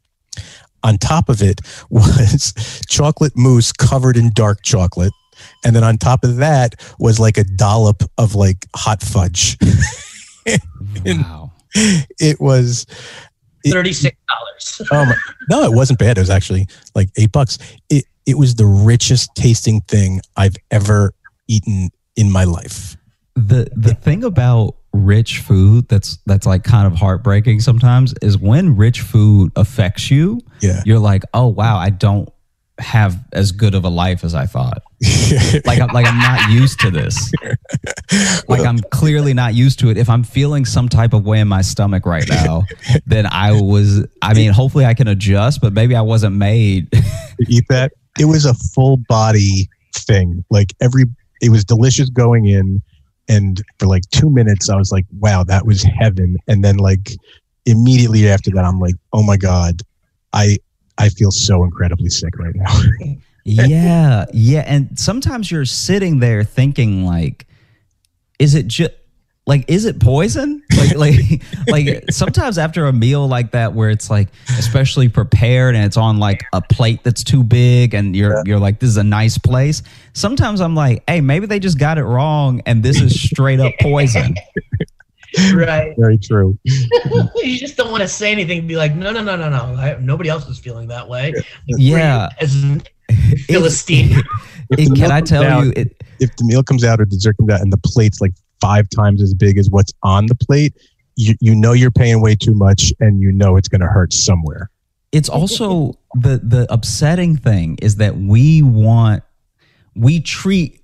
On 0.83 0.97
top 0.97 1.29
of 1.29 1.43
it 1.43 1.61
was 1.91 2.55
chocolate 2.89 3.33
mousse 3.37 3.73
covered 3.73 4.17
in 4.17 4.31
dark 4.35 4.63
chocolate. 4.63 5.13
And 5.65 5.75
then 5.75 5.85
on 5.85 5.97
top 5.97 6.25
of 6.25 6.37
that 6.37 6.75
was 6.99 7.19
like 7.19 7.39
a 7.39 7.45
dollop 7.45 8.03
of 8.19 8.35
like 8.35 8.67
hot 8.75 9.03
fudge. 9.03 9.59
Wow. 11.05 11.50
It 12.19 12.41
was 12.41 12.87
Thirty-six 13.67 14.17
dollars. 14.29 14.89
Oh 14.93 15.05
my, 15.05 15.15
no, 15.51 15.63
it 15.65 15.75
wasn't 15.75 15.99
bad. 15.99 16.17
It 16.17 16.21
was 16.21 16.31
actually 16.31 16.67
like 16.95 17.11
eight 17.17 17.33
bucks. 17.33 17.59
It 17.91 18.05
it 18.27 18.39
was 18.39 18.55
the 18.55 18.67
richest 18.67 19.35
tasting 19.35 19.81
thing 19.83 20.21
I've 20.37 20.57
ever 20.71 21.13
eaten 21.49 21.91
in 22.17 22.31
my 22.31 22.45
life. 22.45 22.97
the 23.37 23.69
the 23.77 23.95
thing 23.95 24.25
about 24.25 24.77
rich 24.93 25.39
food 25.41 25.89
that's 25.89 26.19
that's 26.27 26.47
like 26.47 26.65
kind 26.65 26.87
of 26.87 26.95
heartbreaking 26.95 27.61
sometimes 27.61 28.13
is 28.23 28.37
when 28.37 28.77
rich 28.77 29.01
food 29.03 29.53
affects 29.57 30.11
you 30.11 30.41
Yeah. 30.61 30.83
you're 30.85 30.99
like 30.99 31.23
oh 31.33 31.47
wow 31.47 31.77
i 31.79 31.91
don't 31.91 32.29
have 32.81 33.19
as 33.33 33.53
good 33.53 33.75
of 33.75 33.85
a 33.85 33.89
life 33.89 34.25
as 34.25 34.35
i 34.35 34.47
thought 34.47 34.83
like 35.65 35.81
i'm 35.81 35.89
like 35.89 36.07
i'm 36.07 36.19
not 36.19 36.51
used 36.51 36.81
to 36.81 36.91
this 36.91 37.31
like 38.49 38.67
i'm 38.67 38.79
clearly 38.91 39.33
not 39.33 39.55
used 39.55 39.79
to 39.79 39.89
it 39.91 39.97
if 39.97 40.11
i'm 40.11 40.23
feeling 40.23 40.65
some 40.65 40.89
type 40.89 41.13
of 41.13 41.25
way 41.25 41.41
in 41.41 41.49
my 41.49 41.63
stomach 41.63 42.05
right 42.07 42.29
now 42.29 42.63
then 43.07 43.27
i 43.27 43.53
was 43.53 44.07
i 44.23 44.35
mean 44.35 44.53
hopefully 44.53 44.85
i 44.85 44.95
can 44.95 45.09
adjust 45.09 45.61
but 45.61 45.73
maybe 45.73 45.95
i 45.95 46.01
wasn't 46.01 46.35
made 46.35 46.91
to 47.41 47.53
eat 47.53 47.65
that. 47.69 47.93
It 48.19 48.27
was 48.27 48.45
a 48.45 48.55
full 48.55 48.99
body 49.09 49.69
thing. 49.95 50.45
Like 50.51 50.75
every, 50.81 51.05
it 51.41 51.51
was 51.51 51.65
delicious 51.65 52.11
going 52.11 52.47
in, 52.47 52.83
and 53.29 53.63
for 53.79 53.87
like 53.87 54.03
two 54.11 54.29
minutes, 54.29 54.69
I 54.69 54.77
was 54.77 54.93
like, 54.93 55.07
"Wow, 55.19 55.45
that 55.45 55.67
was 55.67 55.83
heaven." 55.83 56.37
And 56.49 56.65
then 56.65 56.77
like 56.77 57.13
immediately 57.67 58.29
after 58.29 58.51
that, 58.51 58.65
I'm 58.65 58.81
like, 58.81 58.97
"Oh 59.13 59.23
my 59.23 59.37
god, 59.37 59.83
I 60.33 60.59
I 61.01 61.09
feel 61.09 61.31
so 61.31 61.65
incredibly 61.65 62.11
sick 62.11 62.39
right 62.39 62.55
now." 62.55 62.81
yeah 63.45 64.27
yeah 64.35 64.63
and 64.67 64.99
sometimes 64.99 65.51
you're 65.51 65.65
sitting 65.65 66.21
there 66.21 66.45
thinking 66.45 67.07
like 67.07 67.47
is 68.39 68.55
it 68.55 68.67
just 68.67 68.93
like 69.47 69.65
is 69.69 69.85
it 69.85 69.99
poison? 69.99 70.63
Like 70.77 70.97
like 70.97 71.43
like 71.69 72.05
sometimes 72.11 72.57
after 72.57 72.87
a 72.87 72.93
meal 72.93 73.27
like 73.27 73.51
that 73.51 73.75
where 73.75 73.91
it's 73.91 74.09
like 74.09 74.29
especially 74.59 75.09
prepared 75.09 75.75
and 75.75 75.85
it's 75.85 75.97
on 75.97 76.19
like 76.19 76.45
a 76.53 76.61
plate 76.61 77.03
that's 77.03 77.25
too 77.25 77.43
big 77.43 77.93
and 77.93 78.15
you're 78.15 78.43
you're 78.47 78.61
like 78.61 78.79
this 78.79 78.91
is 78.91 78.97
a 78.97 79.05
nice 79.05 79.39
place 79.39 79.83
sometimes 80.13 80.61
i'm 80.61 80.75
like 80.75 81.03
hey 81.09 81.21
maybe 81.21 81.47
they 81.47 81.59
just 81.59 81.79
got 81.79 81.99
it 81.99 82.05
wrong 82.05 82.63
and 82.65 82.83
this 82.83 83.01
is 83.01 83.21
straight 83.21 83.59
up 83.59 83.73
poison 83.81 84.35
right. 85.55 85.95
Very 85.99 86.19
true. 86.19 86.59
you 86.65 87.59
just 87.59 87.77
don't 87.77 87.91
want 87.91 88.03
to 88.03 88.09
say 88.09 88.33
anything 88.33 88.59
and 88.61 88.69
be 88.69 88.77
like, 88.77 88.95
no, 88.95 89.13
no, 89.13 89.23
no, 89.23 89.37
no, 89.37 89.49
no. 89.49 89.81
I, 89.81 89.97
nobody 90.01 90.29
else 90.29 90.47
is 90.49 90.59
feeling 90.59 90.89
that 90.89 91.09
way. 91.09 91.35
Yeah. 91.67 92.29
As 92.41 92.55
an 92.63 92.83
Philistine. 93.47 94.13
If 94.71 94.79
It- 94.79 94.95
can 94.97 95.11
i 95.11 95.21
tell 95.21 95.43
out- 95.45 95.65
you 95.65 95.73
it 95.77 96.03
if 96.21 96.35
the 96.37 96.45
meal 96.45 96.63
comes 96.63 96.85
out 96.85 97.01
or 97.01 97.05
dessert 97.07 97.37
comes 97.39 97.51
out 97.53 97.61
and 97.61 97.73
the 97.73 97.79
plate's 97.79 98.21
like 98.21 98.33
five 98.61 98.89
times 98.91 99.23
as 99.23 99.33
big 99.35 99.57
as 99.57 99.71
what's 99.71 99.93
on 100.03 100.27
the 100.27 100.35
plate, 100.35 100.75
you, 101.17 101.35
you 101.41 101.55
know 101.55 101.73
you're 101.73 101.91
paying 101.91 102.21
way 102.21 102.35
too 102.35 102.53
much 102.55 102.93
and 103.01 103.21
you 103.21 103.33
know 103.33 103.57
it's 103.57 103.69
going 103.69 103.81
to 103.81 103.87
hurt 103.87 104.13
somewhere. 104.13 104.71
it's 105.13 105.29
also 105.29 105.93
the 106.15 106.39
the 106.43 106.67
upsetting 106.73 107.37
thing 107.37 107.79
is 107.83 107.97
that 107.97 108.17
we 108.17 108.63
want 108.63 109.23
we 109.97 110.21
treat 110.21 110.80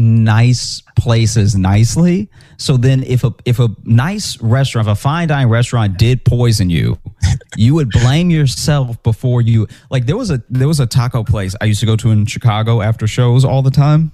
nice 0.00 0.82
places 0.96 1.54
nicely. 1.54 2.30
So 2.56 2.76
then 2.76 3.02
if 3.04 3.22
a 3.22 3.34
if 3.44 3.58
a 3.58 3.68
nice 3.84 4.40
restaurant 4.40 4.88
if 4.88 4.92
a 4.92 5.00
fine 5.00 5.28
dining 5.28 5.48
restaurant 5.48 5.98
did 5.98 6.24
poison 6.24 6.70
you 6.70 6.98
you 7.56 7.74
would 7.74 7.90
blame 7.90 8.30
yourself 8.30 9.02
before 9.02 9.42
you 9.42 9.66
like 9.90 10.06
there 10.06 10.16
was 10.16 10.30
a 10.30 10.42
there 10.48 10.68
was 10.68 10.80
a 10.80 10.86
taco 10.86 11.24
place 11.24 11.54
i 11.60 11.64
used 11.64 11.80
to 11.80 11.86
go 11.86 11.96
to 11.96 12.10
in 12.10 12.26
chicago 12.26 12.80
after 12.80 13.06
shows 13.06 13.44
all 13.44 13.62
the 13.62 13.70
time. 13.70 14.12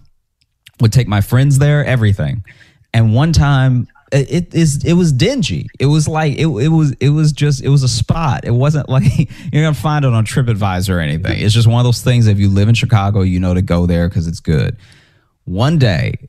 Would 0.80 0.92
take 0.92 1.08
my 1.08 1.22
friends 1.22 1.58
there 1.58 1.84
everything. 1.84 2.44
And 2.92 3.14
one 3.14 3.32
time 3.32 3.88
it, 4.12 4.30
it 4.30 4.54
is 4.54 4.84
it 4.84 4.92
was 4.92 5.12
dingy. 5.12 5.68
It 5.78 5.86
was 5.86 6.06
like 6.06 6.34
it, 6.34 6.46
it 6.46 6.68
was 6.68 6.92
it 7.00 7.10
was 7.10 7.32
just 7.32 7.62
it 7.62 7.68
was 7.68 7.82
a 7.82 7.88
spot. 7.88 8.44
It 8.44 8.52
wasn't 8.52 8.88
like 8.96 9.30
you're 9.52 9.62
gonna 9.62 9.74
find 9.74 10.04
it 10.04 10.12
on 10.12 10.24
tripadvisor 10.26 10.94
or 10.94 11.00
anything. 11.00 11.40
It's 11.40 11.54
just 11.54 11.66
one 11.66 11.80
of 11.80 11.84
those 11.84 12.02
things 12.02 12.26
if 12.26 12.38
you 12.38 12.48
live 12.48 12.68
in 12.68 12.74
chicago 12.74 13.22
you 13.22 13.40
know 13.40 13.54
to 13.54 13.62
go 13.62 13.86
there 13.86 14.08
because 14.08 14.26
it's 14.26 14.40
good 14.40 14.76
one 15.46 15.78
day 15.78 16.28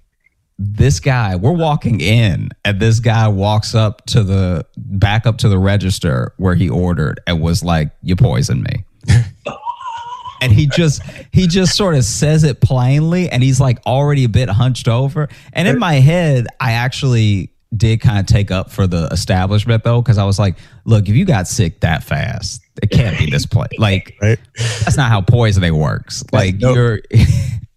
this 0.60 1.00
guy, 1.00 1.36
we're 1.36 1.52
walking 1.52 2.02
in, 2.02 2.50
and 2.66 2.80
this 2.80 3.00
guy 3.00 3.28
walks 3.28 3.76
up 3.76 4.04
to 4.08 4.24
the 4.24 4.66
back 4.76 5.28
up 5.28 5.38
to 5.40 5.50
the 5.50 5.60
register 5.60 6.34
where 6.38 6.56
he 6.56 6.68
ordered 6.68 7.20
and 7.28 7.40
was 7.42 7.64
like, 7.64 7.92
You 8.02 8.16
poisoned 8.16 8.64
me. 8.64 8.84
and 10.42 10.52
he 10.52 10.66
just 10.68 11.02
he 11.32 11.46
just 11.48 11.76
sort 11.76 11.94
of 11.96 12.04
says 12.04 12.44
it 12.44 12.60
plainly 12.62 13.30
and 13.30 13.44
he's 13.44 13.60
like 13.60 13.80
already 13.86 14.24
a 14.24 14.30
bit 14.30 14.50
hunched 14.50 14.88
over 14.88 15.28
and 15.54 15.68
in 15.68 15.80
my 15.80 15.96
head 15.96 16.46
i 16.60 16.74
actually 16.74 17.50
did 17.76 18.00
kind 18.02 18.20
of 18.20 18.28
take 18.28 18.52
up 18.52 18.70
for 18.70 18.86
the 18.86 19.08
establishment 19.12 19.84
though 19.84 20.00
because 20.00 20.20
i 20.20 20.24
was 20.24 20.38
like 20.38 20.56
look 20.86 21.10
if 21.10 21.16
you 21.16 21.26
got 21.26 21.48
sick 21.48 21.80
that 21.80 22.04
fast 22.04 22.62
it 22.84 22.92
can't 22.92 23.18
be 23.18 23.28
this 23.32 23.48
place 23.48 23.72
like 23.80 24.16
Right. 24.22 24.38
that's 24.84 24.96
not 24.96 25.10
how 25.10 25.22
poisoning 25.22 25.76
works 25.76 26.24
like 26.32 26.62
you're 26.62 27.00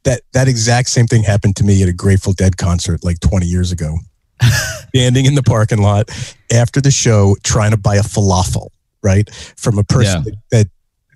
That 0.05 0.23
that 0.33 0.49
exact 0.49 0.89
same 0.89 1.07
thing 1.07 1.23
happened 1.23 1.57
to 1.57 1.65
me 1.65 1.83
at 1.83 1.89
a 1.89 1.93
Grateful 1.93 2.33
Dead 2.33 2.57
concert 2.57 3.05
like 3.05 3.21
20 3.21 3.47
years 3.47 3.71
ago. 3.73 3.99
Standing 4.89 5.27
in 5.27 5.35
the 5.35 5.43
parking 5.43 5.83
lot 5.83 6.09
after 6.53 6.81
the 6.81 6.91
show, 6.91 7.37
trying 7.43 7.71
to 7.73 7.77
buy 7.77 7.97
a 7.97 8.03
falafel, 8.03 8.69
right, 9.03 9.29
from 9.57 9.79
a 9.79 9.85
person 9.85 10.25
Yeah. 10.25 10.31
that, 10.31 10.37
that 10.51 10.67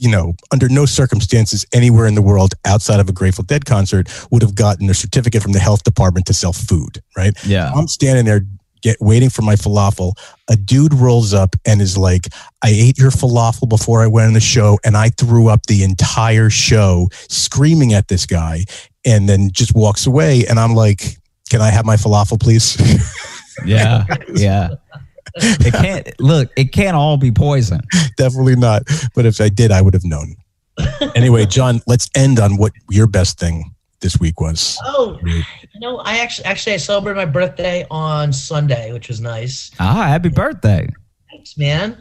you 0.00 0.10
know, 0.10 0.34
under 0.52 0.68
no 0.68 0.84
circumstances 0.86 1.64
anywhere 1.72 2.06
in 2.06 2.14
the 2.14 2.20
world 2.22 2.52
outside 2.66 3.00
of 3.00 3.08
a 3.08 3.12
Grateful 3.12 3.44
Dead 3.44 3.64
concert 3.64 4.08
would 4.30 4.42
have 4.42 4.54
gotten 4.54 4.90
a 4.90 4.94
certificate 4.94 5.42
from 5.42 5.52
the 5.52 5.60
health 5.60 5.82
department 5.84 6.26
to 6.26 6.34
sell 6.34 6.52
food, 6.52 7.00
right? 7.16 7.32
yeah 7.46 7.72
I'm 7.72 7.88
standing 7.88 8.24
there 8.26 8.42
get 8.84 8.96
waiting 9.00 9.30
for 9.30 9.42
my 9.42 9.56
falafel. 9.56 10.12
A 10.48 10.54
dude 10.56 10.94
rolls 10.94 11.34
up 11.34 11.56
and 11.66 11.80
is 11.80 11.98
like, 11.98 12.28
I 12.62 12.68
ate 12.68 12.98
your 12.98 13.10
falafel 13.10 13.68
before 13.68 14.02
I 14.02 14.06
went 14.06 14.28
on 14.28 14.34
the 14.34 14.40
show 14.40 14.78
and 14.84 14.96
I 14.96 15.08
threw 15.08 15.48
up 15.48 15.66
the 15.66 15.82
entire 15.82 16.50
show 16.50 17.08
screaming 17.28 17.94
at 17.94 18.06
this 18.06 18.26
guy 18.26 18.64
and 19.04 19.28
then 19.28 19.50
just 19.52 19.74
walks 19.74 20.06
away. 20.06 20.44
And 20.46 20.60
I'm 20.60 20.74
like, 20.74 21.18
Can 21.50 21.60
I 21.60 21.70
have 21.70 21.84
my 21.84 21.96
falafel, 21.96 22.38
please? 22.38 22.78
yeah 23.64 24.04
yeah 24.34 24.70
it 25.36 25.72
can't 25.72 26.20
look 26.20 26.50
it 26.56 26.72
can't 26.72 26.96
all 26.96 27.16
be 27.16 27.30
poison 27.30 27.80
Definitely 28.16 28.56
not. 28.56 28.82
But 29.14 29.26
if 29.26 29.40
I 29.40 29.48
did, 29.48 29.70
I 29.72 29.82
would 29.82 29.94
have 29.94 30.04
known. 30.04 30.36
Anyway, 31.14 31.46
John, 31.46 31.80
let's 31.86 32.08
end 32.14 32.40
on 32.40 32.56
what 32.56 32.72
your 32.90 33.06
best 33.06 33.38
thing 33.38 33.73
this 34.04 34.20
week 34.20 34.38
was. 34.38 34.78
Oh, 34.84 35.18
you 35.24 35.42
know, 35.80 35.96
I 35.98 36.18
actually 36.18 36.44
actually 36.44 36.74
I 36.74 36.76
celebrated 36.76 37.16
my 37.16 37.24
birthday 37.24 37.86
on 37.90 38.32
Sunday, 38.32 38.92
which 38.92 39.08
was 39.08 39.20
nice. 39.20 39.72
ah 39.80 40.04
happy 40.06 40.28
birthday 40.28 40.88
Thanks, 41.30 41.58
man. 41.58 42.00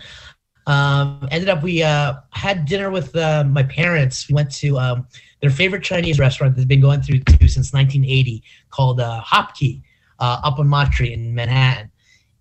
Um, 0.67 1.27
ended 1.31 1.49
up 1.49 1.63
we 1.63 1.81
uh, 1.81 2.13
had 2.31 2.65
dinner 2.65 2.91
with 2.91 3.15
uh, 3.15 3.43
my 3.45 3.63
parents. 3.63 4.29
We 4.29 4.35
went 4.35 4.51
to 4.55 4.77
um, 4.77 5.07
their 5.41 5.49
favorite 5.49 5.83
Chinese 5.83 6.19
restaurant 6.19 6.55
that's 6.55 6.65
been 6.65 6.81
going 6.81 7.01
through 7.01 7.19
to 7.19 7.47
since 7.47 7.73
1980 7.73 8.43
called 8.69 9.01
uh, 9.01 9.19
Hop 9.21 9.55
Kee 9.55 9.81
uh, 10.19 10.39
up 10.43 10.59
on 10.59 10.67
Mott 10.67 10.99
in 10.99 11.33
Manhattan. 11.33 11.89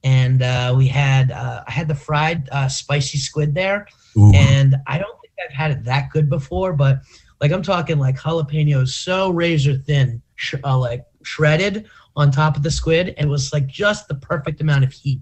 And 0.04 0.42
uh, 0.42 0.74
we 0.76 0.88
had 0.88 1.30
uh, 1.30 1.62
I 1.66 1.70
had 1.70 1.88
the 1.88 1.94
fried 1.94 2.48
uh, 2.50 2.68
spicy 2.68 3.18
squid 3.18 3.54
there, 3.54 3.86
Ooh, 4.18 4.32
and 4.34 4.76
I 4.86 4.98
don't 4.98 5.20
think 5.20 5.32
I've 5.44 5.54
had 5.54 5.70
it 5.70 5.84
that 5.84 6.10
good 6.10 6.28
before. 6.28 6.72
But 6.72 7.02
like 7.42 7.50
I'm 7.50 7.62
talking 7.62 7.98
like 7.98 8.16
jalapenos 8.16 8.88
so 8.88 9.30
razor 9.30 9.74
thin, 9.74 10.22
sh- 10.36 10.54
uh, 10.64 10.78
like 10.78 11.04
shredded 11.24 11.86
on 12.14 12.30
top 12.30 12.56
of 12.56 12.62
the 12.62 12.70
squid, 12.70 13.14
and 13.18 13.26
it 13.26 13.30
was 13.30 13.52
like 13.52 13.66
just 13.66 14.06
the 14.06 14.14
perfect 14.14 14.60
amount 14.60 14.84
of 14.84 14.92
heat, 14.92 15.20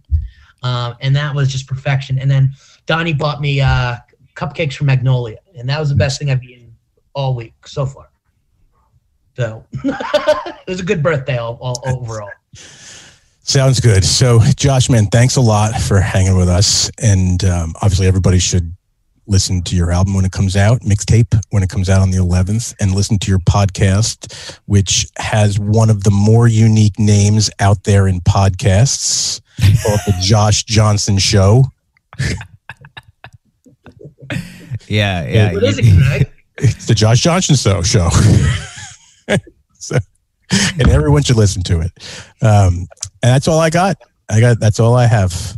um, 0.62 0.94
and 1.00 1.16
that 1.16 1.34
was 1.34 1.50
just 1.50 1.66
perfection. 1.66 2.18
And 2.18 2.30
then 2.30 2.52
Donnie 2.84 3.14
bought 3.14 3.40
me 3.40 3.62
uh, 3.62 3.96
cupcakes 4.34 4.74
from 4.74 4.88
Magnolia, 4.88 5.38
and 5.56 5.68
that 5.70 5.80
was 5.80 5.88
the 5.88 5.94
best 5.94 6.18
thing 6.18 6.30
I've 6.30 6.44
eaten 6.44 6.76
all 7.14 7.34
week 7.34 7.54
so 7.66 7.86
far. 7.86 8.10
So 9.36 9.64
it 9.84 10.68
was 10.68 10.80
a 10.80 10.84
good 10.84 11.02
birthday 11.02 11.38
all, 11.38 11.58
all 11.62 11.82
overall. 11.86 12.30
Sounds 12.52 13.80
good. 13.80 14.04
So, 14.04 14.40
Josh, 14.56 14.90
man, 14.90 15.06
thanks 15.06 15.36
a 15.36 15.40
lot 15.40 15.74
for 15.80 16.00
hanging 16.00 16.36
with 16.36 16.48
us. 16.48 16.90
And 17.00 17.42
um, 17.44 17.74
obviously, 17.80 18.06
everybody 18.06 18.38
should 18.38 18.76
listen 19.30 19.62
to 19.62 19.76
your 19.76 19.92
album 19.92 20.12
when 20.14 20.24
it 20.24 20.32
comes 20.32 20.56
out, 20.56 20.80
mixtape 20.80 21.40
when 21.50 21.62
it 21.62 21.68
comes 21.70 21.88
out 21.88 22.02
on 22.02 22.10
the 22.10 22.18
11th, 22.18 22.74
and 22.80 22.92
listen 22.94 23.18
to 23.20 23.30
your 23.30 23.38
podcast, 23.38 24.58
which 24.66 25.06
has 25.18 25.58
one 25.58 25.88
of 25.88 26.02
the 26.02 26.10
more 26.10 26.48
unique 26.48 26.98
names 26.98 27.48
out 27.60 27.84
there 27.84 28.08
in 28.08 28.20
podcasts 28.20 29.40
called 29.82 30.00
The 30.06 30.16
Josh 30.20 30.64
Johnson 30.64 31.18
Show. 31.18 31.64
yeah 34.88 35.26
yeah 35.26 35.52
What 35.52 35.62
is 35.62 35.78
it, 35.78 35.84
Greg? 35.96 36.30
It's 36.58 36.86
The 36.86 36.94
Josh 36.94 37.20
Johnson 37.20 37.56
Show. 37.56 37.82
show. 37.82 38.08
so, 39.74 39.96
and 40.50 40.90
everyone 40.90 41.22
should 41.22 41.36
listen 41.36 41.62
to 41.62 41.80
it. 41.80 41.92
Um, 42.42 42.88
and 43.22 43.32
that's 43.34 43.48
all 43.48 43.60
I 43.60 43.70
got. 43.70 43.96
I 44.28 44.40
got 44.40 44.60
that's 44.60 44.80
all 44.80 44.94
I 44.94 45.06
have. 45.06 45.56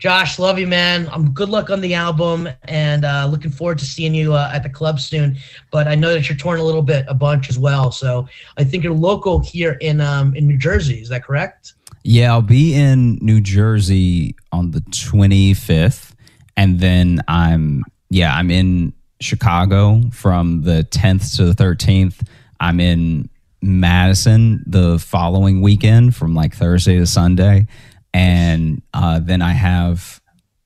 Josh, 0.00 0.40
love 0.40 0.58
you, 0.58 0.66
man. 0.66 1.08
I'm 1.12 1.30
good 1.30 1.48
luck 1.48 1.70
on 1.70 1.80
the 1.80 1.94
album, 1.94 2.48
and 2.64 3.04
uh, 3.04 3.28
looking 3.30 3.52
forward 3.52 3.78
to 3.78 3.84
seeing 3.84 4.14
you 4.14 4.34
uh, 4.34 4.50
at 4.52 4.64
the 4.64 4.70
club 4.70 4.98
soon. 4.98 5.36
But 5.70 5.86
I 5.86 5.94
know 5.94 6.12
that 6.12 6.28
you're 6.28 6.36
touring 6.36 6.60
a 6.60 6.64
little 6.64 6.82
bit, 6.82 7.04
a 7.06 7.14
bunch 7.14 7.48
as 7.48 7.58
well. 7.58 7.92
So 7.92 8.26
I 8.56 8.64
think 8.64 8.82
you're 8.82 8.94
local 8.94 9.38
here 9.38 9.78
in 9.80 10.00
um, 10.00 10.34
in 10.34 10.48
New 10.48 10.58
Jersey. 10.58 11.00
Is 11.00 11.10
that 11.10 11.22
correct? 11.22 11.74
Yeah, 12.02 12.32
I'll 12.32 12.42
be 12.42 12.74
in 12.74 13.18
New 13.20 13.40
Jersey 13.40 14.34
on 14.50 14.70
the 14.72 14.80
25th 14.80 16.14
and 16.60 16.78
then 16.78 17.20
I'm 17.26 17.84
yeah, 18.10 18.36
I'm 18.36 18.50
in 18.50 18.92
Chicago 19.20 20.02
from 20.12 20.62
the 20.62 20.86
10th 20.90 21.36
to 21.36 21.46
the 21.46 21.54
13th. 21.54 22.26
I'm 22.58 22.80
in 22.80 23.30
Madison 23.62 24.62
the 24.66 24.98
following 24.98 25.62
weekend 25.62 26.14
from 26.14 26.34
like 26.34 26.54
Thursday 26.54 26.98
to 26.98 27.06
Sunday 27.06 27.66
and 28.14 28.82
uh, 28.94 29.20
then 29.20 29.42
I 29.42 29.52
have 29.52 30.20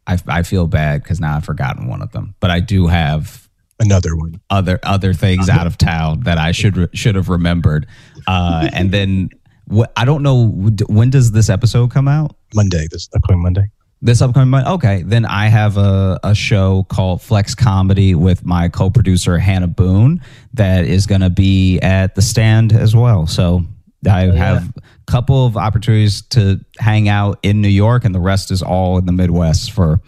I, 0.07 0.19
I 0.27 0.43
feel 0.43 0.67
bad 0.67 1.03
because 1.03 1.21
now 1.21 1.37
I've 1.37 1.45
forgotten 1.45 1.87
one 1.89 2.03
of 2.03 2.13
them, 2.13 2.35
but 2.41 2.51
I 2.51 2.61
do 2.61 2.87
have 2.87 3.49
Another 3.81 4.15
one. 4.17 4.41
other 4.51 4.79
other 4.83 5.13
things 5.13 5.49
out 5.49 5.67
of 5.67 5.77
town 5.77 6.21
that 6.21 6.39
I 6.39 6.53
should 6.53 6.91
should 6.97 7.17
have 7.17 7.29
remembered. 7.29 7.87
Uh, 8.27 8.69
and 8.73 8.93
then 8.93 9.31
what 9.67 9.93
I 9.97 10.05
don't 10.05 10.23
know 10.23 10.47
when 10.89 11.11
does 11.11 11.33
this 11.33 11.49
episode 11.49 11.91
come 11.91 12.07
out? 12.07 12.37
Monday, 12.55 12.87
this 12.91 13.09
upcoming 13.15 13.43
Monday. 13.43 13.67
This 14.01 14.21
upcoming 14.21 14.51
month. 14.51 14.67
Okay, 14.69 15.03
then 15.03 15.25
I 15.25 15.49
have 15.49 15.79
a, 15.79 16.21
a 16.23 16.35
show 16.35 16.83
called 16.85 17.23
Flex 17.23 17.55
Comedy 17.55 18.15
with 18.15 18.45
my 18.45 18.69
co-producer 18.69 19.39
Hannah 19.39 19.67
Boone 19.67 20.21
that 20.53 20.85
is 20.85 21.07
going 21.07 21.23
to 21.23 21.31
be 21.31 21.81
at 21.81 22.15
the 22.15 22.21
stand 22.21 22.73
as 22.73 22.95
well. 22.95 23.27
So 23.27 23.65
I 24.07 24.27
yeah. 24.27 24.33
have 24.33 24.73
a 24.77 25.11
couple 25.11 25.47
of 25.47 25.57
opportunities 25.57 26.23
to 26.31 26.61
hang 26.79 27.09
out 27.09 27.39
in 27.43 27.61
New 27.61 27.69
York, 27.69 28.05
and 28.05 28.15
the 28.15 28.21
rest 28.21 28.51
is 28.51 28.63
all 28.63 28.99
in 28.99 29.07
the 29.07 29.13
Midwest 29.13 29.73
for 29.73 30.01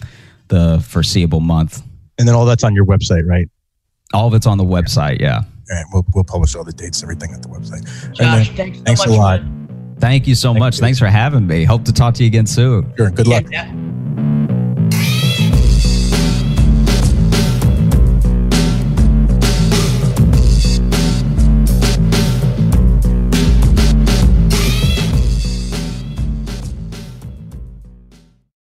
the 0.49 0.85
foreseeable 0.87 1.41
month. 1.41 1.83
And 2.19 2.27
then 2.27 2.35
all 2.35 2.45
that's 2.45 2.65
on 2.65 2.75
your 2.75 2.87
website, 2.87 3.27
right? 3.27 3.49
All 4.15 4.29
of 4.29 4.35
it's 4.35 4.47
on 4.47 4.59
the 4.59 4.65
website. 4.65 5.21
Yeah. 5.21 5.43
All 5.69 5.77
right, 5.77 5.85
we'll, 5.93 6.07
we'll 6.15 6.25
publish 6.25 6.55
all 6.55 6.65
the 6.65 6.73
dates, 6.73 7.03
everything 7.03 7.33
at 7.33 7.43
the 7.43 7.49
website. 7.49 7.85
Josh, 8.15 8.49
then, 8.49 8.57
thanks 8.57 8.79
so 8.79 8.85
thanks 8.85 9.05
a 9.05 9.11
lot. 9.11 9.43
man. 9.43 9.97
Thank 9.99 10.27
you 10.27 10.35
so 10.35 10.51
Thank 10.51 10.61
much. 10.61 10.77
you. 10.77 10.81
Thanks 10.83 10.99
for 10.99 11.07
having 11.07 11.47
me. 11.47 11.65
Hope 11.65 11.85
to 11.85 11.93
talk 11.93 12.15
to 12.15 12.23
you 12.23 12.27
again 12.29 12.47
soon. 12.47 12.93
Sure, 12.97 13.11
good 13.11 13.27
luck. 13.27 13.45
Yeah, 13.51 13.73